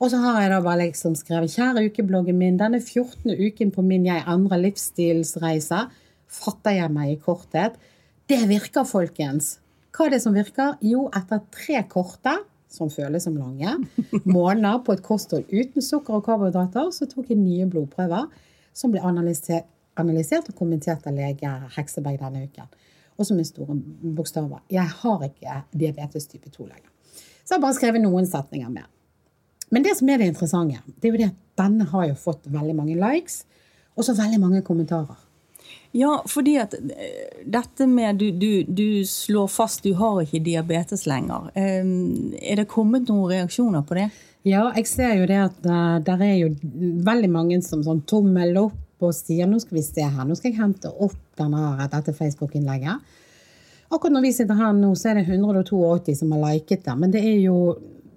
Og 0.00 0.10
så 0.10 0.16
har 0.16 0.40
jeg 0.40 0.50
da 0.50 0.60
bare 0.60 0.86
liksom 0.86 1.14
skrevet 1.14 1.50
'Kjære 1.50 1.86
ukebloggen 1.88 2.38
min, 2.38 2.58
denne 2.58 2.80
14. 2.80 3.32
uken 3.32 3.70
på 3.70 3.82
min 3.82 4.06
Jeg 4.06 4.24
endrer 4.26 4.60
livsstilsreise 4.60 5.88
fatter 6.30 6.78
jeg 6.78 6.92
meg 6.94 7.14
i 7.14 7.18
korthet'. 7.20 7.80
Det 8.30 8.44
virker, 8.48 8.86
folkens. 8.86 9.58
Hva 9.90 10.06
er 10.06 10.14
det 10.14 10.22
som 10.22 10.34
virker? 10.34 10.78
Jo, 10.80 11.08
etter 11.10 11.42
tre 11.50 11.82
korte, 11.90 12.36
som 12.70 12.90
føles 12.90 13.24
som 13.26 13.36
lange, 13.36 13.74
måneder 14.24 14.84
på 14.86 14.94
et 14.94 15.02
kosthold 15.02 15.50
uten 15.50 15.82
sukker 15.82 16.20
og 16.20 16.24
karbohydrater, 16.24 16.92
så 16.94 17.08
tok 17.10 17.32
jeg 17.32 17.38
nye 17.42 17.66
blodprøver 17.66 18.30
som 18.72 18.94
ble 18.94 19.02
analysert 19.02 19.66
analysert 20.00 20.48
og 20.50 20.56
kommentert 20.58 21.06
av 21.08 21.16
lege 21.16 21.50
Hekseberg 21.76 22.20
denne 22.20 22.46
uken. 22.46 22.68
Og 23.18 23.26
som 23.28 23.36
med 23.36 23.48
store 23.48 23.76
bokstaver. 24.16 24.62
Jeg 24.72 24.86
har 25.02 25.24
ikke 25.26 25.58
diabetes 25.76 26.28
type 26.30 26.48
2 26.48 26.68
lenger. 26.68 26.88
Så 27.44 27.54
jeg 27.54 27.58
har 27.58 27.64
bare 27.66 27.76
skrevet 27.76 28.04
noen 28.04 28.28
setninger 28.28 28.70
med. 28.72 28.86
Men 29.70 29.84
det 29.86 29.96
som 29.98 30.08
er 30.10 30.22
det 30.22 30.30
interessante, 30.30 30.80
det 30.98 31.08
er 31.08 31.12
jo 31.12 31.20
det 31.20 31.30
at 31.30 31.40
denne 31.60 31.86
har 31.92 32.06
jo 32.08 32.16
fått 32.18 32.48
veldig 32.50 32.74
mange 32.78 32.96
likes, 32.98 33.44
og 33.94 34.06
så 34.06 34.14
veldig 34.18 34.40
mange 34.40 34.62
kommentarer. 34.66 35.18
Ja, 35.92 36.20
fordi 36.30 36.54
at 36.62 36.74
eh, 36.78 37.40
dette 37.50 37.86
med 37.90 38.20
du, 38.20 38.28
du, 38.30 38.62
du 38.62 39.02
slår 39.06 39.48
fast 39.50 39.82
du 39.82 39.94
har 39.98 40.20
ikke 40.22 40.42
diabetes 40.46 41.06
lenger. 41.10 41.50
Eh, 41.58 41.82
er 42.38 42.60
det 42.60 42.68
kommet 42.70 43.10
noen 43.10 43.30
reaksjoner 43.32 43.82
på 43.86 43.98
det? 43.98 44.10
Ja, 44.46 44.68
jeg 44.76 44.86
ser 44.88 45.16
jo 45.18 45.26
det 45.28 45.40
at 45.42 45.58
det 45.64 45.80
der 46.06 46.22
er 46.24 46.36
jo 46.38 46.52
veldig 47.04 47.32
mange 47.32 47.58
som 47.66 47.82
sånn 47.84 48.04
tommel 48.08 48.56
opp 48.62 49.04
og 49.04 49.12
sier 49.16 49.48
nå 49.48 49.58
skal 49.60 49.78
vi 49.78 49.84
se 49.84 50.04
her, 50.04 50.24
nå 50.28 50.36
skal 50.36 50.52
jeg 50.52 50.60
hente 50.60 50.90
opp 50.92 51.18
denne, 51.40 51.88
dette 51.92 52.14
Facebook-innlegget. 52.16 53.18
Akkurat 53.90 54.14
når 54.14 54.26
vi 54.28 54.32
sitter 54.36 54.58
her 54.58 54.74
nå, 54.76 54.92
så 54.94 55.10
er 55.10 55.18
det 55.18 55.26
182 55.26 56.14
som 56.20 56.32
har 56.36 56.44
liket 56.44 56.84
det, 56.86 56.96
men 57.00 57.12
det 57.12 57.22
er 57.26 57.38
jo 57.42 57.56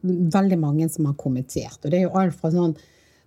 veldig 0.03 0.59
mange 0.59 0.89
som 0.91 1.07
har 1.09 1.15
kommentert. 1.17 1.79
Og 1.81 1.89
det 1.89 2.01
er 2.01 2.05
jo 2.05 2.17
alt 2.19 2.35
fra 2.37 2.51
sånn 2.53 2.75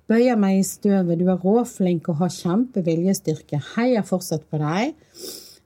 Bøyer 0.07 0.39
meg 0.39 0.61
i 0.61 0.67
støvet, 0.67 1.19
du 1.19 1.27
er 1.33 1.41
råflink 1.43 2.07
og 2.13 2.21
har 2.21 2.31
kjempeviljestyrke. 2.31 3.59
Heier 3.75 4.05
fortsatt 4.07 4.45
på 4.47 4.61
deg. 4.61 4.93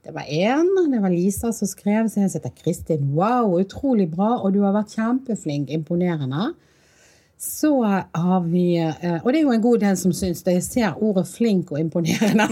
Det 0.01 0.15
var 0.15 0.25
én. 0.25 0.71
Det 0.89 1.01
var 1.03 1.13
Lisa 1.13 1.51
som 1.53 1.69
skrev. 1.69 2.09
Så 2.09 2.23
jeg 2.23 2.31
heter 2.33 2.55
Kristin. 2.57 3.11
Wow, 3.13 3.53
utrolig 3.61 4.09
bra, 4.09 4.39
og 4.39 4.55
du 4.55 4.63
har 4.65 4.73
vært 4.73 4.95
kjempeflink. 4.97 5.69
Imponerende. 5.69 6.55
Så 7.41 7.71
har 7.85 8.41
vi 8.49 8.79
eh, 8.81 9.21
Og 9.21 9.29
det 9.29 9.39
er 9.39 9.45
jo 9.45 9.53
en 9.53 9.63
god 9.63 9.85
del 9.85 10.01
som 10.01 10.13
syns 10.13 10.41
det. 10.45 10.57
Jeg 10.57 10.65
ser 10.65 10.97
ordet 10.97 11.27
'flink' 11.29 11.71
og 11.73 11.79
'imponerende'. 11.79 12.49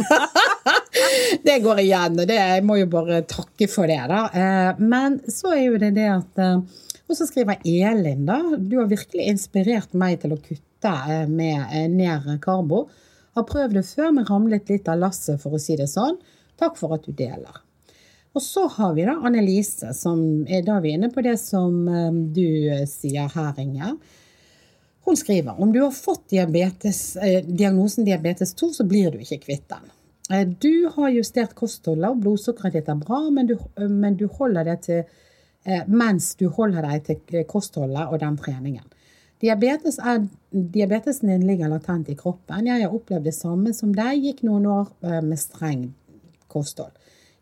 det 1.45 1.59
går 1.65 1.83
igjen, 1.87 2.19
og 2.19 2.25
det, 2.29 2.37
jeg 2.37 2.63
må 2.65 2.77
jo 2.79 2.87
bare 2.89 3.21
takke 3.21 3.69
for 3.69 3.89
det, 3.89 4.01
da. 4.09 4.23
Eh, 4.29 4.71
men 4.81 5.19
så 5.25 5.57
er 5.57 5.65
jo 5.65 5.81
det 5.81 5.93
det 5.97 6.09
at 6.13 6.41
eh, 6.41 6.85
Og 7.09 7.17
så 7.17 7.25
skriver 7.25 7.61
Elin, 7.65 8.25
da. 8.25 8.41
Du 8.57 8.77
har 8.77 8.89
virkelig 8.89 9.29
inspirert 9.29 9.93
meg 9.97 10.21
til 10.21 10.37
å 10.37 10.41
kutte 10.41 10.68
Eh, 10.83 11.27
med 11.27 11.65
eh, 11.73 11.89
ned 11.89 12.41
karbo. 12.41 12.89
Har 13.35 13.43
prøvd 13.43 13.73
det 13.73 13.83
før, 13.87 14.11
men 14.15 14.25
ramlet 14.25 14.69
litt 14.69 14.87
av 14.87 14.99
lasset, 14.99 15.39
for 15.41 15.55
å 15.55 15.59
si 15.59 15.75
det 15.75 15.89
sånn. 15.91 16.17
Takk 16.59 16.77
for 16.79 16.95
at 16.95 17.03
du 17.05 17.11
deler. 17.11 17.59
Og 18.37 18.43
så 18.43 18.65
har 18.77 18.93
vi 18.95 19.03
da 19.07 19.17
Annelise, 19.25 19.91
som 19.97 20.45
er 20.47 20.63
da 20.63 20.77
vi 20.79 20.93
er 20.93 20.99
inne 20.99 21.11
på 21.11 21.23
det 21.25 21.35
som 21.41 21.87
eh, 21.87 22.09
du 22.35 22.85
sier 22.87 23.27
her, 23.35 23.59
Inge. 23.59 23.93
Hun 25.07 25.17
skriver 25.17 25.59
om 25.59 25.71
du 25.73 25.81
har 25.81 25.95
fått 25.95 26.29
diabetes, 26.35 27.17
diagnosen 27.47 28.05
diabetes 28.05 28.53
2, 28.59 28.67
så 28.77 28.85
blir 28.85 29.09
du 29.11 29.23
ikke 29.23 29.39
kvitt 29.47 29.65
den. 29.71 29.87
Du 30.61 30.91
har 30.93 31.09
justert 31.09 31.55
kostholdet, 31.57 32.11
og 32.11 32.19
blodsukkeret 32.21 32.75
ditt 32.77 32.91
er 32.91 32.99
bra, 32.99 33.23
men 33.33 33.49
du, 33.49 33.55
men 33.89 34.19
du 34.19 34.27
holder 34.29 34.67
det 34.67 34.75
til 34.85 35.01
mens 35.89 36.35
du 36.37 36.45
holder 36.53 36.85
deg 36.85 37.09
til 37.25 37.47
kostholdet 37.49 38.11
og 38.11 38.21
den 38.21 38.37
treningen. 38.37 38.85
Diabetes 39.39 39.99
er, 40.03 40.25
diabetesen 40.51 41.31
din 41.31 41.45
ligger 41.47 41.71
latent 41.71 42.09
i 42.11 42.15
kroppen. 42.19 42.67
Jeg 42.67 42.83
har 42.83 42.95
opplevd 42.95 43.29
det 43.29 43.35
samme 43.37 43.71
som 43.75 43.93
deg, 43.95 44.19
gikk 44.19 44.43
noen 44.43 44.67
år 44.67 44.89
eh, 45.05 45.21
med 45.23 45.39
streng 45.39 45.85
kosthold. 46.51 46.91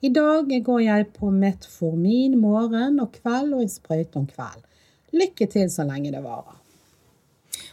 I 0.05 0.11
dag 0.13 0.51
går 0.63 0.81
jeg 0.83 1.07
på 1.15 1.31
metformin 1.33 2.37
morgen 2.37 2.99
og 3.01 3.15
kveld 3.17 3.55
og 3.57 3.63
en 3.63 3.71
sprøyte 3.71 4.21
om 4.21 4.27
kveld. 4.29 4.61
Lykke 5.17 5.47
til 5.49 5.71
så 5.73 5.87
lenge 5.87 6.13
det 6.13 6.21
varer. 6.21 6.59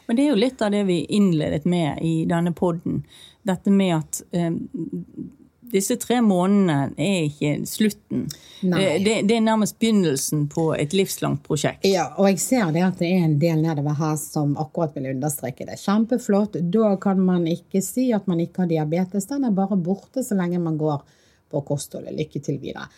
Men 0.06 0.16
det 0.16 0.24
er 0.24 0.32
jo 0.32 0.40
litt 0.40 0.62
av 0.64 0.72
det 0.72 0.84
vi 0.88 1.02
innledet 1.16 1.66
med 1.68 2.00
i 2.04 2.24
denne 2.28 2.54
poden. 2.56 3.02
Dette 3.44 3.72
med 3.72 3.96
at 3.98 4.22
eh, 4.32 4.52
disse 5.72 5.96
tre 6.00 6.20
månedene 6.24 6.94
er 7.00 7.28
ikke 7.28 7.52
slutten. 7.68 8.26
Eh, 8.64 8.98
det, 9.04 9.16
det, 9.28 9.36
er 9.36 9.44
nærmest 9.44 9.78
begynnelsen 9.82 10.46
på 10.52 10.68
et 10.76 10.94
livslangt 10.96 11.42
prosjekt. 11.46 11.86
Ja, 11.88 12.10
og 12.18 12.28
jeg 12.30 12.42
ser 12.42 12.70
det 12.74 12.84
at 12.86 13.00
det 13.02 13.10
er 13.12 13.26
en 13.26 13.38
del 13.42 13.62
nedover 13.64 13.96
her 13.98 14.14
som 14.20 14.54
akkurat 14.60 14.94
vil 14.96 15.10
understreke 15.14 15.66
det. 15.68 15.80
Kjempeflott. 15.82 16.60
Da 16.74 16.94
kan 17.02 17.20
man 17.24 17.48
ikke 17.50 17.82
si 17.84 18.10
at 18.16 18.28
man 18.30 18.42
ikke 18.44 18.64
har 18.64 18.70
diabetes. 18.70 19.28
Den 19.30 19.48
er 19.48 19.56
bare 19.56 19.80
borte 19.80 20.24
så 20.26 20.38
lenge 20.38 20.62
man 20.62 20.78
går 20.80 21.02
på 21.50 21.66
kostholdet. 21.68 22.16
Lykke 22.16 22.42
til 22.44 22.60
videre. 22.62 22.88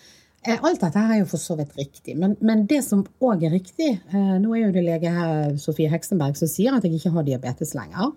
Eh, 0.47 0.59
alt 0.63 0.81
dette 0.81 1.03
her 1.03 1.17
er 1.17 1.23
jo 1.25 1.31
for 1.31 1.43
så 1.43 1.57
vidt 1.59 1.75
riktig, 1.79 2.15
men, 2.19 2.37
men 2.45 2.67
det 2.71 2.83
som 2.87 3.03
òg 3.25 3.43
er 3.49 3.55
riktig 3.57 3.89
eh, 3.97 4.35
Nå 4.39 4.53
er 4.55 4.69
jo 4.69 4.75
det 4.77 4.85
lege 4.87 5.11
her, 5.11 5.57
Sofie 5.59 5.91
Heksenberg 5.91 6.39
som 6.39 6.51
sier 6.51 6.77
at 6.77 6.87
jeg 6.87 7.01
ikke 7.01 7.15
har 7.17 7.27
diabetes 7.27 7.75
lenger. 7.75 8.13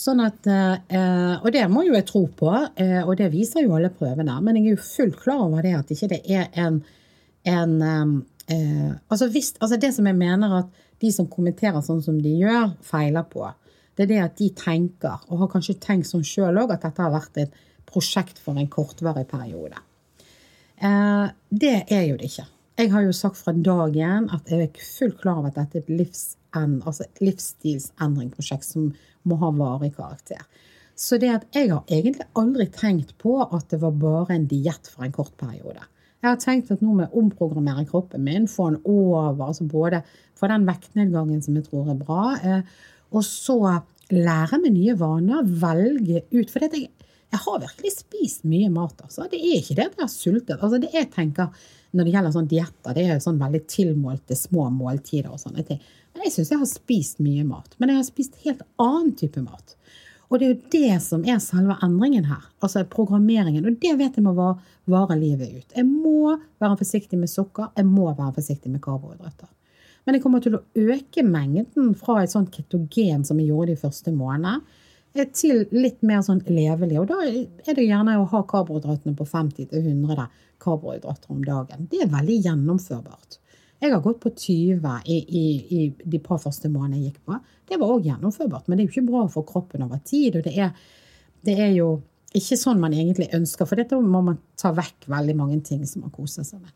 Sånn 0.00 0.22
at, 0.24 0.46
eh, 0.48 1.34
og 1.42 1.50
det 1.52 1.66
må 1.68 1.82
jo 1.84 1.92
jeg 1.92 2.06
tro 2.08 2.22
på, 2.32 2.50
eh, 2.80 3.02
og 3.02 3.18
det 3.20 3.28
viser 3.34 3.66
jo 3.66 3.74
alle 3.76 3.90
prøvene. 3.92 4.38
Men 4.40 4.56
jeg 4.56 4.70
er 4.70 4.76
jo 4.78 4.84
fullt 4.86 5.18
klar 5.20 5.42
over 5.44 5.66
det 5.66 5.74
at 5.76 5.92
ikke 5.92 6.08
det 6.14 6.20
er 6.24 6.46
en, 6.62 6.78
en 7.44 7.74
eh, 7.82 8.94
altså, 9.12 9.28
hvis, 9.28 9.52
altså 9.60 9.76
det 9.80 9.92
som 9.96 10.08
jeg 10.08 10.16
mener 10.16 10.56
at 10.62 10.86
de 11.04 11.10
som 11.12 11.28
kommenterer 11.28 11.84
sånn 11.84 12.00
som 12.04 12.16
de 12.20 12.32
gjør, 12.40 12.72
feiler 12.84 13.28
på, 13.28 13.44
det 13.96 14.06
er 14.06 14.12
det 14.14 14.22
at 14.24 14.40
de 14.40 14.48
tenker, 14.56 15.20
og 15.28 15.44
har 15.44 15.52
kanskje 15.52 15.76
tenkt 15.82 16.08
sånn 16.08 16.24
sjøl 16.24 16.62
òg, 16.62 16.72
at 16.72 16.86
dette 16.86 17.04
har 17.04 17.12
vært 17.12 17.36
et 17.42 17.60
prosjekt 17.90 18.40
for 18.40 18.56
en 18.56 18.68
kortvarig 18.72 19.26
periode. 19.28 19.76
Det 20.80 21.74
er 21.92 22.04
jo 22.06 22.16
det 22.16 22.30
ikke. 22.30 22.46
Jeg 22.80 22.92
har 22.94 23.04
jo 23.04 23.12
sagt 23.12 23.36
fra 23.36 23.52
dagen 23.52 24.30
at 24.32 24.48
jeg 24.48 24.68
er 24.70 24.84
fullt 24.84 25.18
klar 25.20 25.40
over 25.40 25.50
at 25.50 25.58
dette 25.58 25.80
er 25.80 25.82
et, 25.84 25.90
livs, 26.00 26.22
altså 26.56 27.06
et 27.06 27.22
livsstilsendringsprosjekt 27.24 28.66
som 28.66 28.90
må 29.28 29.38
ha 29.40 29.50
varig 29.54 29.92
karakter. 29.96 30.42
Så 31.00 31.16
det 31.20 31.30
at 31.32 31.46
jeg 31.56 31.70
har 31.70 31.86
egentlig 31.88 32.26
aldri 32.36 32.66
tenkt 32.74 33.14
på 33.22 33.38
at 33.46 33.70
det 33.72 33.80
var 33.80 33.96
bare 33.96 34.36
en 34.36 34.48
diett 34.50 34.90
for 34.90 35.06
en 35.06 35.14
kort 35.14 35.32
periode. 35.40 35.80
Jeg 36.20 36.28
har 36.28 36.40
tenkt 36.42 36.72
at 36.74 36.82
nå 36.84 36.92
må 36.92 37.06
jeg 37.06 37.16
omprogrammere 37.16 37.86
kroppen 37.88 38.26
min, 38.26 38.48
få 38.50 38.74
den 38.74 38.82
over, 38.84 39.38
altså 39.46 39.64
både 39.64 40.02
få 40.36 40.50
den 40.52 40.66
vektnedgangen 40.68 41.40
som 41.44 41.56
jeg 41.56 41.64
tror 41.70 41.88
er 41.88 42.00
bra, 42.00 42.24
eh, 42.36 42.60
og 43.16 43.24
så 43.24 43.56
lære 44.12 44.60
meg 44.60 44.74
nye 44.74 44.96
vaner, 45.00 45.48
velge 45.62 46.24
ut. 46.34 46.52
For 46.52 46.66
jeg, 46.66 46.90
jeg 47.32 47.42
har 47.46 47.62
virkelig 47.64 47.94
spist 47.94 48.44
mye 48.48 48.68
mat. 48.74 49.00
altså. 49.06 49.28
Det 49.30 49.40
er 49.40 49.62
ikke 49.62 49.78
det 49.78 49.86
at 49.86 49.96
jeg 49.96 50.04
har 50.04 50.12
sultet. 50.12 50.58
Altså, 50.58 50.80
det 50.82 50.92
jeg 50.92 51.08
tenker 51.14 51.48
når 51.90 52.06
det 52.06 52.12
gjelder 52.14 52.34
sånn 52.34 52.50
dietter, 52.50 52.94
det 52.94 53.06
er 53.06 53.22
sånn 53.22 53.40
veldig 53.40 53.60
tilmålte 53.70 54.36
små 54.38 54.68
måltider 54.74 55.32
og 55.32 55.40
sånne 55.42 55.64
ting. 55.66 55.80
Men 56.14 56.26
jeg 56.26 56.34
syns 56.34 56.52
jeg 56.52 56.62
har 56.62 56.70
spist 56.70 57.20
mye 57.22 57.44
mat. 57.46 57.74
Men 57.78 57.92
jeg 57.92 58.00
har 58.00 58.06
spist 58.06 58.40
helt 58.44 58.62
annen 58.82 59.12
type 59.18 59.42
mat. 59.42 59.76
Og 60.30 60.38
det 60.38 60.46
er 60.46 60.52
jo 60.52 60.70
det 60.70 60.98
som 61.02 61.24
er 61.26 61.40
selve 61.42 61.74
endringen 61.82 62.28
her. 62.30 62.42
Altså 62.62 62.84
programmeringen. 62.86 63.66
Og 63.66 63.78
det 63.82 63.96
vet 63.98 64.18
jeg 64.18 64.26
må 64.26 64.34
vare 64.36 65.16
livet 65.18 65.56
ut. 65.56 65.72
Jeg 65.74 65.86
må 65.86 66.36
være 66.62 66.78
forsiktig 66.78 67.18
med 67.18 67.30
sukker. 67.30 67.72
Jeg 67.76 67.88
må 67.88 68.06
være 68.12 68.36
forsiktig 68.38 68.70
med 68.70 68.82
karbohydrater. 68.84 69.50
Men 70.06 70.16
jeg 70.16 70.22
kommer 70.22 70.42
til 70.42 70.56
å 70.56 70.62
øke 70.78 71.24
mengden 71.26 71.92
fra 71.98 72.20
et 72.22 72.32
sånt 72.32 72.52
ketogen 72.54 73.26
som 73.26 73.40
jeg 73.40 73.50
gjorde 73.50 73.74
de 73.74 73.82
første 73.82 74.14
månedene, 74.14 74.60
til 75.34 75.64
litt 75.74 76.02
mer 76.06 76.22
sånn 76.22 76.42
levelig. 76.46 77.00
Og 77.00 77.08
da 77.10 77.18
er 77.26 77.76
det 77.76 77.86
gjerne 77.86 78.18
å 78.20 78.28
ha 78.30 78.42
karbohydratene 78.46 79.16
på 79.18 79.26
50-100 79.26 80.26
karbohydrater 80.60 81.32
om 81.34 81.44
dagen. 81.44 81.88
Det 81.90 82.04
er 82.04 82.12
veldig 82.12 82.36
gjennomførbart. 82.46 83.40
Jeg 83.80 83.94
har 83.94 84.02
gått 84.04 84.20
på 84.20 84.30
20 84.36 85.08
i, 85.08 85.16
i, 85.16 85.44
i 85.72 85.80
de 86.04 86.18
par 86.20 86.40
første 86.42 86.68
månedene 86.68 87.00
jeg 87.00 87.14
gikk 87.14 87.22
på. 87.30 87.38
Det 87.68 87.78
var 87.80 87.94
òg 87.94 88.08
gjennomførbart, 88.10 88.66
men 88.68 88.76
det 88.76 88.84
er 88.84 88.88
jo 88.88 88.92
ikke 88.92 89.08
bra 89.08 89.22
for 89.32 89.48
kroppen 89.48 89.86
over 89.86 90.02
tid. 90.04 90.36
Og 90.36 90.44
det 90.44 90.52
er, 90.52 90.74
det 91.48 91.54
er, 91.56 91.70
jo 91.78 91.88
ikke 92.36 92.58
sånn 92.58 92.82
man 92.82 92.94
egentlig 92.94 93.30
ønsker, 93.34 93.66
for 93.66 93.80
dette 93.80 93.98
må 93.98 94.20
man 94.22 94.38
ta 94.60 94.70
vekk 94.76 95.08
veldig 95.10 95.34
mange 95.38 95.60
ting 95.66 95.82
som 95.88 96.04
man 96.04 96.14
koser 96.14 96.46
seg 96.46 96.60
med. 96.62 96.74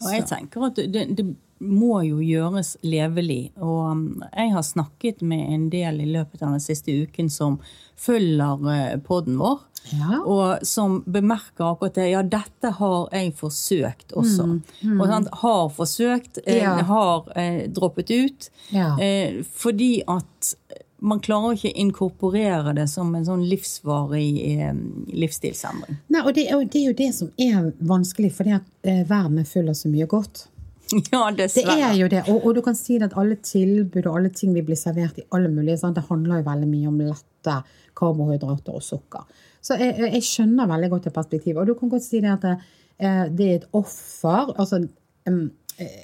Og 0.00 0.12
jeg 0.14 0.26
tenker 0.28 0.66
at 0.70 0.80
det, 0.92 1.06
det 1.16 1.24
må 1.60 2.00
jo 2.06 2.20
gjøres 2.24 2.74
levelig. 2.86 3.50
Og 3.60 3.80
um, 3.92 4.04
jeg 4.32 4.52
har 4.54 4.64
snakket 4.64 5.24
med 5.24 5.48
en 5.54 5.66
del 5.72 6.00
i 6.04 6.08
løpet 6.08 6.40
av 6.42 6.54
den 6.56 6.64
siste 6.64 6.94
uken 7.04 7.28
som 7.32 7.58
følger 8.00 8.70
eh, 8.72 8.94
poden 9.04 9.36
vår. 9.40 9.58
Ja. 9.92 10.20
Og 10.28 10.66
som 10.66 11.00
bemerker 11.08 11.70
akkurat 11.70 11.96
det. 11.96 12.08
Ja, 12.12 12.22
dette 12.24 12.72
har 12.76 13.08
jeg 13.16 13.34
forsøkt 13.36 14.14
også. 14.16 14.46
Mm, 14.48 14.60
mm. 14.82 15.00
Og 15.00 15.12
sant, 15.12 15.32
har 15.42 15.64
forsøkt, 15.76 16.42
eh, 16.46 16.62
ja. 16.62 16.76
har 16.88 17.32
eh, 17.36 17.64
droppet 17.72 18.12
ut. 18.12 18.50
Ja. 18.72 18.94
Eh, 19.00 19.40
fordi 19.44 19.98
at 20.08 20.54
man 21.00 21.20
klarer 21.24 21.56
ikke 21.56 21.70
å 21.70 21.80
inkorporere 21.82 22.74
det 22.76 22.86
som 22.92 23.10
en 23.16 23.26
sånn 23.26 23.42
livsvarig 23.48 24.28
eh, 24.44 24.72
livsstilsendring. 25.16 26.00
Nei, 26.12 26.22
og 26.22 26.32
det, 26.36 26.46
og 26.54 26.64
det, 26.66 26.82
er 26.82 26.88
jo 26.90 26.96
det 26.98 27.10
som 27.16 27.30
er 27.40 27.70
vanskelig, 27.88 28.32
fordi 28.36 28.56
at 28.58 28.66
eh, 28.84 29.02
verden 29.08 29.40
er 29.40 29.48
full 29.48 29.70
av 29.72 29.78
så 29.78 29.92
mye 29.92 30.08
godt. 30.10 30.46
Ja, 31.12 31.28
dessverre. 31.30 31.76
Det 31.76 31.84
er 31.86 31.92
jo 32.00 32.08
det. 32.10 32.24
Og, 32.32 32.40
og, 32.42 32.56
du 32.56 32.64
kan 32.66 32.74
si 32.74 32.96
at 32.98 33.14
alle 33.18 33.36
tilbud 33.46 34.02
og 34.02 34.16
alle 34.18 34.32
ting 34.34 34.50
vi 34.56 34.64
blir 34.66 34.78
servert 34.78 35.20
i 35.22 35.26
alle 35.36 35.50
mulige, 35.52 35.78
sant? 35.78 35.94
det 35.94 36.08
handler 36.08 36.40
jo 36.40 36.48
veldig 36.48 36.70
mye 36.72 36.90
om 36.90 36.98
lette 37.04 37.54
karbohydrater 38.00 38.74
og 38.74 38.82
sukker. 38.82 39.46
Så 39.62 39.78
jeg, 39.78 39.94
jeg 40.16 40.26
skjønner 40.26 40.68
veldig 40.70 40.90
godt 40.90 41.06
det 41.06 41.14
perspektivet. 41.14 41.60
Og 41.62 41.70
du 41.70 41.78
kan 41.78 41.92
godt 41.92 42.06
si 42.08 42.18
det 42.24 42.32
at 42.34 42.46
det, 42.48 42.56
eh, 42.98 43.24
det 43.30 43.46
er 43.46 43.60
et 43.60 43.68
offer. 43.78 44.50
Altså, 44.56 44.82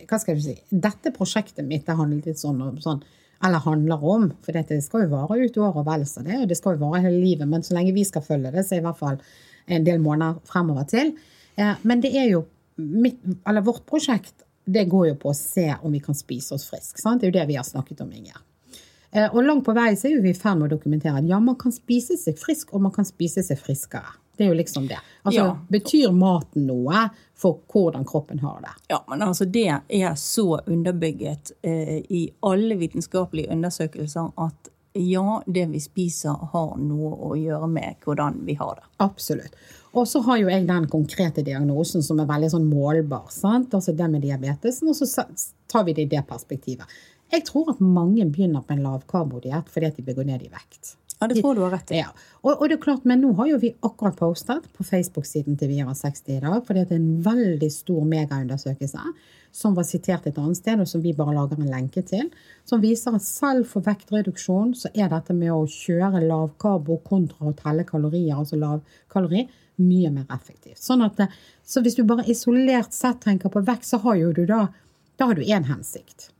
hva 0.06 0.18
skal 0.20 0.36
du 0.38 0.44
si 0.44 0.54
Dette 0.70 1.10
prosjektet 1.12 1.66
mitt 1.66 1.86
det 1.88 1.96
handler 1.98 2.22
litt 2.22 2.38
sånn, 2.38 2.60
sånn 2.84 3.02
eller 3.44 3.64
handler 3.64 4.04
om. 4.04 4.30
For 4.44 4.56
dette 4.56 4.78
skal 4.84 5.06
jo 5.06 5.12
vare 5.14 5.38
ut 5.42 5.58
året 5.60 5.82
og 5.82 5.86
vel 5.88 6.06
så 6.08 6.24
det, 6.24 6.40
og 6.42 6.48
det 6.50 6.58
skal 6.58 6.76
jo 6.76 6.86
vare 6.86 7.04
hele 7.04 7.20
livet. 7.20 7.48
Men 7.50 7.64
så 7.66 7.76
lenge 7.76 7.94
vi 7.96 8.06
skal 8.08 8.24
følge 8.24 8.54
det, 8.54 8.64
så 8.64 8.76
er 8.76 8.80
det 8.80 8.84
i 8.84 8.88
hvert 8.88 9.02
fall 9.02 9.20
en 9.76 9.86
del 9.86 10.02
måneder 10.02 10.40
fremover 10.48 10.88
til. 10.90 11.14
Men 11.56 12.02
det 12.04 12.12
er 12.16 12.30
jo 12.30 12.44
mitt, 12.76 13.20
eller 13.48 13.64
vårt 13.64 13.86
prosjekt 13.88 14.44
det 14.66 14.88
går 14.90 15.12
jo 15.12 15.16
på 15.22 15.30
å 15.30 15.38
se 15.38 15.68
om 15.78 15.92
vi 15.94 16.02
kan 16.02 16.16
spise 16.18 16.56
oss 16.56 16.66
frisk. 16.66 16.98
Sant? 16.98 17.22
Det 17.22 17.28
er 17.28 17.32
jo 17.32 17.38
det 17.38 17.46
vi 17.52 17.58
har 17.58 17.66
snakket 17.66 18.02
om, 18.02 18.10
Inger. 18.12 18.40
Eh, 19.12 19.28
og 19.30 19.44
langt 19.46 19.64
på 19.66 19.74
vei 19.76 19.92
så 19.98 20.10
er 20.10 20.22
vi 20.24 20.32
i 20.34 20.36
ferd 20.36 20.58
med 20.58 20.68
å 20.68 20.74
dokumentere 20.74 21.20
at 21.20 21.28
ja, 21.30 21.38
man 21.42 21.58
kan 21.60 21.74
spise 21.74 22.18
seg 22.18 22.38
frisk, 22.40 22.74
og 22.74 22.82
man 22.88 22.94
kan 22.94 23.06
spise 23.06 23.44
seg 23.46 23.60
friskere. 23.62 24.10
Det 24.36 24.44
er 24.44 24.52
jo 24.52 24.58
liksom 24.58 24.86
det. 24.90 24.98
Altså, 25.22 25.40
Ja. 25.40 25.58
Betyr 25.68 26.12
maten 26.12 26.66
noe 26.68 27.08
for 27.34 27.60
hvordan 27.72 28.04
kroppen 28.04 28.38
har 28.40 28.60
det? 28.60 28.74
Ja, 28.88 29.02
men 29.08 29.22
altså 29.22 29.44
det 29.44 29.68
er 29.88 30.14
så 30.14 30.60
underbygget 30.66 31.52
eh, 31.62 32.00
i 32.08 32.30
alle 32.40 32.76
vitenskapelige 32.76 33.50
undersøkelser 33.52 34.32
at 34.36 34.70
ja, 34.96 35.42
det 35.46 35.66
vi 35.66 35.80
spiser 35.80 36.36
har 36.52 36.76
noe 36.80 37.10
å 37.28 37.34
gjøre 37.36 37.68
med 37.68 37.98
hvordan 38.04 38.40
vi 38.46 38.54
har 38.56 38.78
det. 38.78 38.86
Absolutt. 39.04 39.56
Og 39.96 40.08
så 40.08 40.22
har 40.24 40.38
jo 40.40 40.48
jeg 40.48 40.66
den 40.68 40.88
konkrete 40.92 41.44
diagnosen 41.44 42.04
som 42.04 42.20
er 42.20 42.28
veldig 42.28 42.50
sånn 42.52 42.68
målbar. 42.68 43.28
sant? 43.32 43.74
Altså 43.74 43.92
det 43.96 44.08
med 44.12 44.24
diabetesen, 44.24 44.88
og 44.88 44.96
så 44.96 45.26
tar 45.68 45.84
vi 45.84 45.92
det 45.96 46.06
i 46.06 46.12
det 46.16 46.24
perspektivet. 46.28 46.84
Jeg 47.32 47.44
tror 47.48 47.72
at 47.72 47.80
mange 47.80 48.24
begynner 48.24 48.62
på 48.62 48.76
en 48.76 48.84
lavkarbodiett 48.86 49.68
fordi 49.72 49.88
at 49.90 49.96
de 49.96 50.04
bør 50.06 50.20
gå 50.20 50.26
ned 50.28 50.44
i 50.46 50.52
vekt. 50.52 50.94
Ja, 51.18 51.28
det 51.30 51.40
tror 51.40 51.56
du 51.56 51.62
har 51.64 51.72
rett 51.72 51.90
i. 51.94 52.02
Ja, 52.02 52.10
og, 52.42 52.52
og 52.60 52.68
det 52.68 52.76
er 52.76 52.82
klart, 52.82 53.06
Men 53.08 53.22
nå 53.24 53.32
har 53.38 53.48
jo 53.48 53.60
vi 53.62 53.72
akkurat 53.80 54.18
postet 54.18 54.66
på 54.76 54.84
Facebook-siden 54.84 55.56
til 55.56 55.72
Vi 55.72 55.80
over 55.82 55.96
60 55.96 56.36
i 56.36 56.40
dag, 56.42 56.58
at 56.60 56.68
det 56.68 56.84
er 56.84 56.98
en 56.98 57.24
veldig 57.24 57.70
stor 57.72 58.04
megaundersøkelse 58.04 59.12
som 59.56 59.72
var 59.72 59.86
sitert 59.88 60.26
et 60.28 60.36
annet 60.36 60.58
sted, 60.58 60.80
og 60.82 60.88
som 60.88 61.00
vi 61.00 61.14
bare 61.16 61.32
lager 61.32 61.56
en 61.56 61.70
lenke 61.72 62.02
til, 62.04 62.26
som 62.68 62.82
viser 62.82 63.14
at 63.16 63.24
selv 63.24 63.64
for 63.70 63.86
vektreduksjon 63.86 64.74
så 64.76 64.90
er 64.92 65.08
dette 65.08 65.32
med 65.32 65.54
å 65.54 65.62
kjøre 65.64 66.20
lavkarbo 66.26 66.98
kontra 67.06 67.48
å 67.48 67.54
telle 67.56 67.86
kalorier, 67.88 68.34
altså 68.36 68.60
lavkalori, 68.60 69.46
mye 69.80 70.10
mer 70.12 70.28
effektivt. 70.36 70.82
Sånn 70.84 71.04
at, 71.06 71.22
så 71.64 71.80
hvis 71.84 71.96
du 71.96 72.04
bare 72.04 72.28
isolert 72.28 72.92
sett 72.92 73.22
tenker 73.24 73.52
på 73.52 73.64
vekt, 73.64 73.88
så 73.88 74.02
har 74.04 74.20
jo 74.20 74.34
du 74.36 74.44
da 74.48 74.66
da 75.16 75.30
har 75.30 75.34
du 75.34 75.42
én 75.42 75.64
hensikt. 75.64 76.30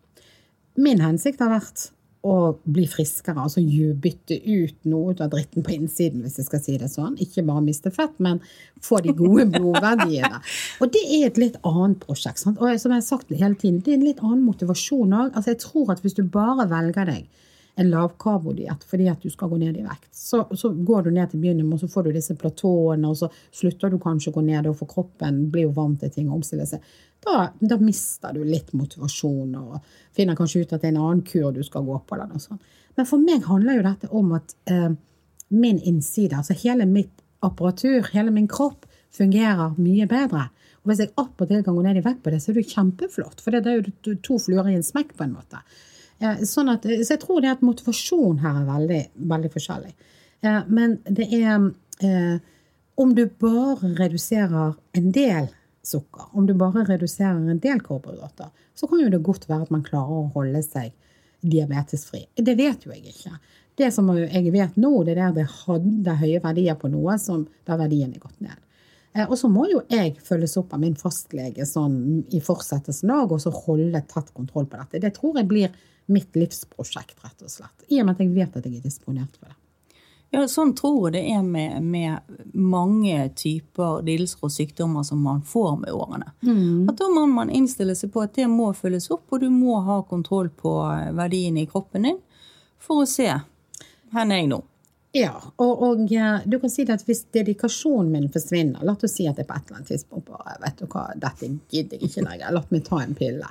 Min 0.77 1.01
hensikt 1.01 1.41
har 1.41 1.49
vært 1.55 1.91
å 2.27 2.37
bli 2.65 2.87
friskere, 2.91 3.45
altså 3.47 3.63
bytte 4.03 4.37
ut 4.43 4.89
noe 4.91 5.15
av 5.15 5.31
dritten 5.33 5.65
på 5.67 5.75
innsiden, 5.77 6.25
hvis 6.25 6.41
jeg 6.41 6.49
skal 6.49 6.63
si 6.65 6.77
det 6.81 6.91
sånn. 6.93 7.17
Ikke 7.23 7.45
bare 7.47 7.65
miste 7.65 7.93
fett, 7.95 8.17
men 8.19 8.41
få 8.83 9.01
de 9.05 9.15
gode 9.17 9.47
blodverdiene. 9.55 10.43
Og 10.83 10.93
det 10.95 11.05
er 11.07 11.29
et 11.31 11.41
litt 11.41 11.59
annet 11.63 12.03
prosjekt. 12.05 12.43
Sant? 12.43 12.61
Og 12.61 12.83
som 12.83 12.95
jeg 12.95 13.03
har 13.03 13.07
sagt 13.07 13.33
hele 13.33 13.55
tiden, 13.55 13.81
det 13.85 13.95
er 13.95 14.01
en 14.01 14.07
litt 14.09 14.23
annen 14.25 14.45
motivasjon 14.47 15.15
òg. 15.15 15.33
Altså, 15.33 15.53
jeg 15.55 15.63
tror 15.65 15.95
at 15.95 16.03
hvis 16.05 16.19
du 16.19 16.25
bare 16.27 16.69
velger 16.71 17.13
deg 17.15 17.46
en 17.77 17.91
lavkarbodiett 17.93 18.85
fordi 18.89 19.09
at 19.13 19.23
du 19.23 19.31
skal 19.33 19.51
gå 19.53 19.59
ned 19.61 19.77
i 19.77 19.85
vekt, 19.85 20.09
så, 20.17 20.45
så 20.57 20.71
går 20.73 21.07
du 21.07 21.11
ned 21.13 21.31
til 21.31 21.43
begynnelsen, 21.43 21.75
og 21.77 21.83
så 21.83 21.91
får 21.93 22.07
du 22.07 22.17
disse 22.17 22.37
platåene, 22.41 23.11
og 23.11 23.19
så 23.21 23.29
slutter 23.55 23.93
du 23.93 23.99
kanskje 24.03 24.33
å 24.33 24.37
gå 24.39 24.45
ned, 24.47 24.69
og 24.71 24.79
for 24.81 24.91
kroppen 24.91 25.45
blir 25.53 25.69
jo 25.69 25.75
vant 25.77 26.01
til 26.01 26.13
ting 26.15 26.31
og 26.31 26.41
omstiller 26.41 26.69
seg. 26.69 26.85
Da, 27.27 27.51
da 27.59 27.79
mister 27.81 28.37
du 28.37 28.43
litt 28.47 28.73
motivasjon 28.77 29.55
og 29.61 29.77
finner 30.17 30.39
kanskje 30.39 30.63
ut 30.63 30.73
at 30.73 30.83
det 30.83 30.91
er 30.91 30.95
en 30.95 31.03
annen 31.03 31.25
kur 31.27 31.51
du 31.53 31.63
skal 31.67 31.85
gå 31.87 31.97
på. 31.99 32.17
Eller 32.17 32.29
noe 32.31 32.43
sånt. 32.43 32.63
Men 32.97 33.09
for 33.09 33.21
meg 33.21 33.49
handler 33.49 33.79
jo 33.79 33.87
dette 33.87 34.11
om 34.15 34.35
at 34.37 34.55
eh, 34.71 34.93
min 35.49 35.81
innside, 35.81 36.37
altså 36.39 36.57
hele 36.61 36.87
mitt 36.89 37.25
apparatur, 37.45 38.07
hele 38.13 38.33
min 38.35 38.49
kropp, 38.51 38.87
fungerer 39.17 39.75
mye 39.81 40.07
bedre. 40.11 40.47
Og 40.85 40.93
hvis 40.93 41.03
jeg 41.03 41.15
opp 41.19 41.43
og 41.43 41.51
til 41.51 41.65
kan 41.67 41.77
gå 41.77 41.83
ned 41.85 41.99
i 41.99 42.05
vekt 42.05 42.23
på 42.25 42.33
det, 42.33 42.41
så 42.43 42.53
er 42.53 42.61
det 42.61 42.69
kjempeflott. 42.71 43.43
For 43.43 43.55
det 43.55 43.67
er 43.67 43.83
jo 43.83 44.17
to 44.25 44.39
fluer 44.43 44.71
i 44.71 44.77
en 44.79 44.87
smekk, 44.87 45.17
på 45.19 45.27
en 45.27 45.35
måte. 45.35 45.63
Sånn 46.49 46.71
at, 46.73 46.87
så 46.87 47.13
jeg 47.13 47.21
tror 47.21 47.43
det 47.45 47.51
at 47.53 47.65
motivasjon 47.67 48.39
her 48.41 48.63
er 48.63 48.69
veldig, 48.71 49.01
veldig 49.33 49.51
forskjellig. 49.53 49.95
Men 50.73 50.99
det 51.05 51.27
er 51.35 51.57
eh, 52.05 52.37
Om 52.97 53.15
du 53.15 53.27
bare 53.41 53.91
reduserer 53.99 54.77
en 54.97 55.11
del 55.13 55.51
sukker, 55.85 56.31
om 56.33 56.47
du 56.49 56.55
bare 56.57 56.87
reduserer 56.89 57.37
en 57.37 57.61
del 57.61 57.83
karbohydrater, 57.85 58.49
så 58.75 58.89
kan 58.89 59.03
jo 59.03 59.11
det 59.13 59.21
godt 59.23 59.45
være 59.49 59.67
at 59.67 59.75
man 59.75 59.85
klarer 59.85 60.23
å 60.23 60.31
holde 60.35 60.63
seg 60.65 60.95
diabetesfri. 61.45 62.25
Det 62.35 62.57
vet 62.57 62.87
jo 62.87 62.95
jeg 62.95 63.13
ikke. 63.13 63.35
Det 63.77 63.91
som 63.93 64.09
jeg 64.17 64.53
vet 64.55 64.79
nå, 64.81 64.93
det 65.05 65.19
er 65.19 65.27
at 65.29 65.37
det 65.37 65.45
hadde 65.67 66.15
høye 66.23 66.41
verdier 66.41 66.79
på 66.81 66.89
noe 66.89 67.19
som 67.21 67.45
der 67.69 67.77
verdien 67.83 68.15
er 68.15 68.23
gått 68.23 68.41
ned. 68.41 68.57
Eh, 69.13 69.27
Og 69.29 69.37
så 69.39 69.51
må 69.53 69.67
jo 69.69 69.83
jeg 69.93 70.17
følges 70.25 70.57
opp 70.57 70.73
av 70.73 70.81
min 70.81 70.97
fastlege 70.97 71.67
sånn 71.69 72.25
i 72.33 72.41
fortsettelsen 72.41 73.13
òg, 73.13 73.37
og 73.37 73.45
så 73.45 73.53
holde 73.53 74.01
tett 74.09 74.33
kontroll 74.33 74.67
på 74.67 74.81
dette. 74.81 75.03
Det 75.05 75.13
tror 75.21 75.37
jeg 75.37 75.49
blir 75.53 75.77
mitt 76.13 76.37
livsprosjekt, 76.37 77.19
rett 77.25 77.47
og 77.47 77.53
slett. 77.53 77.87
I 77.89 78.01
og 78.01 78.09
med 78.09 78.17
at 78.17 78.25
jeg 78.25 78.35
vet 78.35 78.59
at 78.59 78.67
jeg 78.67 78.79
er 78.79 78.85
disponert 78.85 79.39
for 79.39 79.51
det. 79.51 79.59
Ja, 80.35 80.43
sånn 80.51 80.73
tror 80.75 81.07
jeg 81.07 81.15
det 81.15 81.23
er 81.37 81.43
med, 81.47 81.83
med 81.87 82.39
mange 82.53 83.29
typer 83.39 84.03
lidelser 84.05 84.49
og 84.49 84.53
sykdommer 84.53 85.07
som 85.07 85.21
man 85.23 85.45
får 85.47 85.77
med 85.85 85.95
årene. 85.95 86.33
At 86.91 86.99
da 86.99 87.09
må 87.13 87.29
man 87.31 87.53
innstille 87.55 87.95
seg 87.97 88.11
på 88.13 88.25
at 88.27 88.35
det 88.35 88.49
må 88.51 88.73
følges 88.75 89.07
opp, 89.15 89.29
og 89.31 89.45
du 89.45 89.51
må 89.55 89.79
ha 89.87 90.01
kontroll 90.09 90.51
på 90.51 90.73
verdiene 91.17 91.63
i 91.63 91.71
kroppen 91.71 92.09
din 92.11 92.19
for 92.83 93.05
å 93.05 93.11
se 93.11 93.31
hvor 94.11 94.23
er 94.23 94.41
jeg 94.41 94.51
nå. 94.51 94.61
Ja, 95.17 95.33
og, 95.57 95.83
og 95.83 96.13
eh, 96.13 96.43
du 96.45 96.59
kan 96.61 96.71
si 96.71 96.85
det 96.85 96.99
at 96.99 97.07
hvis 97.07 97.23
dedikasjonen 97.33 98.11
min 98.13 98.29
forsvinner, 98.33 98.83
la 98.85 98.93
oss 98.93 99.15
si 99.15 99.25
at 99.29 99.39
jeg 99.41 99.49
på 99.49 99.55
et 99.57 99.71
eller 99.71 99.79
annet 99.79 99.93
tidspunkt 99.95 100.29
bare 100.29 100.59
vet 100.61 100.83
du 100.83 100.85
hva, 100.93 101.07
dette 101.17 101.49
gidder 101.73 101.97
jeg 101.97 102.11
ikke 102.11 102.25
lenger, 102.27 102.53
la 102.53 102.63
meg 102.69 102.85
ta 102.85 103.01
en 103.01 103.17
pille. 103.17 103.49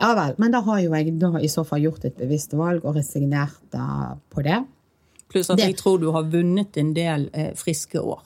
Ja 0.00 0.10
vel, 0.14 0.34
men 0.38 0.52
da 0.52 0.60
har 0.60 0.80
jo 0.84 0.92
jeg 0.92 1.14
da 1.18 1.30
i 1.40 1.48
så 1.48 1.64
fall 1.64 1.80
gjort 1.86 2.04
et 2.04 2.16
bevisst 2.20 2.52
valg 2.52 2.84
og 2.84 2.96
resignert 2.98 3.56
da, 3.72 4.16
på 4.30 4.42
det. 4.44 4.58
Pluss 5.32 5.48
at 5.50 5.56
Det- 5.58 5.66
jeg 5.70 5.76
tror 5.80 5.98
du 6.00 6.10
har 6.12 6.22
vunnet 6.24 6.76
en 6.76 6.92
del 6.94 7.30
eh, 7.32 7.52
friske 7.54 7.98
år. 8.00 8.20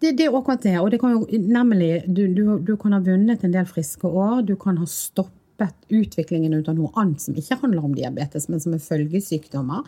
Det, 0.00 0.16
det 0.16 0.26
er 0.26 0.36
akkurat 0.36 0.62
det. 0.62 0.78
Og 0.80 0.90
det 0.90 1.00
kan 1.00 1.10
jo 1.12 1.26
nemlig 1.30 2.04
du, 2.06 2.26
du, 2.34 2.58
du 2.58 2.76
kan 2.76 2.92
ha 2.92 3.00
vunnet 3.00 3.42
en 3.44 3.52
del 3.52 3.64
friske 3.68 4.04
år. 4.08 4.42
Du 4.46 4.54
kan 4.56 4.76
ha 4.78 4.84
stoppet 4.86 5.74
utviklingen 5.90 6.54
ut 6.54 6.68
av 6.68 6.76
noe 6.78 6.92
annet 6.96 7.20
som 7.20 7.34
ikke 7.36 7.58
handler 7.60 7.84
om 7.84 7.94
diabetes, 7.94 8.48
men 8.48 8.60
som 8.60 8.72
er 8.72 8.78
følgesykdommer. 8.80 9.82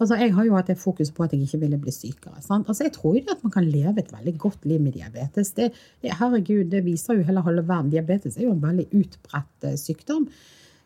Altså, 0.00 0.14
jeg 0.20 0.32
har 0.32 0.44
jo 0.46 0.54
hatt 0.54 0.68
det 0.70 0.78
fokus 0.78 1.10
på 1.10 1.24
at 1.24 1.32
jeg 1.34 1.42
ikke 1.48 1.58
ville 1.64 1.76
bli 1.82 1.90
sykere. 1.92 2.40
Sant? 2.44 2.68
Altså, 2.70 2.84
jeg 2.86 2.92
tror 2.94 3.16
jo 3.18 3.24
at 3.32 3.42
man 3.42 3.50
kan 3.52 3.64
leve 3.68 3.98
et 3.98 4.12
veldig 4.14 4.36
godt 4.38 4.64
liv 4.64 4.80
med 4.80 4.92
diabetes. 4.94 5.50
Det, 5.56 5.72
det, 6.02 6.12
herregud, 6.20 6.70
det 6.70 6.84
viser 6.86 7.18
jo 7.18 7.26
hele 7.26 7.42
halve 7.44 7.66
verden. 7.68 7.90
Diabetes 7.90 8.36
er 8.38 8.44
jo 8.46 8.52
en 8.54 8.62
veldig 8.62 8.86
utbredt 8.94 9.64
eh, 9.72 9.74
sykdom. 9.76 10.28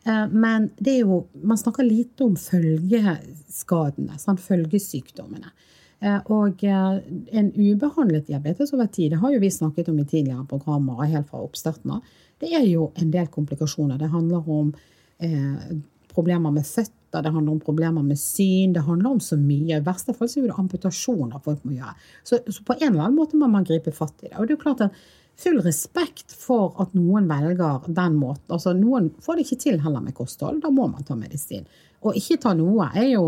Eh, 0.05 0.27
Men 0.31 0.69
det 0.77 0.97
er 0.97 1.05
jo, 1.05 1.27
man 1.43 1.57
snakker 1.57 1.83
lite 1.83 2.23
om 2.23 2.35
følgeskadene, 2.35 4.19
sant? 4.19 4.41
følgesykdommene. 4.43 5.53
Eh, 6.01 6.19
Og 6.25 6.63
eh, 6.63 6.99
en 7.31 7.51
ubehandlet 7.55 8.27
diabetes 8.27 8.73
over 8.73 8.87
tid, 8.87 9.11
det 9.11 9.21
har 9.21 9.31
jo 9.33 9.39
vi 9.39 9.51
snakket 9.51 9.89
om 9.89 9.99
i 9.99 10.05
tidligere 10.05 10.45
programmer, 10.49 10.93
og 10.99 11.07
helt 11.07 11.29
fra 11.29 11.43
oppstarten 11.43 11.91
av, 11.95 12.03
det 12.39 12.51
er 12.53 12.65
jo 12.67 12.91
en 12.99 13.11
del 13.11 13.27
komplikasjoner. 13.31 13.97
Det 13.97 14.11
handler 14.11 14.49
om 14.49 14.73
eh, 15.19 15.79
problemer 16.13 16.51
med 16.51 16.65
føtter, 16.67 17.21
det 17.23 17.31
handler 17.31 17.53
om 17.53 17.59
problemer 17.61 18.03
med 18.03 18.19
syn, 18.19 18.73
det 18.73 18.83
handler 18.83 19.11
om 19.15 19.19
så 19.21 19.37
mye. 19.37 19.77
I 19.77 19.85
verste 19.85 20.13
fall 20.17 20.27
så 20.29 20.41
er 20.41 20.49
det 20.49 20.59
amputasjoner 20.59 21.39
folk 21.45 21.63
må 21.63 21.77
gjøre. 21.77 21.93
Så, 22.25 22.39
så 22.49 22.63
på 22.65 22.75
en 22.79 22.89
eller 22.89 23.05
annen 23.05 23.19
måte 23.19 23.37
må 23.39 23.47
man 23.47 23.63
gripe 23.63 23.93
fatt 23.95 24.17
i 24.23 24.27
det. 24.27 24.35
Og 24.37 24.47
det 24.47 24.53
er 24.53 24.57
jo 24.57 24.63
klart 24.65 24.81
at 24.81 24.97
full 25.39 25.59
respekt 25.65 26.35
for 26.37 26.75
at 26.81 26.93
noen 26.97 27.27
velger 27.29 27.87
den 27.87 28.19
måten. 28.19 28.45
Altså 28.53 28.73
Noen 28.77 29.11
får 29.23 29.39
det 29.39 29.47
ikke 29.47 29.61
til 29.65 29.79
heller 29.83 30.03
med 30.03 30.15
kosthold, 30.17 30.61
da 30.63 30.71
må 30.73 30.87
man 30.91 31.05
ta 31.07 31.17
medisin. 31.19 31.65
Å 32.03 32.13
ikke 32.17 32.39
ta 32.43 32.53
noe 32.57 32.89
er 32.93 33.13
jo 33.15 33.25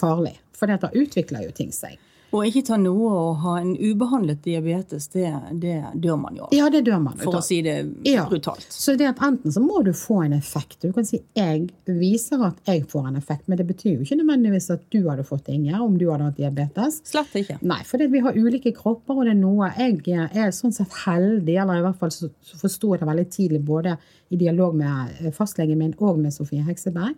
farlig, 0.00 0.34
for 0.56 0.70
det 0.70 0.92
utvikler 0.96 1.46
jo 1.46 1.54
ting 1.54 1.72
seg. 1.74 1.98
Og 2.34 2.42
ikke 2.48 2.64
ta 2.66 2.76
noe 2.80 3.10
og 3.14 3.36
ha 3.44 3.52
en 3.60 3.74
ubehandlet 3.78 4.40
diabetes, 4.44 5.06
det, 5.12 5.28
det 5.62 5.76
dør 6.02 6.18
man 6.20 6.36
jo 6.38 6.48
av. 6.48 6.54
Ja, 6.56 6.66
det 6.72 6.82
dør 6.88 6.98
man. 7.04 7.18
For 7.20 7.38
å 7.38 7.42
si 7.44 7.60
det 7.62 7.76
Ja. 8.08 8.24
brutalt. 8.28 8.66
Så 8.72 8.96
det 8.98 9.06
at 9.12 9.22
enten 9.22 9.52
så 9.54 9.62
må 9.62 9.82
du 9.86 9.92
få 9.96 10.24
en 10.24 10.34
effekt. 10.36 10.80
Du 10.82 10.92
kan 10.92 11.06
si 11.06 11.20
jeg 11.36 11.68
viser 11.86 12.42
at 12.48 12.58
jeg 12.66 12.86
får 12.90 13.08
en 13.12 13.16
effekt, 13.20 13.46
men 13.46 13.60
det 13.60 13.66
betyr 13.68 13.94
jo 13.94 14.04
ikke 14.04 14.18
nødvendigvis 14.20 14.68
at 14.74 14.82
du 14.90 15.08
hadde 15.08 15.24
fått 15.28 15.46
det, 15.46 15.54
Inger, 15.54 15.80
om 15.84 15.96
du 15.98 16.08
hadde 16.10 16.28
hatt 16.28 16.36
diabetes. 16.40 17.00
Slett 17.06 17.38
ikke. 17.38 17.58
Nei, 17.62 17.80
for 17.86 18.02
vi 18.02 18.24
har 18.24 18.36
ulike 18.36 18.74
kropper, 18.76 19.14
og 19.16 19.24
det 19.24 19.36
er 19.36 19.40
noe 19.40 19.70
Jeg 19.76 20.30
er 20.34 20.50
sånn 20.54 20.74
sett 20.74 20.92
heldig, 21.06 21.56
eller 21.62 21.78
i 21.78 21.86
hvert 21.86 21.98
fall 22.00 22.10
så, 22.10 22.28
så 22.42 22.58
forsto 22.60 22.92
jeg 22.94 23.00
det 23.00 23.08
veldig 23.08 23.28
tidlig, 23.30 23.64
både 23.64 23.96
i 24.30 24.36
dialog 24.40 24.74
med 24.74 25.16
eh, 25.22 25.32
fastlegen 25.34 25.78
min 25.78 25.94
og 25.98 26.18
med 26.18 26.34
Sofie 26.34 26.64
Hekseberg, 26.66 27.14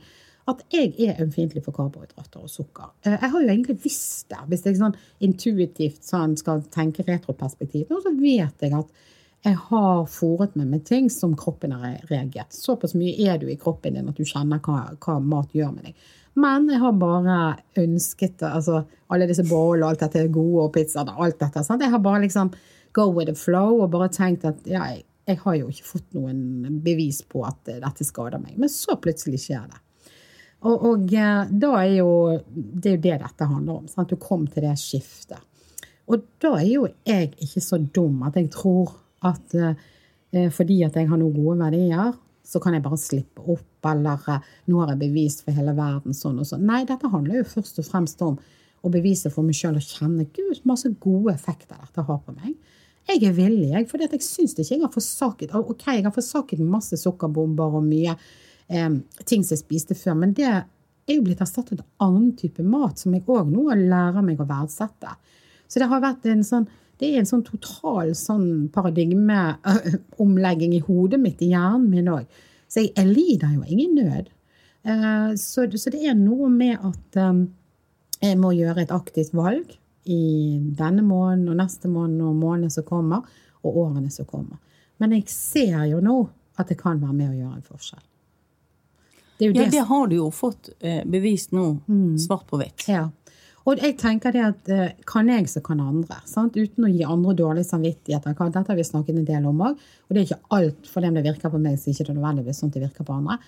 at 0.49 0.63
jeg 0.73 0.95
er 1.05 1.21
ømfintlig 1.23 1.61
for 1.67 1.77
karbohydrater 1.77 2.41
og 2.43 2.49
sukker. 2.53 2.91
Eh, 3.05 3.15
Jeg 3.21 3.31
har 3.31 3.43
jo 3.43 3.49
egentlig 3.53 3.79
visst 3.85 4.29
det, 4.33 4.41
hvis 4.49 4.65
jeg 4.67 4.79
sånn 4.81 4.97
intuitivt 5.25 6.05
sånn 6.09 6.37
skal 6.41 6.63
tenke 6.73 7.05
retroperspektiv, 7.07 7.89
Nå 7.91 8.01
så 8.05 8.15
vet 8.17 8.65
jeg 8.65 8.75
at 8.79 8.91
jeg 9.47 9.55
har 9.69 10.07
fòret 10.11 10.57
meg 10.59 10.67
med 10.67 10.85
ting 10.89 11.07
som 11.15 11.37
kroppen 11.39 11.71
har 11.77 12.01
reagert. 12.11 12.51
Såpass 12.51 12.97
mye 12.99 13.15
er 13.31 13.39
du 13.39 13.47
i 13.47 13.57
kroppen 13.61 13.95
din 13.95 14.09
at 14.11 14.17
du 14.19 14.25
kjenner 14.27 14.59
hva, 14.65 14.97
hva 14.99 15.19
mat 15.23 15.53
gjør 15.55 15.75
med 15.77 15.85
deg. 15.91 16.09
Men 16.39 16.67
jeg 16.71 16.81
har 16.83 16.97
bare 16.99 17.37
ønsket 17.79 18.43
altså 18.47 18.81
alle 19.11 19.29
disse 19.31 19.45
bollene 19.47 19.87
og 19.87 19.93
alt 19.93 20.03
dette 20.07 20.27
gode, 20.35 20.65
og 20.65 20.73
pizzaer 20.75 21.13
og 21.15 21.25
alt 21.27 21.39
dette. 21.41 21.63
Sant? 21.67 21.83
Jeg 21.83 21.95
har 21.95 22.03
bare 22.03 22.25
liksom 22.27 22.51
go 22.99 23.09
with 23.15 23.31
the 23.31 23.37
flow 23.39 23.83
og 23.83 23.93
bare 23.95 24.11
tenkt 24.15 24.47
at 24.49 24.67
ja, 24.67 24.85
jeg, 24.91 25.05
jeg 25.29 25.41
har 25.45 25.59
jo 25.59 25.69
ikke 25.71 25.87
fått 25.93 26.15
noen 26.19 26.81
bevis 26.83 27.23
på 27.23 27.45
at 27.47 27.63
dette 27.69 28.07
skader 28.07 28.43
meg. 28.43 28.57
Men 28.59 28.71
så 28.73 28.99
plutselig 28.99 29.43
skjer 29.47 29.67
det. 29.71 29.83
Og, 30.67 30.87
og 30.91 31.13
eh, 31.15 31.51
da 31.51 31.75
er 31.83 31.93
jo 32.01 32.11
det 32.51 32.91
er 32.91 32.97
jo 32.97 33.03
det 33.05 33.19
dette 33.23 33.47
handler 33.47 33.83
om. 33.83 33.91
Sant? 33.91 34.11
Du 34.11 34.19
kom 34.21 34.47
til 34.51 34.67
det 34.67 34.75
skiftet. 34.81 35.45
Og 36.09 36.25
da 36.41 36.55
er 36.57 36.71
jo 36.71 36.89
jeg 37.07 37.35
ikke 37.37 37.63
så 37.63 37.79
dum 37.79 38.25
at 38.27 38.39
jeg 38.41 38.51
tror 38.55 38.97
at 39.29 39.55
eh, 39.59 40.49
fordi 40.55 40.83
at 40.87 40.97
jeg 40.97 41.09
har 41.11 41.21
noen 41.21 41.37
gode 41.37 41.59
verdier, 41.61 42.15
så 42.49 42.61
kan 42.65 42.75
jeg 42.75 42.85
bare 42.85 42.99
slippe 43.01 43.45
opp, 43.45 43.85
eller 43.91 44.25
eh, 44.33 44.47
nå 44.71 44.81
har 44.81 44.95
jeg 44.95 45.03
bevist 45.03 45.45
for 45.45 45.57
hele 45.57 45.75
verden 45.77 46.17
sånn 46.17 46.41
og 46.41 46.49
sånn. 46.49 46.65
Nei, 46.69 46.83
dette 46.89 47.11
handler 47.13 47.43
jo 47.43 47.51
først 47.53 47.83
og 47.83 47.89
fremst 47.89 48.25
om 48.25 48.39
å 48.83 48.91
bevise 48.95 49.31
for 49.35 49.45
meg 49.45 49.59
sjøl 49.59 49.79
og 49.79 49.85
kjenne 49.85 50.27
gud, 50.33 50.61
masse 50.69 50.91
gode 51.03 51.35
effekter 51.35 51.77
dette 51.77 52.05
har 52.09 52.21
på 52.25 52.35
meg. 52.37 52.55
Jeg 53.09 53.25
er 53.25 53.37
villig, 53.37 53.71
jeg, 53.73 53.87
for 53.89 54.05
jeg 54.05 54.21
syns 54.25 54.53
ikke 54.53 54.75
jeg 54.75 54.83
har 54.83 54.93
forsaket 54.93 55.55
Ok, 55.57 55.87
jeg 55.97 56.05
har 56.05 56.13
forsaket 56.13 56.61
masse 56.61 56.97
sukkerbomber 57.01 57.79
og 57.79 57.87
mye 57.87 58.13
eh, 58.69 58.91
ting 59.25 59.45
som 59.45 59.55
jeg 59.57 59.63
spiste 59.65 59.97
før, 59.99 60.19
men 60.23 60.35
det 60.37 60.49
er 60.49 60.65
jo 61.15 61.25
blitt 61.25 61.43
erstattet 61.45 61.81
av 61.83 62.09
annen 62.09 62.35
type 62.39 62.65
mat, 62.65 63.01
som 63.01 63.15
jeg 63.17 63.27
òg 63.27 63.49
nå 63.53 63.65
lærer 63.75 64.25
meg 64.25 64.41
å 64.41 64.49
verdsette. 64.49 65.15
Så 65.69 65.81
det 65.81 65.89
har 65.91 66.05
vært 66.05 66.29
en 66.29 66.45
sånn 66.47 66.69
det 66.99 67.13
er 67.13 67.21
en 67.21 67.29
sånn 67.31 67.45
total 67.47 68.09
sånn 68.19 68.69
paradigmeomlegging 68.75 70.73
i 70.75 70.81
hodet 70.83 71.21
mitt, 71.23 71.39
i 71.47 71.53
hjernen 71.53 71.85
min 71.93 72.09
òg. 72.11 72.25
Så 72.67 72.83
jeg, 72.83 73.05
lider 73.07 73.53
jo 73.55 73.63
ingen 73.63 73.95
nød. 73.95 74.33
Uh, 74.83 75.31
så, 75.39 75.69
så, 75.71 75.93
det 75.95 76.03
er 76.11 76.17
noe 76.19 76.49
med 76.51 76.75
at 76.83 77.21
jeg 78.19 78.39
må 78.41 78.51
gjøre 78.57 78.83
et 78.83 78.95
aktivt 78.95 79.31
valg 79.37 79.71
i 80.11 80.59
denne 80.59 81.05
måneden 81.07 81.53
og 81.53 81.61
neste 81.61 81.91
måned 81.93 82.25
og 82.25 82.35
månedene 82.41 82.73
som 82.73 82.87
kommer, 82.89 83.23
og 83.63 83.79
årene 83.85 84.11
som 84.11 84.27
kommer. 84.27 84.59
Men 84.99 85.15
jeg 85.15 85.29
ser 85.31 85.85
jo 85.91 86.03
nå 86.03 86.19
at 86.59 86.71
det 86.71 86.79
kan 86.81 86.99
være 86.99 87.15
med 87.15 87.31
å 87.31 87.37
gjøre 87.37 87.57
en 87.61 87.67
forskjell. 87.67 88.05
Det 89.39 89.53
ja, 89.55 89.69
det, 89.71 89.85
har 89.87 90.09
du 90.11 90.17
jo 90.19 90.31
fått 90.35 90.73
eh, 90.81 91.05
bevist 91.07 91.53
nå, 91.55 91.79
mm. 91.87 92.19
svart 92.19 92.47
på 92.51 92.59
hvitt. 92.59 92.89
Ja. 92.91 93.07
Og 93.69 93.83
jeg 93.83 93.99
tenker 94.01 94.33
det 94.33 94.43
at 94.43 94.71
eh, 94.73 94.95
kan 95.07 95.29
jeg, 95.29 95.47
så 95.53 95.61
kan 95.65 95.83
andre. 95.85 96.19
Sant? 96.27 96.57
Uten 96.57 96.87
å 96.89 96.91
gi 96.91 97.05
andre 97.05 97.35
dårlig 97.37 97.67
samvittighet. 97.69 98.25
Dette 98.25 98.65
har 98.65 98.79
vi 98.79 98.87
snakket 98.87 99.21
en 99.21 99.29
del 99.29 99.49
om 99.51 99.61
òg. 99.69 99.77
Og 100.09 100.15
det 100.15 100.23
er 100.23 100.27
ikke 100.31 100.57
alt 100.59 100.89
for 100.89 101.05
dem 101.05 101.19
det 101.19 101.27
virker 101.27 101.53
på 101.53 101.61
meg, 101.63 101.77
så 101.79 101.93
ikke 101.93 102.09
det 102.09 102.17
nødvendigvis 102.17 102.63
sånn 102.63 102.73
det 102.75 102.87
virker 102.87 103.07
på 103.07 103.19
andre. 103.19 103.39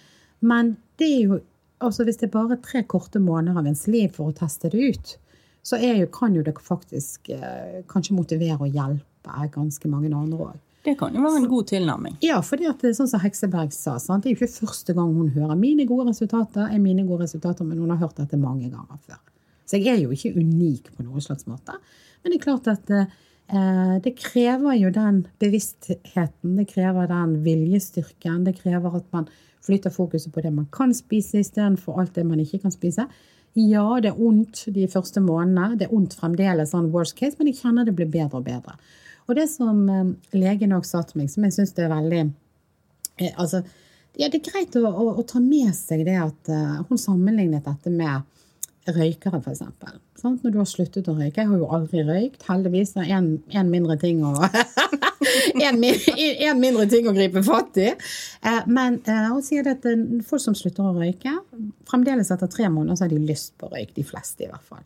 Men 0.45 0.75
det 1.01 1.09
er 1.09 1.21
jo, 1.25 1.41
altså 1.81 2.05
hvis 2.07 2.21
det 2.21 2.29
er 2.29 2.37
bare 2.37 2.61
tre 2.65 2.85
korte 2.89 3.23
måneder 3.23 3.59
av 3.59 3.71
ens 3.71 3.87
liv 3.91 4.13
for 4.15 4.31
å 4.31 4.37
teste 4.37 4.71
det 4.73 4.93
ut, 4.93 5.15
så 5.67 5.81
jo, 5.81 6.09
kan 6.13 6.37
jo 6.37 6.45
det 6.45 6.57
faktisk 6.65 7.33
eh, 7.35 7.81
kanskje 7.89 8.17
motivere 8.17 8.61
og 8.61 8.77
hjelpe 8.77 9.49
ganske 9.53 9.89
mange 9.93 10.13
andre 10.17 10.53
òg. 10.53 10.61
Det 10.85 10.95
kan 10.97 11.13
jo 11.13 11.21
være 11.21 11.43
en 11.43 11.49
god 11.51 11.67
tilnærming. 11.69 12.15
Ja, 12.25 12.39
for 12.45 12.61
det 12.61 12.71
er 12.73 12.95
sånn 12.97 13.09
som 13.11 13.21
Hekseberg 13.21 13.73
sa, 13.77 13.99
sant? 14.01 14.25
det 14.25 14.31
er 14.31 14.35
jo 14.35 14.41
ikke 14.41 14.61
første 14.63 14.95
gang 14.97 15.11
hun 15.13 15.29
hører 15.35 15.59
mine 15.61 15.85
gode 15.89 16.09
resultater, 16.09 16.71
er 16.71 16.81
mine 16.81 17.05
gode 17.09 17.27
resultater, 17.27 17.67
men 17.69 17.83
hun 17.83 17.93
har 17.93 18.01
hørt 18.01 18.17
dette 18.23 18.41
mange 18.41 18.71
ganger 18.73 19.01
før. 19.05 19.19
Så 19.69 19.79
jeg 19.79 19.99
er 19.99 20.07
jo 20.07 20.15
ikke 20.15 20.33
unik 20.41 20.89
på 20.97 21.05
noen 21.05 21.25
slags 21.25 21.45
måte. 21.47 21.77
Men 22.23 22.33
det 22.33 22.41
er 22.41 22.47
klart 22.47 22.71
at 22.73 22.89
eh, 22.95 23.99
det 24.03 24.15
krever 24.19 24.79
jo 24.81 24.93
den 24.95 25.21
bevisstheten, 25.43 26.57
det 26.57 26.67
krever 26.73 27.11
den 27.13 27.37
viljestyrken, 27.45 28.47
det 28.49 28.57
krever 28.63 28.97
at 29.03 29.07
man 29.13 29.29
flytter 29.67 29.93
fokuset 29.93 30.33
på 30.33 30.43
det 30.43 30.55
man 30.57 30.71
kan 30.73 30.95
spise 30.97 31.45
istedenfor 31.45 32.01
alt 32.01 32.17
det 32.17 32.25
man 32.27 32.41
ikke 32.41 32.63
kan 32.65 32.73
spise. 32.75 33.05
Ja, 33.59 33.85
det 34.01 34.15
er 34.15 34.19
vondt 34.19 34.65
de 34.73 34.87
første 34.89 35.21
månedene. 35.21 35.77
Det 35.77 35.89
er 35.89 35.93
vondt 35.93 36.15
fremdeles, 36.17 36.71
sånn 36.73 36.93
worst 36.95 37.17
case, 37.19 37.37
men 37.39 37.51
jeg 37.51 37.61
kjenner 37.61 37.87
det 37.87 37.97
blir 37.99 38.11
bedre 38.11 38.39
og 38.39 38.47
bedre. 38.47 38.77
Og 39.29 39.37
det 39.39 39.47
som 39.53 39.85
eh, 39.91 40.11
legen 40.37 40.75
òg 40.77 40.89
sa 40.89 41.03
til 41.07 41.23
meg, 41.23 41.31
som 41.33 41.47
jeg 41.47 41.57
syns 41.57 41.77
er 41.79 41.93
veldig 41.93 42.25
eh, 42.25 43.33
Altså, 43.37 43.63
ja, 44.19 44.29
det 44.29 44.41
er 44.41 44.47
greit 44.49 44.77
å, 44.79 44.85
å, 44.89 45.09
å, 45.21 45.25
ta 45.29 45.41
med 45.43 45.71
seg 45.77 46.03
det 46.09 46.17
at 46.19 46.49
uh, 46.51 46.81
hun 46.89 46.99
sammenlignet 46.99 47.63
dette 47.65 47.93
med 47.95 48.27
røykere, 48.91 49.41
f.eks. 49.41 49.63
Sånn, 50.21 50.39
når 50.43 50.55
du 50.55 50.59
har 50.61 50.69
sluttet 50.69 51.09
å 51.09 51.15
røyke. 51.17 51.43
Jeg 51.43 51.51
har 51.51 51.61
jo 51.61 51.69
aldri 51.73 52.03
røykt, 52.05 52.45
heldigvis. 52.49 52.95
Det 52.97 53.07
er 53.07 53.29
én 53.61 53.71
mindre 53.73 53.97
ting 54.01 54.23
å 54.27 54.35
en, 55.67 55.79
en, 55.85 56.61
mindre 56.61 56.87
ting 56.91 57.09
å 57.09 57.15
gripe 57.17 57.43
fatt 57.47 57.81
i. 57.81 57.91
Eh, 57.93 58.63
men 58.73 59.01
eh, 59.05 59.29
hun 59.31 59.45
sier 59.45 59.69
at 59.71 59.87
eh, 59.89 60.07
folk 60.27 60.45
som 60.45 60.57
slutter 60.59 60.89
å 60.89 60.95
røyke, 60.97 61.37
fremdeles 61.91 62.33
etter 62.33 62.51
tre 62.53 62.71
måneder 62.73 62.99
så 62.99 63.07
har 63.07 63.15
de 63.15 63.21
lyst 63.23 63.55
på 63.61 63.71
røyk. 63.73 63.95
De 63.97 64.07
fleste, 64.07 64.47
i 64.47 64.51
hvert 64.51 64.67
fall. 64.67 64.85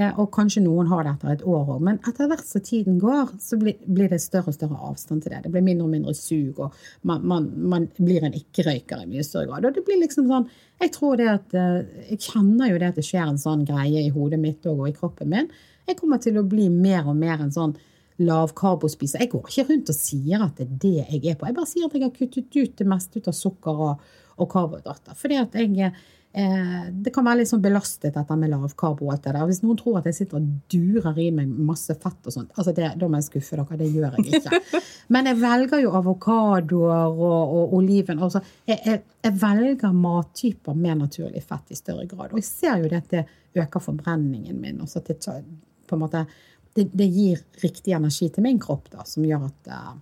Eh, 0.00 0.12
og 0.16 0.30
kanskje 0.32 0.62
noen 0.64 0.88
har 0.88 1.04
det 1.04 1.10
etter 1.12 1.34
et 1.34 1.42
år 1.44 1.68
òg. 1.74 1.82
Men 1.84 1.98
etter 2.08 2.30
hvert 2.30 2.46
som 2.48 2.64
tiden 2.64 2.96
går, 3.00 3.34
så 3.44 3.58
blir 3.60 4.08
det 4.08 4.22
større 4.24 4.48
og 4.48 4.56
større 4.56 4.78
avstand 4.88 5.24
til 5.24 5.34
det. 5.34 5.42
Det 5.44 5.52
blir 5.52 5.64
mindre 5.66 5.84
og 5.84 5.92
mindre 5.92 6.14
sug, 6.16 6.62
og 6.64 6.78
man, 7.08 7.26
man, 7.28 7.50
man 7.74 7.88
blir 7.98 8.24
en 8.24 8.36
ikke-røyker 8.38 9.02
i 9.02 9.10
mye 9.10 9.26
større 9.26 9.50
grad. 9.50 9.68
Og 9.68 9.76
det 9.76 9.84
blir 9.88 10.00
liksom 10.00 10.30
sånn 10.30 10.48
Jeg 10.82 10.94
tror 10.96 11.20
det 11.20 11.28
at 11.30 11.54
eh, 11.54 12.06
Jeg 12.08 12.22
kjenner 12.24 12.72
jo 12.72 12.80
det 12.80 12.88
at 12.88 13.00
det 13.00 13.06
skjer 13.06 13.26
en 13.26 13.42
sånn 13.42 13.66
greie 13.68 14.06
i 14.06 14.12
hodet 14.14 14.40
mitt 14.40 14.64
og 14.70 14.86
i 14.88 14.96
kroppen 14.96 15.32
min. 15.32 15.52
Jeg 15.88 15.98
kommer 15.98 16.22
til 16.22 16.40
å 16.40 16.46
bli 16.46 16.70
mer 16.72 17.04
og 17.10 17.18
mer 17.18 17.42
en 17.42 17.52
sånn 17.52 17.76
lavkarbospiser. 18.22 19.20
Jeg 19.20 19.32
går 19.32 19.44
ikke 19.50 19.68
rundt 19.68 19.92
og 19.92 19.98
sier 19.98 20.44
at 20.44 20.56
det 20.56 20.64
er 20.64 20.74
det 20.80 20.96
jeg 21.02 21.22
er 21.32 21.36
på. 21.36 21.48
Jeg 21.48 21.58
bare 21.58 21.68
sier 21.68 21.88
at 21.88 21.94
jeg 21.96 22.06
har 22.06 22.16
kuttet 22.16 22.58
ut 22.58 22.74
det 22.78 22.88
meste 22.88 23.20
ut 23.20 23.28
av 23.28 23.36
sukker 23.36 23.86
og, 23.90 24.10
og 24.40 24.50
karbohydrater. 24.52 25.16
Fordi 25.18 25.40
at 25.42 25.56
jeg 25.58 25.78
Eh, 25.82 25.92
det 26.32 27.10
kan 27.12 27.26
være 27.26 27.42
litt 27.42 27.50
sånn 27.50 27.60
belastet 27.60 28.14
dette 28.14 28.36
med 28.40 28.48
lavkarbo 28.48 29.10
alt 29.12 29.26
det 29.26 29.34
der. 29.34 29.44
Hvis 29.50 29.60
noen 29.60 29.76
tror 29.76 29.98
at 29.98 30.06
jeg 30.08 30.16
sitter 30.16 30.38
og 30.38 30.46
durer 30.72 31.18
i 31.20 31.26
meg 31.34 31.50
masse 31.52 31.92
fett 32.00 32.28
og 32.30 32.32
sånt, 32.32 32.54
altså 32.56 32.72
det, 32.76 32.86
da 32.96 33.08
må 33.10 33.20
jeg 33.20 33.26
skuffe 33.26 33.58
dere. 33.58 33.78
Det 33.82 33.88
gjør 33.92 34.16
jeg 34.16 34.38
ikke. 34.40 34.80
Men 35.12 35.28
jeg 35.28 35.38
velger 35.42 35.82
jo 35.82 35.90
avokadoer 35.98 37.10
og, 37.12 37.52
og 37.58 37.74
oliven. 37.76 38.22
Altså, 38.24 38.40
jeg, 38.68 38.80
jeg, 38.86 39.02
jeg, 39.26 39.34
velger 39.42 39.98
mattyper 39.98 40.78
med 40.78 41.02
naturlig 41.02 41.44
fett 41.44 41.74
i 41.74 41.76
større 41.76 42.06
grad. 42.08 42.32
Og 42.32 42.40
jeg 42.40 42.48
ser 42.48 42.80
jo 42.80 42.88
det 42.88 43.02
at 43.02 43.12
det 43.12 43.26
øker 43.60 43.84
forbrenningen 43.84 44.56
min. 44.56 44.80
Altså 44.80 45.04
det, 45.04 45.20
på 45.20 45.98
en 45.98 46.04
måte, 46.06 46.24
det, 46.72 46.88
det, 46.96 47.10
gir 47.12 47.44
riktig 47.60 47.92
energi 47.92 48.30
til 48.32 48.48
min 48.48 48.62
kropp, 48.62 48.88
da, 48.94 49.04
som 49.04 49.28
gjør 49.28 49.50
at 49.50 49.72
Eh, 49.72 49.92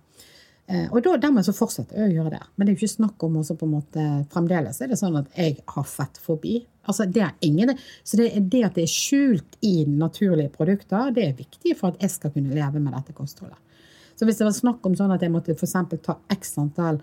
og 0.91 1.01
da, 1.03 1.15
dermed 1.19 1.45
så 1.45 1.53
fortsetter 1.55 1.97
jeg 1.99 2.11
å 2.11 2.15
gjøre 2.19 2.35
det. 2.35 2.41
Men 2.55 2.67
det 2.67 2.71
er 2.71 2.75
jo 2.75 2.85
ikke 2.85 2.95
snakk 2.95 3.23
om 3.27 3.39
også 3.41 3.57
på 3.59 3.67
en 3.67 3.73
måte 3.75 4.05
Fremdeles 4.31 4.81
er 4.81 4.91
det 4.91 4.99
sånn 4.99 5.17
at 5.19 5.31
jeg 5.37 5.57
har 5.73 5.87
fett 5.89 6.19
forbi. 6.21 6.59
Altså 6.89 7.05
det 7.05 7.23
er 7.25 7.33
ingen, 7.45 7.73
så 8.07 8.19
det, 8.19 8.29
det 8.51 8.63
at 8.67 8.77
det 8.77 8.85
er 8.87 8.93
skjult 8.93 9.57
i 9.67 9.83
naturlige 9.89 10.53
produkter, 10.55 11.11
det 11.15 11.27
er 11.27 11.37
viktig 11.37 11.75
for 11.77 11.91
at 11.91 12.01
jeg 12.01 12.15
skal 12.15 12.33
kunne 12.33 12.55
leve 12.55 12.81
med 12.81 12.95
dette 12.97 13.15
kostholdet. 13.17 13.59
Så 14.17 14.27
hvis 14.27 14.37
det 14.37 14.47
var 14.47 14.53
snakk 14.53 14.85
om 14.85 14.95
sånn 14.97 15.13
at 15.13 15.23
jeg 15.25 15.33
måtte 15.33 15.55
f.eks. 15.55 15.75
ta 16.05 16.17
x 16.33 16.55
antall 16.61 17.01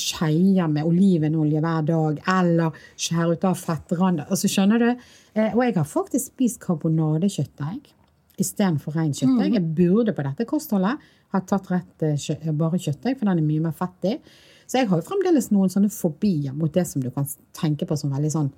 skeier 0.00 0.68
med 0.70 0.86
olivenolje 0.88 1.60
hver 1.62 1.84
dag, 1.86 2.20
eller 2.34 2.86
skjære 2.96 3.36
ut 3.36 3.44
av 3.46 3.58
fettrandet 3.60 4.30
altså 4.32 4.50
Skjønner 4.50 4.80
du? 4.82 4.88
Eh, 5.36 5.52
og 5.52 5.60
jeg 5.62 5.76
har 5.76 5.86
faktisk 5.86 6.32
spist 6.32 6.60
karbonadekjøttdeig 6.64 7.92
istedenfor 8.40 8.96
rent 8.98 9.20
kjøttdeig. 9.20 9.52
Mm. 9.52 9.58
Jeg 9.58 9.74
burde 9.78 10.14
på 10.16 10.24
dette 10.26 10.46
kostholdet 10.50 11.02
ha 11.34 11.46
tatt 11.48 11.70
rett 11.72 12.04
eh, 12.06 12.50
bare 12.56 12.80
kjøttdeig, 12.80 13.18
for 13.18 13.28
den 13.28 13.40
er 13.40 13.46
mye 13.46 13.64
mer 13.66 13.76
fettig. 13.76 14.18
Så 14.64 14.80
jeg 14.80 14.88
har 14.90 15.00
jo 15.00 15.06
fremdeles 15.06 15.50
noen 15.52 15.72
sånne 15.72 15.92
fobier 15.92 16.54
mot 16.56 16.72
det 16.72 16.86
som 16.88 17.02
du 17.04 17.10
kan 17.14 17.26
tenke 17.56 17.88
på 17.88 17.98
som 18.00 18.14
veldig 18.14 18.30
sånn 18.32 18.52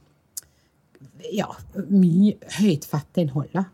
ja, 1.33 1.49
mye 1.91 2.37
høyt 2.61 2.87
fettinnhold. 2.89 3.51
da. 3.57 3.67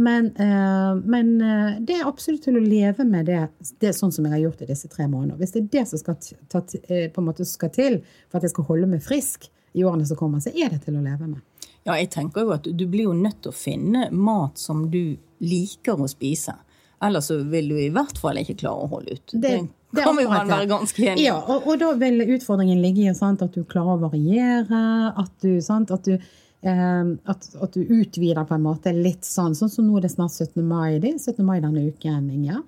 Men, 0.00 0.30
uh, 0.40 0.96
men 0.96 1.34
uh, 1.44 1.76
det 1.84 1.98
er 1.98 2.08
absolutt 2.08 2.46
til 2.46 2.56
å 2.56 2.64
leve 2.64 3.04
med 3.04 3.28
det, 3.28 3.40
det 3.82 3.92
sånn 3.96 4.12
som 4.14 4.24
jeg 4.26 4.32
har 4.32 4.42
gjort 4.46 4.62
i 4.64 4.70
disse 4.70 4.88
tre 4.92 5.06
månedene. 5.06 5.38
Hvis 5.40 5.52
det 5.54 5.62
er 5.62 5.70
det 5.74 5.84
som 5.90 6.00
skal, 6.00 6.16
ta, 6.52 6.62
på 6.64 7.22
en 7.22 7.26
måte 7.26 7.46
skal 7.48 7.72
til 7.74 8.00
for 8.30 8.40
at 8.40 8.48
jeg 8.48 8.54
skal 8.54 8.68
holde 8.70 8.88
meg 8.94 9.04
frisk 9.04 9.50
i 9.76 9.84
årene 9.84 10.08
som 10.08 10.18
kommer, 10.18 10.42
så 10.42 10.52
er 10.54 10.72
det 10.72 10.82
til 10.86 10.96
å 10.96 11.04
leve 11.04 11.28
med. 11.28 11.44
Ja, 11.84 11.94
jeg 11.96 12.10
tenker 12.12 12.44
jo 12.44 12.54
at 12.56 12.66
du 12.66 12.86
blir 12.88 13.08
jo 13.08 13.16
nødt 13.16 13.42
til 13.44 13.52
å 13.52 13.56
finne 13.56 14.08
mat 14.12 14.60
som 14.60 14.86
du 14.92 15.16
liker 15.40 16.00
å 16.00 16.08
spise. 16.10 16.56
Ellers 17.02 17.30
så 17.30 17.38
vil 17.48 17.70
du 17.72 17.78
i 17.80 17.90
hvert 17.92 18.18
fall 18.20 18.40
ikke 18.42 18.58
klare 18.60 18.84
å 18.84 18.90
holde 18.90 19.16
ut. 19.16 19.32
Det, 19.32 19.54
det 19.96 20.04
kan 20.04 20.18
vi 20.18 20.26
jo 20.26 20.32
være 20.32 20.66
ganske 20.68 21.06
enige 21.06 21.24
Ja, 21.24 21.38
og, 21.40 21.64
og, 21.64 21.78
da 21.80 21.94
vil 22.00 22.26
utfordringen 22.36 22.82
ligge 22.82 23.06
i 23.08 23.14
sant, 23.16 23.42
at 23.44 23.56
du 23.56 23.64
klarer 23.68 23.96
å 23.96 24.10
variere, 24.10 24.82
at 25.16 25.32
du, 25.40 25.54
sant, 25.64 25.92
at 25.94 26.04
du 26.04 26.14
eh, 26.16 27.14
at, 27.24 27.48
at, 27.56 27.72
du 27.72 27.80
utvider 27.96 28.44
på 28.44 28.58
en 28.58 28.66
måte 28.66 28.92
litt 28.96 29.24
sånn, 29.24 29.56
sånn 29.56 29.72
som 29.72 29.88
nå 29.88 29.96
er 29.98 30.06
det 30.06 30.12
snart 30.12 30.36
17. 30.36 30.60
mai. 30.60 31.00
Det 31.00 31.16
17. 31.16 31.40
mai 31.46 31.58
denne 31.64 31.88
uken, 31.88 32.28
Inga. 32.36 32.60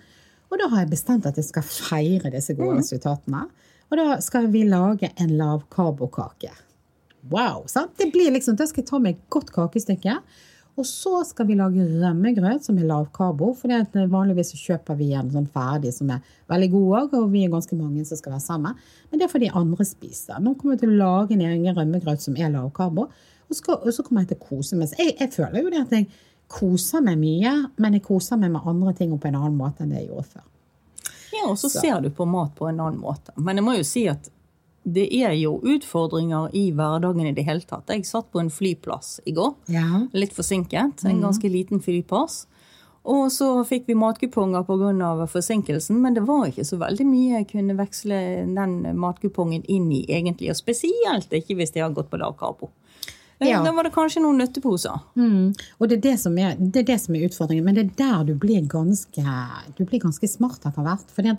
Og 0.53 0.61
da 0.61 0.69
har 0.69 0.85
jeg 0.85 0.93
bestemt 0.93 1.29
at 1.29 1.39
jeg 1.41 1.49
skal 1.49 1.65
feire 1.65 2.33
disse 2.33 2.57
gode 2.57 2.77
mm. 2.77 2.83
resultatene. 2.83 3.47
Og 3.93 4.01
da 4.01 4.17
skal 4.25 4.49
vi 4.53 4.65
lage 4.69 5.13
en 5.21 5.37
lavkarbokake. 5.37 6.53
Wow! 7.33 7.67
Sant? 7.71 7.95
Det 8.01 8.11
blir 8.13 8.33
liksom, 8.35 8.57
Da 8.57 8.67
skal 8.69 8.83
jeg 8.83 8.89
ta 8.91 9.01
meg 9.01 9.17
et 9.17 9.29
godt 9.33 9.53
kakestykke. 9.55 10.17
Og 10.81 10.87
så 10.89 11.19
skal 11.29 11.47
vi 11.51 11.57
lage 11.59 11.85
rømmegrøt 11.85 12.65
som 12.65 12.79
er 12.81 12.89
lavkarbo. 12.89 13.51
For 13.59 13.73
vanligvis 14.13 14.55
så 14.55 14.61
kjøper 14.61 14.97
vi 14.97 15.11
en 15.19 15.29
sånn 15.35 15.49
ferdig 15.53 15.93
som 15.93 16.11
er 16.15 16.23
veldig 16.51 16.69
god 16.73 16.95
òg, 17.01 17.17
og 17.19 17.27
vi 17.35 17.45
er 17.45 17.53
ganske 17.53 17.77
mange 17.77 18.07
som 18.09 18.19
skal 18.19 18.37
være 18.37 18.45
sammen. 18.47 18.79
Men 19.11 19.21
det 19.21 19.27
er 19.27 19.33
fordi 19.35 19.53
andre 19.53 19.87
spiser. 19.89 20.41
Nå 20.41 20.55
kommer 20.57 20.79
jeg 20.79 20.85
til 20.87 20.95
å 20.95 21.01
lage 21.03 21.37
en 21.37 21.45
egen 21.45 21.77
rømmegrøt 21.77 22.25
som 22.25 22.39
er 22.41 22.55
lavkarbo. 22.55 23.09
Og, 23.53 23.59
og, 23.69 23.91
så 23.93 24.05
kommer 24.07 24.25
jeg 24.25 24.33
til 24.33 24.41
å 24.41 24.47
kose 24.49 24.79
meg. 24.81 24.95
Jeg, 24.97 25.17
jeg, 25.21 25.33
føler 25.35 25.61
jo 25.61 25.73
det 25.75 25.83
at 25.85 25.93
jeg 25.99 26.09
koser 26.53 27.05
meg 27.05 27.21
mye, 27.21 27.53
men 27.77 27.99
jeg 27.99 28.07
koser 28.07 28.41
meg 28.41 28.55
med 28.55 28.73
andre 28.73 28.97
ting 28.97 29.13
på 29.13 29.29
en 29.29 29.39
annen 29.43 29.59
måte 29.59 29.85
enn 29.85 29.93
det 29.93 30.01
jeg 30.01 30.09
gjorde 30.09 30.31
før. 30.31 30.49
Ja, 31.33 31.47
og 31.51 31.59
så, 31.61 31.69
så. 31.69 31.81
ser 31.81 32.01
du 32.05 32.09
på 32.13 32.25
mat 32.29 32.57
på 32.57 32.69
en 32.69 32.81
annen 32.81 33.01
måte. 33.01 33.35
Men 33.37 33.61
jeg 33.61 33.67
må 33.67 33.77
jo 33.77 33.85
si 33.89 34.07
at 34.09 34.33
det 34.83 35.05
er 35.15 35.35
jo 35.39 35.59
utfordringer 35.63 36.51
i 36.59 36.71
hverdagen 36.75 37.29
i 37.29 37.35
det 37.37 37.45
hele 37.47 37.63
tatt. 37.67 37.91
Jeg 37.91 38.07
satt 38.09 38.33
på 38.35 38.41
en 38.43 38.51
flyplass 38.51 39.21
i 39.27 39.35
går. 39.37 39.55
Ja. 39.71 40.07
Litt 40.17 40.35
forsinket. 40.35 41.05
En 41.07 41.21
mm. 41.21 41.23
ganske 41.23 41.51
liten 41.53 41.83
flyplass. 41.83 42.47
Og 43.03 43.33
så 43.35 43.49
fikk 43.67 43.89
vi 43.91 43.97
matkuponger 43.99 44.63
pga. 44.67 45.27
forsinkelsen, 45.27 45.99
men 46.03 46.15
det 46.15 46.23
var 46.27 46.47
ikke 46.47 46.65
så 46.65 46.79
veldig 46.79 47.07
mye 47.07 47.41
jeg 47.41 47.49
kunne 47.51 47.79
veksle 47.79 48.19
den 48.47 48.77
matkupongen 48.99 49.65
inn 49.67 49.91
i, 49.91 50.05
egentlig. 50.07 50.51
Og 50.51 50.59
spesielt 50.59 51.33
ikke 51.33 51.59
hvis 51.59 51.75
jeg 51.75 51.83
har 51.83 51.95
gått 51.95 52.11
på 52.11 52.21
lavkarbo. 52.23 52.71
Ja. 53.43 53.59
Da 53.65 53.73
var 53.75 53.83
det 53.83 53.95
kanskje 53.95 54.23
noen 54.23 54.39
nøtteposer. 54.39 55.01
Mm. 55.19 55.51
Og 55.79 55.89
det 55.91 55.99
er 55.99 56.05
det, 56.05 56.19
som 56.23 56.37
er, 56.39 56.55
det 56.59 56.85
er 56.85 56.91
det 56.93 57.01
som 57.03 57.17
er 57.19 57.27
utfordringen. 57.27 57.67
Men 57.67 57.75
det 57.79 57.89
er 57.89 57.97
der 57.99 58.29
du 58.31 58.37
blir 58.39 58.63
ganske, 58.71 59.25
du 59.75 59.83
blir 59.83 60.03
ganske 60.03 60.31
smart 60.31 60.63
etter 60.63 60.87
hvert. 60.87 61.11
Fordi 61.11 61.35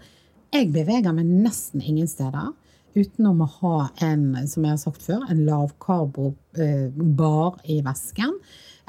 jeg 0.54 0.74
beveger 0.76 1.16
meg 1.16 1.32
nesten 1.32 1.80
ingen 1.80 2.12
steder 2.12 2.52
utenom 2.96 3.42
å 3.44 3.50
ha 3.60 3.78
en, 4.06 4.26
som 4.50 4.66
jeg 4.66 4.76
har 4.76 4.82
sagt 4.82 5.06
før, 5.06 5.24
en 5.30 5.46
lavkarbo-bar 5.48 7.62
i 7.70 7.80
væsken. 7.86 8.36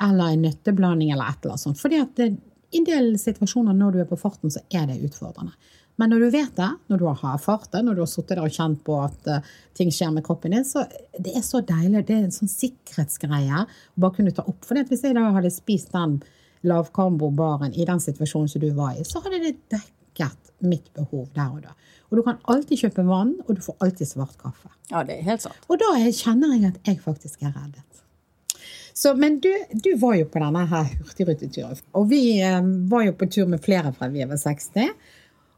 Eller 0.05 0.35
en 0.35 0.45
nøtteblanding 0.49 1.15
eller 1.15 1.31
et 1.31 1.41
eller 1.41 1.55
annet 1.55 1.67
sånt. 1.69 1.81
Fordi 1.81 2.01
at 2.03 2.13
det, 2.19 2.35
i 2.75 2.81
en 2.81 2.89
del 2.89 3.13
situasjoner 3.21 3.77
når 3.79 3.95
du 3.95 4.03
er 4.03 4.11
på 4.11 4.19
farten, 4.19 4.51
så 4.51 4.65
er 4.75 4.89
det 4.91 5.03
utfordrende. 5.07 5.55
Men 6.01 6.11
når 6.11 6.25
du 6.25 6.29
vet 6.35 6.57
det, 6.59 6.71
når 6.91 6.99
du 6.99 7.05
har 7.07 7.37
erfart 7.37 7.69
det, 7.71 7.85
når 7.87 7.95
du 7.95 8.03
har 8.03 8.11
sittet 8.11 8.35
der 8.35 8.49
og 8.49 8.57
kjent 8.57 8.81
på 8.87 8.97
at 8.99 9.29
uh, 9.31 9.53
ting 9.79 9.93
skjer 9.95 10.11
med 10.15 10.25
kroppen 10.27 10.57
din, 10.57 10.67
så 10.67 10.83
det 11.23 11.37
er 11.39 11.45
så 11.47 11.61
deilig. 11.63 12.03
Det 12.09 12.17
er 12.17 12.25
en 12.27 12.35
sånn 12.35 12.51
sikkerhetsgreie 12.51 13.61
å 13.63 14.03
bare 14.03 14.17
kunne 14.17 14.35
ta 14.35 14.43
opp. 14.43 14.67
For 14.67 14.75
hvis 14.75 15.05
jeg 15.07 15.15
da 15.15 15.29
hadde 15.37 15.53
spist 15.55 15.95
den 15.95 16.19
lavkarbobaren 16.67 17.77
i 17.77 17.87
den 17.87 18.03
situasjonen 18.03 18.51
som 18.51 18.65
du 18.65 18.73
var 18.75 18.99
i, 18.99 19.07
så 19.07 19.23
hadde 19.23 19.39
det 19.45 19.55
dekket 20.15 20.53
mitt 20.59 20.95
behov 20.95 21.29
der 21.35 21.51
og 21.51 21.63
da. 21.63 21.75
Og 22.11 22.19
du 22.19 22.23
kan 22.23 22.39
alltid 22.45 22.79
kjøpe 22.79 23.05
vann, 23.07 23.35
og 23.47 23.57
du 23.57 23.61
får 23.63 23.77
alltid 23.81 24.09
svart 24.09 24.39
kaffe. 24.39 24.71
Ja, 24.91 25.03
det 25.05 25.19
er 25.19 25.27
helt 25.27 25.43
sant. 25.43 25.59
Og 25.69 25.79
da 25.79 25.97
kjenner 25.99 26.55
jeg 26.55 26.71
at 26.71 26.87
jeg 26.87 27.01
faktisk 27.03 27.43
er 27.43 27.53
reddet. 27.55 27.83
Så, 28.95 29.15
men 29.19 29.41
du, 29.43 29.51
du 29.73 29.97
var 29.99 30.15
jo 30.15 30.29
på 30.31 30.39
denne 30.39 30.67
her 30.71 30.93
hurtigruteturen. 31.01 31.81
Og 31.99 32.07
vi 32.13 32.39
eh, 32.41 32.61
var 32.63 33.09
jo 33.09 33.17
på 33.19 33.27
tur 33.27 33.49
med 33.51 33.63
flere 33.65 33.91
fra 33.93 34.07
vi 34.09 34.23
var 34.23 34.39
60. 34.39 34.93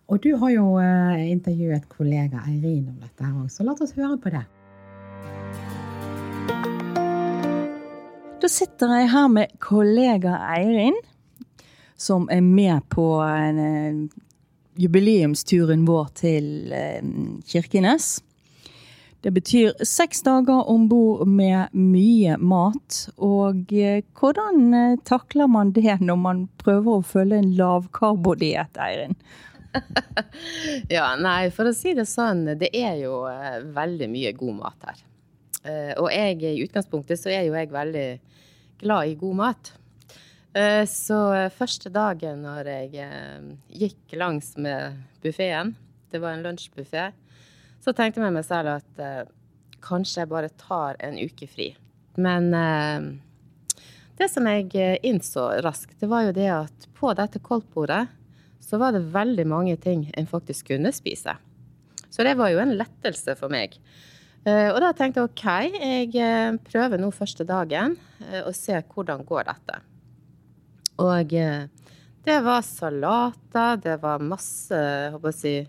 Og 0.09 0.23
du 0.25 0.31
har 0.41 0.55
jo 0.55 0.79
eh, 0.81 1.27
intervjuet 1.31 1.85
kollega 1.93 2.47
Eirin 2.49 2.89
om 2.89 2.97
dette 3.03 3.27
her 3.27 3.35
òg, 3.37 3.51
så 3.53 3.67
la 3.67 3.77
oss 3.77 3.93
høre 3.99 4.17
på 4.23 4.33
det. 4.33 4.47
Da 8.41 8.49
sitter 8.53 8.97
jeg 8.97 9.13
her 9.13 9.29
med 9.29 9.53
kollega 9.61 10.39
Eirin, 10.55 10.97
som 11.97 12.31
er 12.33 12.41
med 12.41 12.89
på 12.89 13.11
en, 13.21 13.61
eh, 13.61 14.26
jubileumsturen 14.77 15.85
vår 15.87 16.09
til 16.21 16.73
eh, 16.75 17.03
Kirkenes. 17.49 18.21
Det 19.25 19.33
betyr 19.35 19.73
seks 19.87 20.23
dager 20.23 20.69
om 20.71 20.87
bord 20.89 21.27
med 21.29 21.73
mye 21.75 22.37
mat. 22.39 23.01
Og 23.17 23.73
eh, 23.75 24.05
hvordan 24.19 24.69
eh, 24.77 24.99
takler 25.09 25.51
man 25.51 25.73
det 25.77 25.99
når 26.01 26.21
man 26.23 26.45
prøver 26.63 26.99
å 26.99 27.07
følge 27.07 27.41
en 27.43 27.53
lavkarbodiett, 27.59 28.79
Eirin? 28.79 29.17
ja, 30.97 31.11
nei, 31.21 31.51
for 31.53 31.69
å 31.69 31.75
si 31.77 31.93
det 31.97 32.07
sånn, 32.09 32.47
det 32.57 32.71
er 32.73 33.01
jo 33.03 33.25
veldig 33.77 34.09
mye 34.09 34.33
god 34.39 34.55
mat 34.63 34.89
her. 34.89 35.03
Og 35.99 36.07
jeg, 36.15 36.39
i 36.47 36.63
utgangspunktet 36.63 37.19
så 37.19 37.33
er 37.35 37.49
jo 37.49 37.57
jeg 37.59 37.73
veldig 37.73 38.07
glad 38.79 39.11
i 39.11 39.17
god 39.19 39.39
mat. 39.41 39.73
Eh, 40.57 40.85
så 40.89 41.19
første 41.53 41.93
dagen 41.93 42.41
når 42.47 42.71
jeg 42.71 43.07
gikk 43.83 44.17
langs 44.17 44.55
med 44.57 45.03
buffeen, 45.25 45.75
det 46.11 46.23
var 46.23 46.37
en 46.37 46.47
lunsjbuffé, 46.47 47.11
så 47.85 47.93
tenkte 47.93 48.23
jeg 48.25 48.35
meg 48.35 48.47
selv 48.47 48.79
at 48.79 49.33
kanskje 49.85 50.23
jeg 50.23 50.31
bare 50.31 50.51
tar 50.57 50.97
en 51.05 51.19
uke 51.21 51.47
fri. 51.51 51.69
Men 52.17 52.49
det 54.17 54.29
som 54.33 54.49
jeg 54.49 54.97
innså 55.05 55.45
raskt, 55.67 55.99
det 56.01 56.09
var 56.11 56.25
jo 56.25 56.33
det 56.35 56.49
at 56.55 56.89
på 56.97 57.13
dette 57.19 57.43
koldtbordet 57.45 58.07
så 58.67 58.81
var 58.81 58.97
det 58.97 59.05
veldig 59.15 59.47
mange 59.47 59.77
ting 59.77 60.09
en 60.17 60.27
faktisk 60.27 60.73
kunne 60.73 60.91
spise. 60.95 61.37
Så 62.11 62.25
det 62.25 62.35
var 62.39 62.51
jo 62.51 62.63
en 62.63 62.75
lettelse 62.79 63.37
for 63.39 63.53
meg. 63.53 63.77
Eh, 64.47 64.71
og 64.71 64.79
da 64.83 64.93
tenkte 64.95 65.21
jeg 65.21 65.31
OK, 65.31 65.45
jeg 65.75 66.11
eh, 66.23 66.57
prøver 66.71 67.03
nå 67.03 67.11
første 67.15 67.47
dagen 67.47 67.97
eh, 68.25 68.43
og 68.45 68.55
ser 68.57 68.85
hvordan 68.89 69.25
går 69.27 69.49
dette. 69.51 69.81
Og 71.03 71.33
det 72.27 72.37
var 72.47 72.63
salater, 72.65 73.81
det 73.83 73.99
var 74.03 74.23
masse, 74.23 74.79
håper 75.13 75.35
jeg 75.45 75.67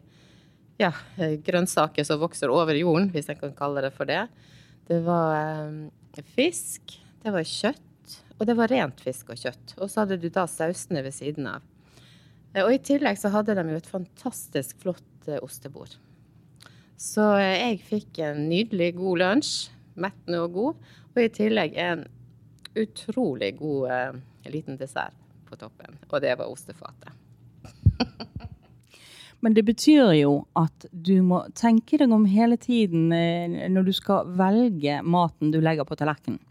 ja, 0.80 0.91
grønnsaker 1.43 2.05
som 2.07 2.21
vokser 2.21 2.53
over 2.53 2.78
jorden, 2.78 3.09
hvis 3.13 3.28
jeg 3.32 3.39
kan 3.41 3.55
kalle 3.57 3.84
det 3.86 3.91
for 3.97 4.09
det. 4.09 4.23
Det 4.88 5.01
var 5.05 5.67
fisk, 6.36 6.97
det 7.23 7.34
var 7.36 7.43
kjøtt, 7.43 8.17
og 8.38 8.45
det 8.47 8.55
var 8.57 8.71
rent 8.71 9.01
fisk 9.03 9.34
og 9.34 9.41
kjøtt. 9.41 9.73
Og 9.82 9.89
så 9.89 10.03
hadde 10.03 10.19
du 10.21 10.30
da 10.34 10.45
sausene 10.49 11.03
ved 11.05 11.15
siden 11.17 11.49
av. 11.49 11.65
Eh, 12.53 12.63
og 12.63 12.73
i 12.73 12.82
tillegg 12.82 13.19
så 13.19 13.32
hadde 13.34 13.55
de 13.57 13.65
jo 13.71 13.80
et 13.80 13.89
fantastisk 13.89 14.78
flott 14.84 15.30
eh, 15.30 15.41
ostebord. 15.43 15.97
Så 16.97 17.25
eh, 17.38 17.57
jeg 17.61 17.82
fikk 17.88 18.21
en 18.25 18.45
nydelig 18.49 18.93
god 18.97 19.23
lunsj, 19.23 19.55
mettende 19.97 20.43
og 20.45 20.55
god, 20.57 20.88
og 21.13 21.23
i 21.23 21.32
tillegg 21.34 21.78
en 21.82 22.05
utrolig 22.76 23.53
god 23.59 23.91
eh, 23.91 24.20
liten 24.51 24.78
dessert 24.78 25.15
på 25.49 25.55
toppen. 25.55 25.99
Og 26.09 26.22
det 26.22 26.36
var 26.39 26.51
ostefatet. 26.51 27.11
Men 29.39 29.53
det 29.53 29.63
betyr 29.63 30.11
jo 30.18 30.34
at 30.57 30.88
du 30.91 31.22
må 31.22 31.43
tenke 31.55 31.99
deg 32.01 32.11
om 32.11 32.26
hele 32.26 32.57
tiden 32.57 33.11
når 33.70 33.86
du 33.86 33.93
skal 33.93 34.32
velge 34.34 34.97
maten 35.05 35.53
du 35.53 35.59
legger 35.61 35.86
på 35.86 35.95
tallerkenen. 35.95 36.41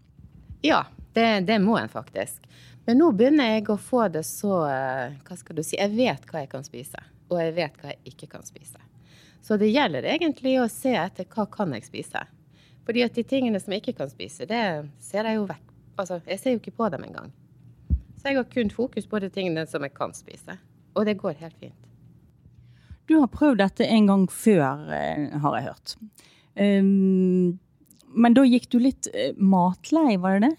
Ja, 0.63 0.85
det, 1.13 1.41
det 1.41 1.59
må 1.59 1.77
en 1.79 1.91
faktisk. 1.91 2.47
Men 2.87 3.01
nå 3.03 3.11
begynner 3.19 3.57
jeg 3.57 3.67
å 3.73 3.79
få 3.83 4.07
det 4.15 4.23
så 4.29 4.61
eh, 4.71 5.15
Hva 5.27 5.37
skal 5.39 5.59
du 5.59 5.63
si? 5.67 5.75
Jeg 5.79 5.91
vet 5.97 6.27
hva 6.31 6.45
jeg 6.45 6.51
kan 6.53 6.67
spise, 6.67 7.03
og 7.27 7.41
jeg 7.43 7.55
vet 7.57 7.81
hva 7.83 7.91
jeg 7.91 8.13
ikke 8.13 8.29
kan 8.37 8.47
spise. 8.47 8.79
Så 9.43 9.59
det 9.59 9.73
gjelder 9.73 10.07
egentlig 10.11 10.57
å 10.63 10.69
se 10.71 10.93
etter 10.99 11.27
hva 11.31 11.49
kan 11.51 11.75
jeg 11.75 11.87
spise. 11.87 12.23
Fordi 12.87 13.03
at 13.03 13.19
de 13.19 13.25
tingene 13.27 13.59
som 13.63 13.75
jeg 13.75 13.83
ikke 13.83 13.97
kan 14.05 14.11
spise, 14.11 14.47
det 14.47 14.63
ser 15.03 15.27
jeg 15.27 15.41
jo 15.41 15.49
vekk. 15.51 15.76
Altså, 15.97 16.21
jeg 16.27 16.41
ser 16.41 16.55
jo 16.55 16.61
ikke 16.61 16.77
på 16.77 16.89
dem 16.93 17.05
engang. 17.09 17.33
Så 18.21 18.31
jeg 18.31 18.39
har 18.39 18.49
kun 18.53 18.71
fokus 18.73 19.07
på 19.09 19.21
de 19.23 19.31
tingene 19.33 19.67
som 19.69 19.85
jeg 19.85 19.95
kan 19.97 20.15
spise. 20.17 20.59
Og 20.97 21.07
det 21.09 21.19
går 21.21 21.39
helt 21.41 21.57
fint. 21.61 21.87
Du 23.07 23.21
har 23.21 23.31
prøvd 23.31 23.61
dette 23.63 23.87
en 23.87 24.09
gang 24.11 24.25
før, 24.33 24.89
eh, 24.93 25.39
har 25.39 25.57
jeg 25.57 25.69
hørt. 25.69 25.97
Um, 26.57 27.59
men 28.17 28.35
da 28.35 28.43
gikk 28.49 28.67
du 28.73 28.81
litt 28.81 29.07
eh, 29.13 29.37
matlei, 29.37 30.17
var 30.19 30.41
det 30.41 30.51
det? 30.51 30.57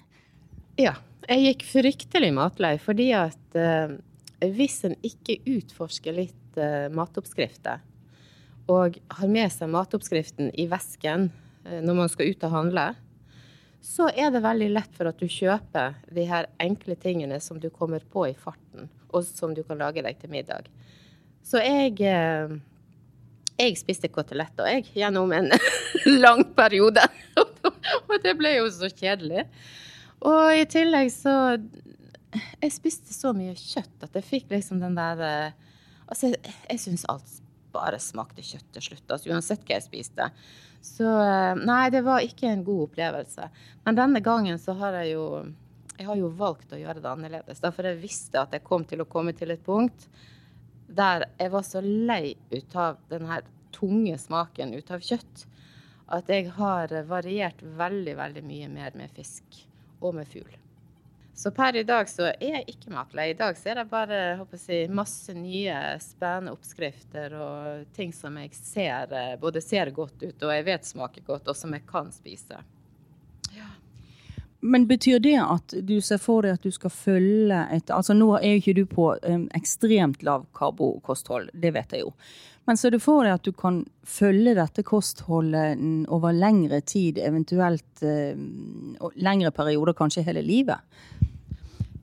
Ja. 0.88 0.96
Jeg 1.28 1.44
gikk 1.44 1.64
fryktelig 1.68 2.30
matlei 2.32 2.78
fordi 2.80 3.10
at 3.18 3.58
uh, 3.60 3.98
hvis 4.40 4.78
en 4.88 4.94
ikke 5.04 5.42
utforsker 5.58 6.16
litt 6.16 6.60
uh, 6.62 6.88
matoppskrifter, 6.94 7.82
og 8.72 8.96
har 8.96 9.32
med 9.32 9.52
seg 9.52 9.72
matoppskriften 9.74 10.54
i 10.56 10.70
vesken 10.72 11.28
uh, 11.68 11.82
når 11.84 12.00
man 12.00 12.14
skal 12.14 12.32
ut 12.32 12.46
og 12.48 12.54
handle, 12.54 12.86
så 13.88 14.10
er 14.12 14.32
det 14.34 14.44
veldig 14.44 14.68
lett 14.76 14.96
for 14.98 15.08
at 15.10 15.20
du 15.20 15.30
kjøper 15.32 15.96
de 16.14 16.26
her 16.28 16.50
enkle 16.60 16.98
tingene 17.00 17.40
som 17.44 17.60
du 17.62 17.70
kommer 17.72 18.04
på 18.04 18.26
i 18.28 18.36
farten, 18.36 18.90
og 19.16 19.24
som 19.24 19.54
du 19.56 19.64
kan 19.64 19.80
lage 19.80 20.04
deg 20.04 20.20
til 20.20 20.34
middag. 20.34 20.68
Så 21.48 21.62
jeg 21.64 22.02
jeg 23.58 23.78
spiste 23.80 24.10
koteletter, 24.14 24.68
jeg, 24.70 24.86
gjennom 25.00 25.32
en 25.34 25.50
lang 26.24 26.44
periode. 26.58 27.02
og 27.42 28.14
det 28.22 28.36
ble 28.38 28.58
jo 28.60 28.68
så 28.74 28.90
kjedelig. 28.92 29.48
Og 30.28 30.54
i 30.58 30.66
tillegg 30.66 31.12
så 31.14 31.34
Jeg 32.34 32.74
spiste 32.74 33.14
så 33.14 33.32
mye 33.38 33.54
kjøtt 33.56 34.04
at 34.04 34.16
jeg 34.18 34.26
fikk 34.26 34.50
liksom 34.52 34.82
den 34.82 34.98
der 34.98 35.22
eh, 35.24 35.58
Altså, 36.08 36.32
jeg, 36.32 36.54
jeg 36.70 36.80
syns 36.82 37.06
alt 37.12 37.38
bare 37.78 38.02
smakte 38.02 38.46
kjøtt 38.46 38.68
til 38.76 38.90
slutt, 38.90 39.06
altså 39.08 39.32
uansett 39.32 39.64
hva 39.64 39.78
jeg 39.78 39.86
spiste. 39.86 40.30
Så 40.84 41.08
eh, 41.08 41.54
nei, 41.62 41.86
det 41.94 42.04
var 42.06 42.26
ikke 42.26 42.50
en 42.50 42.66
god 42.68 42.90
opplevelse. 42.90 43.50
Men 43.86 44.02
denne 44.02 44.22
gangen 44.26 44.60
så 44.62 44.76
har 44.82 45.00
jeg 45.02 45.16
jo 45.16 45.28
jeg 45.98 46.06
har 46.06 46.18
jo 46.20 46.28
valgt 46.38 46.74
å 46.74 46.78
gjøre 46.78 47.02
det 47.02 47.10
annerledes. 47.10 47.62
For 47.64 47.88
jeg 47.90 47.98
visste 47.98 48.42
at 48.44 48.52
jeg 48.54 48.66
kom 48.66 48.84
til 48.86 49.02
å 49.02 49.10
komme 49.10 49.34
til 49.34 49.54
et 49.54 49.64
punkt 49.66 50.06
der 50.88 51.26
jeg 51.40 51.52
var 51.52 51.66
så 51.68 51.82
lei 51.84 52.36
ut 52.54 52.76
av 52.80 53.00
den 53.10 53.26
her 53.28 53.42
tunge 53.76 54.16
smaken 54.22 54.76
ut 54.78 54.92
av 54.94 55.04
kjøtt 55.04 55.48
at 56.16 56.30
jeg 56.32 56.54
har 56.56 56.94
variert 57.10 57.60
veldig, 57.62 58.14
veldig 58.16 58.44
mye 58.48 58.70
mer 58.72 58.96
med 58.96 59.12
fisk 59.12 59.60
og 60.00 60.16
med 60.16 60.30
fugl. 60.32 60.56
Så 61.38 61.52
per 61.52 61.76
i 61.76 61.84
dag 61.84 62.10
så 62.10 62.32
er 62.32 62.56
jeg 62.56 62.64
ikke 62.72 62.90
matlei. 62.96 63.28
I 63.30 63.36
dag 63.38 63.58
så 63.58 63.70
er 63.70 63.78
det 63.78 63.90
bare 63.92 64.22
jeg, 64.42 64.88
masse 64.90 65.36
nye, 65.38 65.76
spennende 66.02 66.56
oppskrifter 66.56 67.36
og 67.38 67.84
ting 67.94 68.10
som 68.10 68.40
jeg 68.42 68.56
ser 68.58 69.14
eh, 69.14 69.36
både 69.38 69.62
ser 69.62 69.92
godt 69.94 70.24
ut 70.24 70.48
og 70.48 70.54
jeg 70.56 70.66
vet 70.66 70.90
smaker 70.90 71.28
godt, 71.28 71.52
og 71.54 71.60
som 71.60 71.76
jeg 71.78 71.86
kan 71.86 72.10
spise. 72.16 72.58
Ja. 73.54 73.70
Men 74.66 74.88
betyr 74.90 75.22
det 75.22 75.38
at 75.44 75.78
du 75.86 76.00
ser 76.02 76.18
for 76.18 76.42
deg 76.42 76.58
at 76.58 76.66
du 76.66 76.74
skal 76.74 76.90
følge 76.90 77.62
et 77.70 77.94
Altså 77.94 78.18
nå 78.18 78.32
er 78.40 78.56
jo 78.56 78.64
ikke 78.64 78.78
du 78.80 78.86
på 78.90 79.12
um, 79.22 79.46
ekstremt 79.54 80.26
lav 80.26 80.50
karbokosthold, 80.58 81.52
det 81.54 81.76
vet 81.78 81.94
jeg 81.94 82.08
jo. 82.08 82.16
Men 82.68 82.78
så 82.78 82.90
du 82.90 83.00
får 83.00 83.24
det 83.24 83.32
at 83.32 83.46
du 83.48 83.54
kan 83.56 83.78
følge 84.04 84.52
dette 84.58 84.84
kostholdet 84.84 85.80
over 86.12 86.36
lengre 86.36 86.82
tid, 86.84 87.16
eventuelt 87.24 88.02
uh, 88.04 88.36
lengre 89.16 89.54
perioder, 89.56 89.96
kanskje 89.96 90.26
hele 90.28 90.44
livet? 90.44 90.84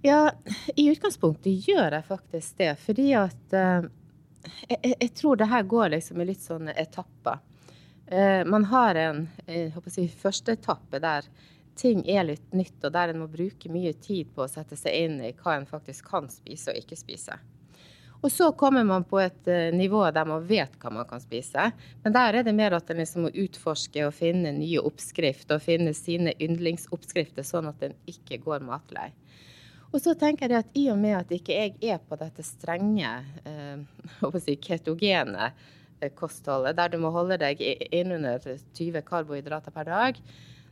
Ja, 0.00 0.32
i 0.72 0.86
utgangspunktet 0.88 1.68
gjør 1.68 1.98
jeg 1.98 2.08
faktisk 2.08 2.56
det. 2.62 2.70
Fordi 2.80 3.10
at 3.20 3.52
uh, 3.52 3.84
jeg, 4.70 4.94
jeg, 4.94 5.12
tror 5.20 5.36
det 5.36 5.52
her 5.52 5.68
går 5.68 5.92
liksom 5.98 6.24
i 6.24 6.30
litt 6.32 6.40
sånne 6.40 6.72
etapper. 6.80 7.44
Uh, 8.08 8.40
man 8.48 8.64
har 8.72 9.04
en 9.04 9.26
å 9.36 9.84
si, 9.92 10.08
første 10.08 10.56
etappe 10.56 10.96
der 11.04 11.28
ting 11.76 12.06
er 12.08 12.24
litt 12.24 12.56
nytt, 12.56 12.78
og 12.80 12.96
der 12.96 13.12
en 13.12 13.20
må 13.20 13.28
bruke 13.28 13.68
mye 13.68 13.92
tid 14.00 14.32
på 14.32 14.46
å 14.46 14.48
sette 14.48 14.80
seg 14.80 14.96
inn 14.96 15.20
i 15.28 15.36
hva 15.36 15.58
en 15.58 15.68
faktisk 15.68 16.08
kan 16.08 16.32
spise 16.32 16.72
og 16.72 16.80
ikke 16.80 16.96
spise. 16.96 17.36
Og 18.24 18.32
så 18.32 18.52
kommer 18.52 18.84
man 18.84 19.04
på 19.04 19.18
et 19.20 19.48
uh, 19.48 19.68
nivå 19.76 20.00
der 20.16 20.24
man 20.24 20.46
vet 20.48 20.78
hva 20.80 20.90
man 20.94 21.04
kan 21.08 21.20
spise. 21.20 21.66
Men 22.02 22.14
der 22.16 22.38
er 22.38 22.46
det 22.46 22.54
mer 22.56 22.72
at 22.72 22.88
en 22.88 23.02
liksom 23.02 23.26
må 23.26 23.32
utforske 23.44 24.06
og 24.06 24.14
finne 24.16 24.54
nye 24.56 24.80
oppskrifter 24.80 25.58
og 25.58 25.66
finne 25.66 25.92
sine 25.96 26.32
yndlingsoppskrifter, 26.40 27.44
sånn 27.44 27.68
at 27.68 27.84
en 27.84 27.92
ikke 28.08 28.40
går 28.46 28.64
matlei. 28.64 29.10
Og 29.92 30.00
så 30.00 30.16
tenker 30.18 30.48
jeg 30.48 30.64
at 30.64 30.80
i 30.80 30.86
og 30.90 30.98
med 31.04 31.18
at 31.18 31.36
ikke 31.36 31.58
jeg 31.58 31.76
er 31.84 32.00
på 32.00 32.16
dette 32.18 32.46
strenge, 32.48 33.12
uh, 34.24 34.40
si 34.40 34.56
ketogene 34.56 35.52
uh, 35.52 36.08
kostholdet, 36.16 36.80
der 36.80 36.96
du 36.96 36.98
må 37.04 37.12
holde 37.12 37.36
deg 37.44 37.60
innunder 37.92 38.40
20 38.40 39.04
karbohydrater 39.04 39.76
per 39.76 39.92
dag, 39.92 40.24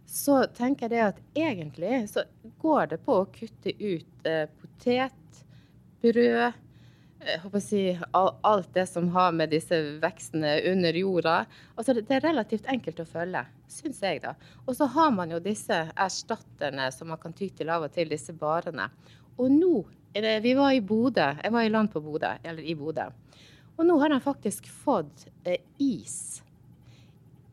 så 0.09 0.41
tenker 0.57 0.89
jeg 0.89 1.13
at 1.13 1.23
egentlig 1.37 2.07
så 2.17 2.25
går 2.65 2.95
det 2.97 3.05
på 3.05 3.21
å 3.21 3.29
kutte 3.31 3.77
ut 3.77 4.25
potet, 4.25 5.43
brød, 6.03 6.57
jeg 7.27 7.41
håper 7.43 7.63
si, 7.63 7.81
alt 8.13 8.75
det 8.75 8.87
som 8.91 9.09
har 9.15 9.33
med 9.37 9.53
disse 9.53 9.77
vekstene 10.03 10.57
under 10.73 10.97
jorda. 10.99 11.35
Altså, 11.77 11.95
det 11.95 12.11
er 12.17 12.25
relativt 12.25 12.67
enkelt 12.71 13.03
å 13.03 13.07
følge, 13.09 13.45
syns 13.71 14.03
jeg. 14.03 14.23
da. 14.25 14.35
Og 14.67 14.77
så 14.77 14.89
har 14.91 15.13
man 15.15 15.31
jo 15.31 15.41
disse 15.43 15.79
erstatterne 15.95 16.89
som 16.95 17.13
man 17.13 17.21
kan 17.23 17.35
ty 17.37 17.49
til 17.55 17.71
av 17.71 17.87
og 17.87 17.95
til, 17.95 18.11
disse 18.11 18.35
barene. 18.35 18.91
Og 19.39 19.51
nå 19.51 19.75
Vi 20.13 20.53
var 20.53 20.75
i 20.77 20.81
Bodø. 20.85 21.25
Jeg 21.43 21.53
var 21.53 21.65
i 21.65 21.71
land 21.73 21.89
på 21.89 22.01
Bodø, 22.05 22.35
eller 22.45 22.63
i 22.63 22.75
Bodø. 22.77 23.07
Og 23.79 23.87
nå 23.89 23.95
har 24.03 24.13
de 24.13 24.19
faktisk 24.21 24.67
fått 24.69 25.25
eh, 25.49 25.63
is 25.81 26.43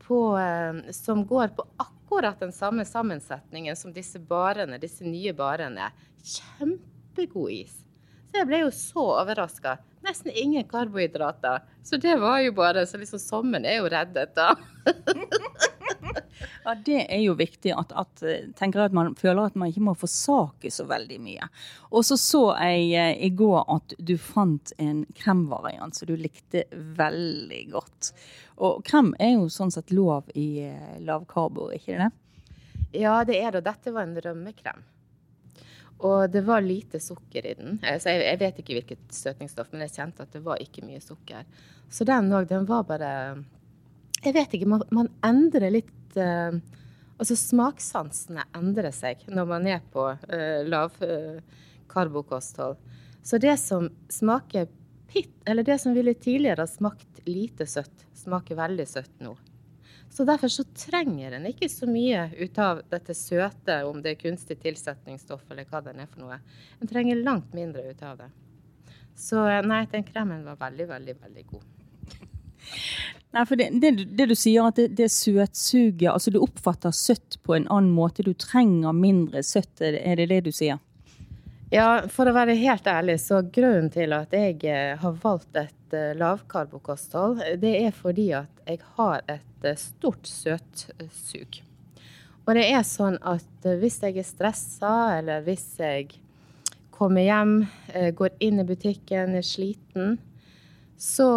på, 0.04 0.36
eh, 0.36 0.92
som 0.92 1.24
går 1.24 1.54
på 1.56 1.64
akkurat 1.80 2.36
den 2.40 2.52
samme 2.52 2.84
sammensetningen 2.84 3.76
som 3.76 3.94
disse 3.96 4.20
barene, 4.20 4.76
disse 4.76 5.08
nye 5.08 5.32
barene. 5.32 5.88
Kjempegod 6.20 7.48
is. 7.62 7.78
Så 8.30 8.38
jeg 8.38 8.46
ble 8.46 8.60
jo 8.62 8.70
så 8.74 9.04
overraska. 9.20 9.78
Nesten 10.06 10.32
ingen 10.32 10.64
karbohydrater. 10.64 11.64
Så 11.82 11.98
det 12.00 12.14
var 12.16 12.40
jo 12.40 12.52
bare 12.52 12.86
Så 12.86 12.98
liksom 12.98 13.18
sommeren 13.18 13.66
er 13.66 13.80
jo 13.80 13.88
reddet, 13.90 14.34
da. 14.34 14.54
ja, 16.64 16.74
det 16.86 17.00
er 17.08 17.20
jo 17.24 17.34
viktig 17.34 17.74
at, 17.76 17.92
at, 17.92 18.22
tenker 18.56 18.84
at 18.86 18.94
man 18.96 19.16
føler 19.18 19.50
at 19.50 19.58
man 19.58 19.72
ikke 19.72 19.82
må 19.84 19.96
forsake 19.98 20.70
så 20.72 20.86
veldig 20.88 21.18
mye. 21.20 21.50
Og 21.90 22.06
så 22.06 22.16
så 22.20 22.44
jeg 22.62 22.86
eh, 22.94 23.16
i 23.26 23.32
går 23.34 23.64
at 23.76 23.96
du 23.98 24.14
fant 24.16 24.72
en 24.78 25.02
kremvariant 25.18 25.96
som 25.96 26.08
du 26.08 26.14
likte 26.16 26.64
veldig 26.72 27.64
godt. 27.74 28.12
Og 28.60 28.84
krem 28.86 29.12
er 29.18 29.34
jo 29.38 29.50
sånn 29.52 29.74
sett 29.74 29.92
lov 29.92 30.30
i 30.36 30.62
lav 31.00 31.24
lavkarbo, 31.24 31.70
ikke 31.76 31.98
det? 31.98 32.10
Ja, 33.02 33.20
det 33.24 33.38
er 33.42 33.52
det. 33.56 33.66
Dette 33.66 33.92
var 33.94 34.06
en 34.06 34.16
rømmekrem. 34.20 34.82
Og 36.06 36.30
det 36.32 36.40
var 36.46 36.60
lite 36.64 37.00
sukker 37.02 37.46
i 37.46 37.54
den. 37.58 37.78
Så 37.80 38.08
jeg, 38.08 38.22
jeg, 38.24 38.38
vet 38.40 38.58
ikke 38.62 38.74
hvilket 38.78 39.02
støtningsstoff, 39.12 39.68
men 39.72 39.80
jeg 39.84 39.96
kjente 39.98 40.22
at 40.24 40.32
det 40.32 40.42
var 40.44 40.56
ikke 40.62 40.86
mye 40.86 41.00
sukker. 41.04 41.42
Så 41.92 42.04
den 42.08 42.32
òg, 42.32 42.48
den 42.48 42.66
var 42.68 42.82
bare 42.88 43.10
Jeg 44.24 44.34
vet 44.36 44.54
ikke, 44.56 44.68
man, 44.68 44.82
man 44.94 45.08
endrer 45.24 45.70
litt 45.74 46.16
uh, 46.16 46.52
Altså 47.20 47.36
smakssansene 47.36 48.44
endrer 48.56 48.90
seg 48.96 49.16
når 49.28 49.46
man 49.48 49.66
er 49.68 49.80
på 49.92 50.06
uh, 50.08 50.60
lavkarbokosthold. 50.64 52.76
Uh, 52.78 52.82
så 53.22 53.38
det 53.38 53.56
som 53.60 53.90
smaker 54.08 54.68
pitt, 55.12 55.34
eller 55.44 55.62
det 55.62 55.78
som 55.78 55.94
ville 55.94 56.14
tidligere 56.14 56.64
ha 56.64 56.66
smakt 56.66 57.20
lite 57.28 57.66
søtt, 57.66 58.06
smaker 58.16 58.56
veldig 58.56 58.86
søtt 58.88 59.20
nå. 59.20 59.36
Så 60.10 60.24
derfor 60.24 60.48
så 60.48 60.64
trenger 60.64 61.32
en 61.32 61.46
ikke 61.46 61.68
så 61.70 61.86
mye 61.86 62.26
ut 62.36 62.58
av 62.58 62.82
dette 62.90 63.14
søte, 63.14 63.76
om 63.86 64.00
det 64.02 64.16
er 64.16 64.22
kunstig 64.24 64.58
tilsetningsstoff 64.62 65.44
eller 65.50 65.68
hva 65.70 65.80
det 65.84 65.94
er 65.94 66.08
for 66.10 66.24
noe. 66.24 66.40
En 66.82 66.90
trenger 66.90 67.22
langt 67.22 67.54
mindre 67.54 67.84
ut 67.92 68.02
av 68.02 68.18
det. 68.18 68.30
Så 69.14 69.44
nei, 69.62 69.84
den 69.92 70.04
kremen 70.04 70.42
var 70.44 70.58
veldig, 70.58 70.88
veldig, 70.90 71.16
veldig 71.22 71.46
god. 71.52 71.64
Nei, 73.30 73.44
for 73.46 73.54
det, 73.54 73.68
det, 73.78 73.90
det, 74.18 74.26
du 74.26 74.34
sier, 74.34 74.66
at 74.66 74.74
det, 74.76 74.88
det 74.98 75.06
søtsuget 75.14 76.08
Altså 76.10 76.32
du 76.34 76.40
oppfatter 76.42 76.90
søtt 76.90 77.38
på 77.46 77.54
en 77.54 77.68
annen 77.70 77.92
måte. 77.94 78.24
Du 78.26 78.32
trenger 78.34 78.96
mindre 78.96 79.44
søtt, 79.46 79.78
er 79.78 80.18
det 80.18 80.26
det 80.32 80.40
du 80.48 80.50
sier? 80.50 80.80
Ja, 81.70 82.08
for 82.10 82.26
å 82.26 82.34
være 82.34 82.58
helt 82.58 82.88
ærlig, 82.90 83.20
så 83.22 83.44
grunnen 83.46 83.92
til 83.94 84.10
at 84.16 84.34
jeg 84.34 84.58
eh, 84.66 84.96
har 84.98 85.20
valgt 85.22 85.54
et 85.54 85.76
eh, 85.96 86.12
lavkarbokosthold, 86.18 87.42
det 87.62 87.74
er 87.84 87.94
fordi 87.96 88.30
at 88.38 88.62
jeg 88.66 88.80
har 88.96 89.24
et 89.26 89.66
eh, 89.66 89.78
stort 89.80 90.28
søtsug. 90.28 91.60
Og 92.46 92.56
det 92.56 92.66
er 92.72 92.82
sånn 92.86 93.18
at 93.22 93.68
hvis 93.80 94.00
jeg 94.02 94.18
er 94.18 94.26
stressa, 94.26 94.94
eller 95.18 95.44
hvis 95.46 95.66
jeg 95.78 96.08
kommer 96.94 97.22
hjem, 97.22 97.52
går 98.16 98.32
inn 98.42 98.62
i 98.62 98.66
butikken, 98.66 99.36
er 99.38 99.46
sliten, 99.46 100.16
så 100.98 101.28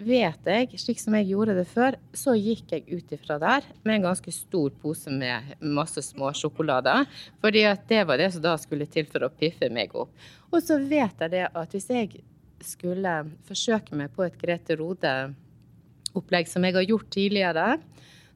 vet 0.00 0.48
jeg, 0.48 0.78
slik 0.80 1.00
som 1.00 1.14
jeg 1.18 1.28
gjorde 1.30 1.54
det 1.58 1.66
før, 1.68 1.96
så 2.16 2.34
gikk 2.38 2.72
jeg 2.72 2.86
ut 2.88 3.12
ifra 3.14 3.36
der 3.40 3.66
med 3.84 3.98
en 3.98 4.08
ganske 4.08 4.32
stor 4.32 4.72
pose 4.82 5.12
med 5.12 5.54
masse 5.60 6.02
små 6.04 6.32
sjokolader. 6.36 7.06
Fordi 7.42 7.64
at 7.68 7.84
det 7.90 8.02
var 8.08 8.20
det 8.20 8.30
som 8.34 8.44
da 8.44 8.56
skulle 8.60 8.88
til 8.90 9.08
for 9.10 9.26
å 9.26 9.32
piffe 9.32 9.70
meg 9.72 9.94
opp. 9.96 10.12
Og 10.50 10.62
så 10.64 10.80
vet 10.80 11.20
jeg 11.20 11.34
det 11.34 11.46
at 11.48 11.76
hvis 11.76 11.90
jeg 11.92 12.22
skulle 12.64 13.14
forsøke 13.48 13.96
meg 13.96 14.12
på 14.14 14.24
et 14.26 14.38
Grete 14.40 14.76
Rode-opplegg 14.78 16.48
som 16.50 16.64
jeg 16.66 16.76
har 16.76 16.88
gjort 16.88 17.10
tidligere, 17.12 17.66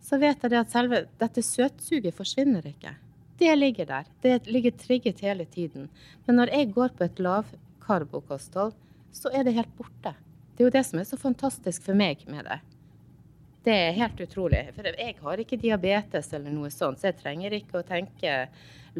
så 0.04 0.18
vet 0.20 0.42
jeg 0.42 0.58
at 0.58 0.72
selve 0.72 1.04
dette 1.20 1.44
søtsuget 1.44 2.14
forsvinner 2.16 2.66
ikke. 2.68 2.92
Det 3.40 3.54
ligger 3.58 3.88
der. 3.88 4.10
Det 4.22 4.46
ligger 4.46 4.76
trigget 4.78 5.20
hele 5.24 5.44
tiden. 5.44 5.88
Men 6.26 6.36
når 6.36 6.52
jeg 6.54 6.72
går 6.74 6.94
på 6.96 7.04
et 7.04 7.18
lavkarbokosthold, 7.18 8.74
så 9.12 9.30
er 9.32 9.44
det 9.44 9.56
helt 9.56 9.72
borte. 9.78 10.14
Det 10.54 10.62
er 10.62 10.68
jo 10.68 10.76
det 10.76 10.84
som 10.86 11.00
er 11.00 11.08
så 11.08 11.18
fantastisk 11.18 11.82
for 11.82 11.98
meg 11.98 12.22
med 12.30 12.46
det. 12.46 12.60
Det 13.64 13.72
er 13.72 13.94
helt 13.96 14.18
utrolig. 14.20 14.60
For 14.76 14.86
jeg 14.90 15.14
har 15.24 15.40
ikke 15.40 15.58
diabetes 15.60 16.32
eller 16.36 16.52
noe 16.52 16.70
sånt, 16.72 17.00
så 17.00 17.08
jeg 17.08 17.20
trenger 17.22 17.54
ikke 17.56 17.80
å 17.80 17.86
tenke 17.86 18.34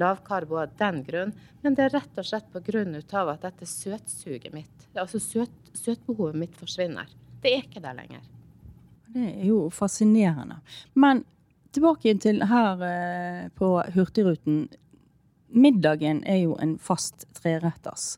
lavkarbo 0.00 0.62
av 0.62 0.72
den 0.78 1.02
grunn. 1.04 1.34
Men 1.60 1.76
det 1.76 1.84
er 1.84 1.98
rett 1.98 2.20
og 2.20 2.28
slett 2.28 2.48
pga. 2.52 3.24
at 3.32 3.42
dette 3.42 3.66
søtsuget 3.66 4.52
mitt, 4.52 4.88
altså 4.94 5.20
søt, 5.20 5.52
søtbehovet 5.74 6.34
mitt, 6.34 6.56
forsvinner. 6.56 7.06
Det 7.42 7.52
er 7.52 7.66
ikke 7.66 7.84
der 7.84 7.94
lenger. 7.94 8.24
Det 9.14 9.28
er 9.34 9.44
jo 9.46 9.68
fascinerende. 9.70 10.56
Men 10.94 11.24
tilbake 11.72 12.16
til 12.18 12.42
her 12.48 12.80
eh, 12.82 13.50
på 13.54 13.82
Hurtigruten. 13.94 14.68
Middagen 15.54 16.24
er 16.26 16.40
jo 16.46 16.56
en 16.58 16.78
fast 16.78 17.28
treretters. 17.36 18.16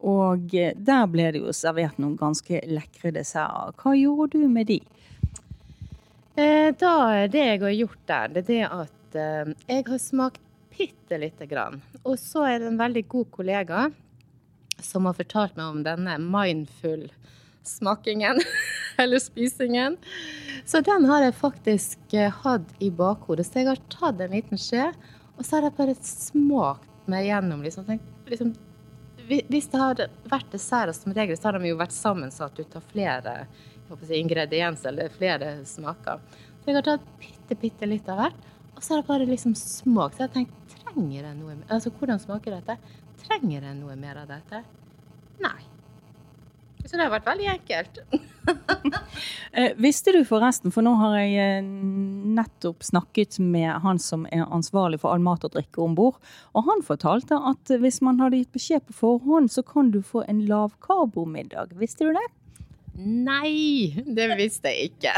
Og 0.00 0.54
eh, 0.54 0.72
der 0.74 1.06
ble 1.06 1.28
det 1.34 1.44
jo 1.44 1.52
servert 1.52 2.00
noen 2.00 2.16
ganske 2.16 2.64
lekre 2.66 3.12
desserter. 3.12 3.76
Hva 3.76 3.94
gjorde 3.94 4.40
du 4.40 4.48
med 4.48 4.72
de? 4.72 4.80
Eh, 6.34 6.74
da, 6.78 7.26
det 7.28 7.42
jeg 7.44 7.60
har 7.60 7.74
gjort 7.76 8.06
der, 8.08 8.36
det 8.38 8.56
er 8.56 8.70
at 8.72 9.16
eh, 9.18 9.50
jeg 9.68 9.84
har 9.88 10.00
smakt 10.00 10.40
bitte 10.72 11.18
lite 11.20 11.46
grann. 11.46 11.82
Og 12.02 12.16
så 12.20 12.46
er 12.48 12.62
det 12.62 12.70
en 12.70 12.80
veldig 12.80 13.04
god 13.12 13.28
kollega 13.34 13.82
som 14.82 15.06
har 15.06 15.18
fortalt 15.18 15.58
meg 15.58 15.74
om 15.74 15.82
denne 15.84 16.16
mindful 16.24 17.10
smakingen, 17.68 18.40
eller 19.02 19.20
spisingen. 19.22 19.98
Så 20.64 20.80
den 20.80 21.04
har 21.10 21.26
jeg 21.26 21.36
faktisk 21.36 22.16
hatt 22.42 22.72
i 22.80 22.88
bakhodet. 22.90 23.46
Så 23.46 23.60
jeg 23.60 23.68
har 23.68 23.84
tatt 23.92 24.24
en 24.24 24.32
liten 24.32 24.58
skje, 24.58 24.88
og 25.36 25.44
så 25.44 25.58
har 25.58 25.68
jeg 25.68 25.76
bare 25.76 25.98
smakt 26.00 27.08
meg 27.12 27.28
gjennom. 27.28 27.62
Liksom, 27.66 27.86
tenkt, 27.86 28.08
liksom 28.30 28.54
hvis 29.26 29.68
det 29.70 29.78
har 29.80 30.00
vært 30.30 30.50
desserter, 30.52 30.94
som 30.96 31.14
regel 31.14 31.36
så 31.38 31.48
har 31.48 31.58
de 31.58 31.70
jo 31.70 31.78
vært 31.78 31.94
sammensatt 31.94 32.58
ut 32.58 32.76
av 32.78 32.84
flere 32.92 33.34
si, 34.00 34.16
ingredienser 34.18 34.92
eller 34.92 35.12
flere 35.12 35.52
smaker. 35.68 36.22
Så 36.62 36.70
jeg 36.70 36.78
har 36.78 36.86
tatt 36.86 37.06
bitte, 37.20 37.58
bitte 37.58 37.88
litt 37.90 38.08
av 38.10 38.20
hvert, 38.22 38.48
og 38.76 38.82
så 38.82 38.94
har 38.94 39.02
jeg 39.02 39.10
bare 39.10 39.28
liksom 39.28 39.54
smakt. 39.58 40.16
Så 40.16 40.24
jeg 40.24 40.30
har 40.30 40.36
tenkt 40.36 40.78
trenger 40.92 41.28
jeg 41.28 41.36
noe? 41.38 41.58
Altså, 41.68 41.92
hvordan 41.98 42.20
smaker 42.22 42.58
dette? 42.58 42.78
Trenger 43.22 43.68
jeg 43.68 43.76
noe 43.78 43.96
mer 43.98 44.22
av 44.24 44.30
dette? 44.30 44.64
Nei. 45.42 45.60
Så 46.82 46.98
det 46.98 47.04
har 47.04 47.12
vært 47.12 47.28
veldig 47.28 47.46
enkelt. 47.52 48.00
eh, 49.52 49.70
visste 49.78 50.14
du 50.16 50.24
forresten, 50.26 50.72
for 50.74 50.82
nå 50.82 50.96
har 50.98 51.14
jeg 51.20 51.36
eh, 51.38 51.68
nettopp 52.34 52.82
snakket 52.82 53.38
med 53.38 53.70
han 53.84 54.02
som 54.02 54.26
er 54.34 54.48
ansvarlig 54.48 54.98
for 55.04 55.14
all 55.14 55.22
mat 55.22 55.46
og 55.46 55.54
drikke 55.54 55.82
om 55.84 55.94
bord, 55.98 56.18
og 56.58 56.66
han 56.66 56.82
fortalte 56.86 57.38
at 57.38 57.70
hvis 57.82 58.00
man 58.02 58.18
hadde 58.22 58.42
gitt 58.42 58.54
beskjed 58.56 58.86
på 58.88 58.98
forhånd, 58.98 59.52
så 59.54 59.62
kan 59.66 59.92
du 59.94 60.00
få 60.02 60.24
en 60.26 60.42
lavkarbomiddag. 60.50 61.76
Visste 61.78 62.10
du 62.10 62.16
det? 62.18 62.26
Nei, 62.98 63.94
det 64.06 64.28
visste 64.36 64.68
jeg 64.72 64.92
ikke. 64.92 65.14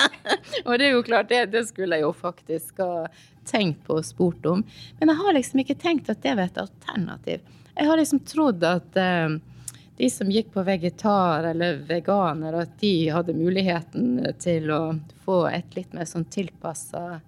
og 0.66 0.74
det 0.76 0.88
er 0.88 0.92
jo 0.92 1.04
klart, 1.06 1.30
det, 1.30 1.46
det, 1.54 1.64
skulle 1.70 1.96
jeg 1.96 2.04
jo 2.04 2.12
faktisk 2.16 2.82
ha 2.84 3.06
tenkt 3.48 3.86
på 3.86 3.96
og 4.00 4.04
spurt 4.04 4.44
om. 4.48 4.64
Men 4.98 5.12
jeg 5.12 5.20
har 5.22 5.36
liksom 5.36 5.62
ikke 5.64 5.78
tenkt 5.80 6.10
at 6.12 6.20
det 6.24 6.34
var 6.36 6.50
et 6.50 6.60
alternativ. 6.60 7.46
Jeg 7.72 7.88
har 7.88 8.00
liksom 8.00 8.20
trodd 8.28 8.66
at 8.66 8.98
uh, 9.00 9.38
de 9.98 10.10
som 10.12 10.28
gikk 10.30 10.52
på 10.52 10.66
vegetar 10.66 11.48
eller 11.48 11.80
veganer, 11.88 12.60
at 12.60 12.76
de 12.82 12.92
hadde 13.14 13.38
muligheten 13.38 14.20
til 14.42 14.68
å 14.74 14.82
få 15.24 15.46
et 15.48 15.78
litt 15.78 15.96
mer 15.96 16.08
sånn 16.08 16.28
tilpassa 16.28 17.20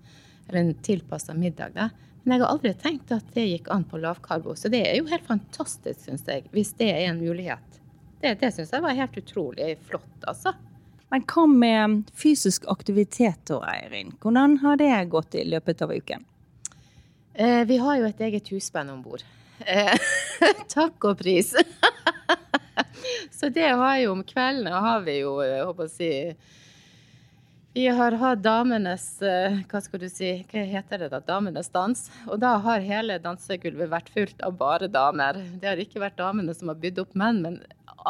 eller 0.51 0.61
en 0.61 0.75
tilpassa 0.85 1.35
middag. 1.35 1.73
Da. 1.75 1.89
Men 2.23 2.37
jeg 2.37 2.45
har 2.45 2.53
aldri 2.53 2.75
tenkt 2.77 3.13
at 3.15 3.33
det 3.35 3.49
gikk 3.49 3.71
an 3.73 3.87
på 3.89 4.01
lavkarbo. 4.03 4.55
Så 4.59 4.69
det 4.69 4.85
er 4.87 5.01
jo 5.01 5.09
helt 5.09 5.27
fantastisk, 5.27 6.03
syns 6.05 6.27
jeg, 6.29 6.45
hvis 6.53 6.75
det 6.79 6.91
er 6.93 7.07
en 7.09 7.23
mulighet. 7.23 7.80
Det, 8.21 8.35
det 8.41 8.51
syns 8.53 8.73
jeg 8.75 8.85
var 8.85 8.97
helt 8.97 9.17
utrolig 9.17 9.71
flott, 9.89 10.27
altså. 10.29 10.53
Men 11.11 11.25
hva 11.27 11.47
med 11.51 12.11
fysisk 12.15 12.67
aktivitet 12.71 13.41
da, 13.51 13.59
Eirin? 13.73 14.13
Hvordan 14.23 14.61
har 14.63 14.77
det 14.79 14.93
gått 15.11 15.35
i 15.35 15.45
løpet 15.49 15.83
av 15.83 15.91
uken? 15.91 16.27
Eh, 17.35 17.65
vi 17.67 17.81
har 17.81 17.97
jo 17.99 18.07
et 18.07 18.21
eget 18.21 18.51
husband 18.53 18.93
om 18.93 19.01
bord. 19.03 19.25
Eh, 19.65 19.97
takk 20.77 21.09
og 21.09 21.19
pris. 21.19 21.55
Så 23.39 23.49
det 23.49 23.73
har 23.73 23.97
jo 24.03 24.13
om 24.13 24.23
kveldene 24.27 24.85
har 24.85 25.03
vi 25.07 25.19
jo, 25.23 25.39
jeg 25.43 25.65
håper 25.65 25.89
å 25.89 25.93
si 25.93 26.13
vi 27.73 27.87
har 27.87 28.13
hatt 28.19 28.41
damenes 28.43 29.05
eh, 29.23 29.61
hva 29.71 29.81
skal 29.83 30.01
du 30.03 30.09
si, 30.11 30.31
hva 30.51 30.63
heter 30.67 31.05
det 31.05 31.11
da, 31.13 31.21
damenes 31.23 31.69
dans. 31.71 32.01
Og 32.27 32.41
da 32.43 32.57
har 32.65 32.83
hele 32.83 33.21
dansegulvet 33.23 33.93
vært 33.93 34.11
fullt 34.11 34.43
av 34.43 34.57
bare 34.59 34.89
damer. 34.91 35.39
Det 35.63 35.71
har 35.71 35.83
ikke 35.83 36.03
vært 36.03 36.19
damene 36.19 36.55
som 36.57 36.73
har 36.73 36.81
bydd 36.83 36.99
opp 37.05 37.15
menn, 37.15 37.39
men 37.45 37.61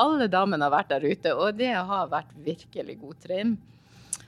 alle 0.01 0.31
damene 0.33 0.65
har 0.65 0.73
vært 0.79 0.95
der 0.95 1.05
ute. 1.05 1.35
Og 1.37 1.61
det 1.61 1.75
har 1.75 2.09
vært 2.09 2.33
virkelig 2.47 2.97
god 3.03 3.21
trim. 3.27 3.53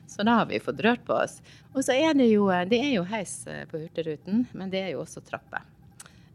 Så 0.05 0.27
da 0.29 0.37
har 0.43 0.51
vi 0.53 0.61
fått 0.61 0.85
rørt 0.85 1.07
på 1.09 1.17
oss. 1.17 1.39
Og 1.73 1.81
så 1.87 1.97
er 1.97 2.13
det 2.19 2.29
jo, 2.29 2.51
det 2.69 2.83
er 2.85 2.93
jo 2.99 3.09
heis 3.09 3.39
eh, 3.49 3.65
på 3.71 3.81
Hurtigruten, 3.81 4.45
men 4.53 4.73
det 4.73 4.85
er 4.85 4.93
jo 4.93 5.01
også 5.07 5.25
trappe. 5.25 5.65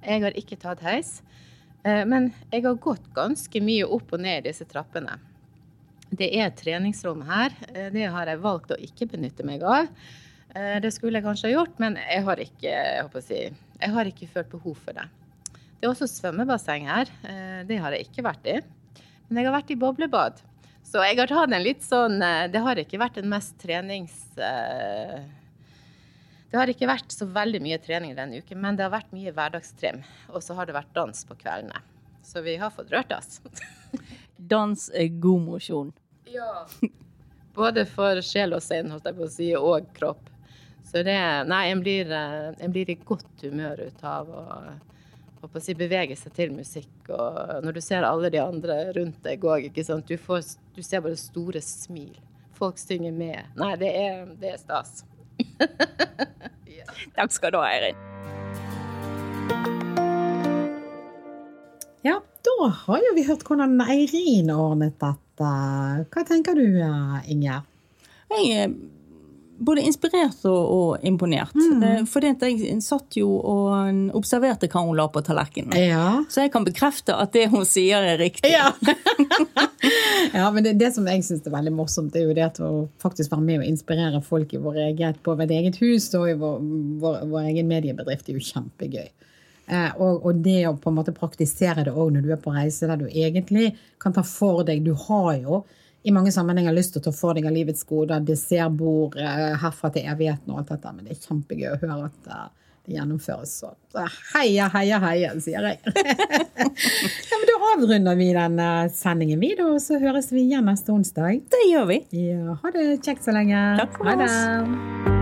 Jeg 0.02 0.26
har 0.26 0.42
ikke 0.42 0.58
tatt 0.58 0.82
heis, 0.82 1.20
eh, 1.86 2.02
men 2.10 2.32
jeg 2.50 2.66
har 2.66 2.82
gått 2.82 3.06
ganske 3.14 3.62
mye 3.62 3.86
opp 3.86 4.18
og 4.18 4.26
ned 4.26 4.50
disse 4.50 4.66
trappene. 4.66 5.20
Det 6.08 6.28
er 6.32 6.48
et 6.48 6.56
treningsrom 6.56 7.22
her. 7.28 7.54
Eh, 7.74 7.90
det 7.92 8.08
har 8.14 8.30
jeg 8.30 8.44
valgt 8.44 8.72
å 8.72 8.80
ikke 8.80 9.10
benytte 9.12 9.46
meg 9.48 9.64
av. 9.68 9.90
Eh, 10.56 10.78
det 10.84 10.94
skulle 10.96 11.20
jeg 11.20 11.28
kanskje 11.28 11.50
ha 11.50 11.56
gjort, 11.58 11.76
men 11.84 11.98
jeg 12.00 12.24
har 12.28 12.42
ikke, 12.44 12.74
jeg 12.74 13.24
si, 13.26 13.40
jeg 13.82 13.96
har 13.98 14.12
ikke 14.12 14.30
følt 14.32 14.52
behov 14.54 14.78
for 14.86 14.96
det. 14.96 15.08
Det 15.78 15.86
er 15.86 15.92
også 15.92 16.08
svømmebasseng 16.10 16.88
her. 16.90 17.12
Eh, 17.28 17.60
det 17.68 17.82
har 17.84 17.96
jeg 17.96 18.08
ikke 18.08 18.26
vært 18.26 18.48
i. 18.48 18.62
Men 19.28 19.42
jeg 19.42 19.50
har 19.50 19.58
vært 19.58 19.74
i 19.76 19.80
boblebad. 19.80 20.40
Så 20.88 21.04
jeg 21.04 21.20
har 21.20 21.28
tatt 21.28 21.52
en 21.52 21.60
litt 21.66 21.82
sånn 21.84 22.22
Det 22.48 22.62
har 22.64 22.80
ikke 22.80 23.00
vært 23.02 23.18
den 23.20 23.28
mest 23.28 23.58
trenings... 23.60 24.16
Det 26.48 26.56
har 26.56 26.72
ikke 26.72 26.88
vært 26.88 27.12
så 27.12 27.26
veldig 27.28 27.60
mye 27.60 27.76
trening 27.84 28.14
denne 28.16 28.40
uken, 28.40 28.62
men 28.64 28.78
det 28.80 28.86
har 28.86 28.94
vært 28.94 29.12
mye 29.12 29.34
hverdagstrim. 29.36 30.00
Og 30.32 30.40
så 30.46 30.56
har 30.56 30.70
det 30.70 30.78
vært 30.78 30.94
dans 30.96 31.26
på 31.28 31.36
kveldene. 31.42 31.82
Så 32.24 32.40
vi 32.46 32.56
har 32.56 32.72
fått 32.72 32.94
rørt 32.96 33.12
oss. 33.12 33.42
Dans 34.38 34.90
er 34.94 35.08
god 35.22 35.42
mosjon. 35.42 35.92
Ja. 36.32 36.68
Både 37.58 37.86
for 37.90 38.22
sjel 38.22 38.54
og 38.54 38.62
sinn, 38.62 38.92
holdt 38.94 39.08
jeg 39.10 39.18
på 39.18 39.26
å 39.26 39.32
si, 39.34 39.48
og 39.58 39.88
kropp. 39.98 40.30
Så 40.88 41.02
det 41.04 41.18
Nei, 41.50 41.64
en 41.72 41.82
blir, 41.84 42.12
eh, 42.12 42.52
en 42.64 42.72
blir 42.72 42.90
i 42.90 42.96
godt 42.96 43.44
humør 43.44 43.82
ut 43.90 44.04
av 44.08 44.30
å, 44.30 44.44
å 45.42 45.60
si, 45.60 45.76
bevege 45.76 46.16
seg 46.16 46.36
til 46.38 46.54
musikk. 46.56 46.94
Og 47.10 47.66
når 47.66 47.80
du 47.80 47.82
ser 47.84 48.08
alle 48.08 48.32
de 48.32 48.40
andre 48.44 48.80
rundt 48.96 49.20
deg 49.26 49.44
òg. 49.44 49.72
Du, 49.74 50.16
får, 50.18 50.54
du, 50.76 50.84
ser 50.84 51.04
bare 51.04 51.20
store 51.20 51.64
smil. 51.66 52.16
Folk 52.58 52.80
synger 52.82 53.12
med. 53.12 53.52
Nei, 53.60 53.74
det 53.82 53.94
er, 54.00 54.24
det 54.40 54.54
er 54.54 54.62
stas. 54.62 55.04
ja. 56.78 56.88
Takk 57.18 57.36
skal 57.36 57.54
du 57.54 57.60
ha, 57.60 57.68
Eirin. 57.74 58.17
Ja, 62.08 62.20
da 62.48 62.70
har 62.86 63.02
jo 63.04 63.16
vi 63.18 63.26
hørt 63.28 63.44
hvordan 63.48 63.80
Eirin 63.84 64.52
ordnet 64.54 64.96
dette. 65.02 65.56
Hva 66.08 66.28
tenker 66.28 66.56
du, 66.56 66.80
Ingjerd? 67.28 67.68
Jeg 68.32 68.54
er 68.64 68.72
både 69.58 69.82
inspirert 69.82 70.44
og, 70.46 70.72
og 70.78 71.06
imponert. 71.06 71.56
Mm. 71.56 71.84
Eh, 71.84 72.02
fordi 72.10 72.32
jeg 72.34 72.78
satt 72.86 73.18
jo 73.18 73.30
og 73.38 74.14
observerte 74.18 74.70
hva 74.72 74.84
hun 74.86 74.98
la 74.98 75.08
på 75.12 75.24
tallerkenen. 75.26 75.76
Ja. 75.82 76.22
Så 76.30 76.46
jeg 76.46 76.54
kan 76.54 76.68
bekrefte 76.68 77.16
at 77.18 77.34
det 77.36 77.48
hun 77.54 77.66
sier, 77.68 78.06
er 78.06 78.20
riktig. 78.22 78.52
Ja, 78.54 78.72
ja 80.38 80.50
men 80.54 80.66
det, 80.66 80.78
det, 80.82 80.94
som 80.96 81.08
jeg 81.10 81.26
syns 81.26 81.46
er 81.48 81.56
veldig 81.56 81.74
morsomt, 81.76 82.14
det 82.14 82.24
er 82.24 82.30
jo 82.30 82.38
det 82.38 82.50
å 82.64 82.72
faktisk 83.04 83.34
være 83.34 83.48
med 83.50 83.64
og 83.64 83.70
inspirere 83.72 84.24
folk 84.26 84.54
i 84.54 84.62
vår 84.62 84.84
eget, 84.90 85.22
på 85.26 85.38
vårt 85.40 85.54
eget 85.54 85.82
hus 85.82 86.12
og 86.18 86.30
i 86.30 86.38
vår, 86.38 86.60
vår, 87.04 87.24
vår 87.32 87.54
egen 87.54 87.72
mediebedrift. 87.72 88.28
Det 88.28 88.36
er 88.36 88.42
jo 88.42 88.52
kjempegøy. 88.52 89.10
Eh, 89.68 89.90
og, 90.00 90.26
og, 90.26 90.36
det 90.44 90.62
å 90.70 90.78
på 90.80 90.92
en 90.92 90.96
måte 90.96 91.12
praktisere 91.16 91.84
det 91.84 91.92
òg 91.92 92.14
når 92.16 92.24
du 92.24 92.30
er 92.32 92.40
på 92.40 92.54
reise, 92.56 92.88
der 92.88 93.02
du 93.02 93.08
egentlig 93.10 93.74
kan 94.00 94.16
ta 94.16 94.24
for 94.24 94.64
deg 94.68 94.86
Du 94.86 94.94
har 95.08 95.34
jo 95.42 95.66
i 96.08 96.14
mange 96.16 96.32
sammenhenger 96.32 96.72
lyst 96.72 96.94
til 96.96 97.02
å 97.02 97.08
ta 97.10 97.12
for 97.12 97.36
deg 97.36 97.50
av 97.50 97.56
livets 97.56 97.84
goder, 97.88 98.24
dessertbord 98.24 99.18
eh, 99.20 99.58
herfra 99.60 99.92
til 99.92 100.08
evigheten 100.08 100.54
og 100.54 100.62
alt 100.62 100.72
dette, 100.72 100.94
men 100.96 101.10
det 101.10 101.18
er 101.18 101.26
kjempegøy 101.26 101.68
å 101.74 101.82
høre 101.82 102.08
at 102.08 102.32
uh, 102.32 102.46
det 102.88 102.96
gjennomføres 102.96 103.58
så. 103.60 103.74
heia, 104.38 104.70
heia, 104.72 105.02
heia, 105.04 105.34
sier 105.44 105.68
jeg. 105.68 105.82
ja, 107.28 107.42
men 107.42 107.46
Da 107.52 107.58
avrunder 107.74 108.16
vi 108.16 108.30
den 108.38 108.64
sendingen, 108.96 109.44
vi, 109.44 109.52
da, 109.60 109.68
og 109.74 109.84
så 109.84 110.00
høres 110.00 110.32
vi 110.32 110.46
igjen 110.48 110.72
neste 110.72 110.96
onsdag. 110.96 111.44
Det 111.52 111.68
gjør 111.74 111.92
vi. 111.92 112.02
Ja, 112.24 112.56
ha 112.64 112.76
det 112.78 112.90
kjekt 113.02 113.28
så 113.28 113.36
lenge. 113.36 113.68
Takk 113.84 114.00
for 114.00 114.16
det. 114.16 115.17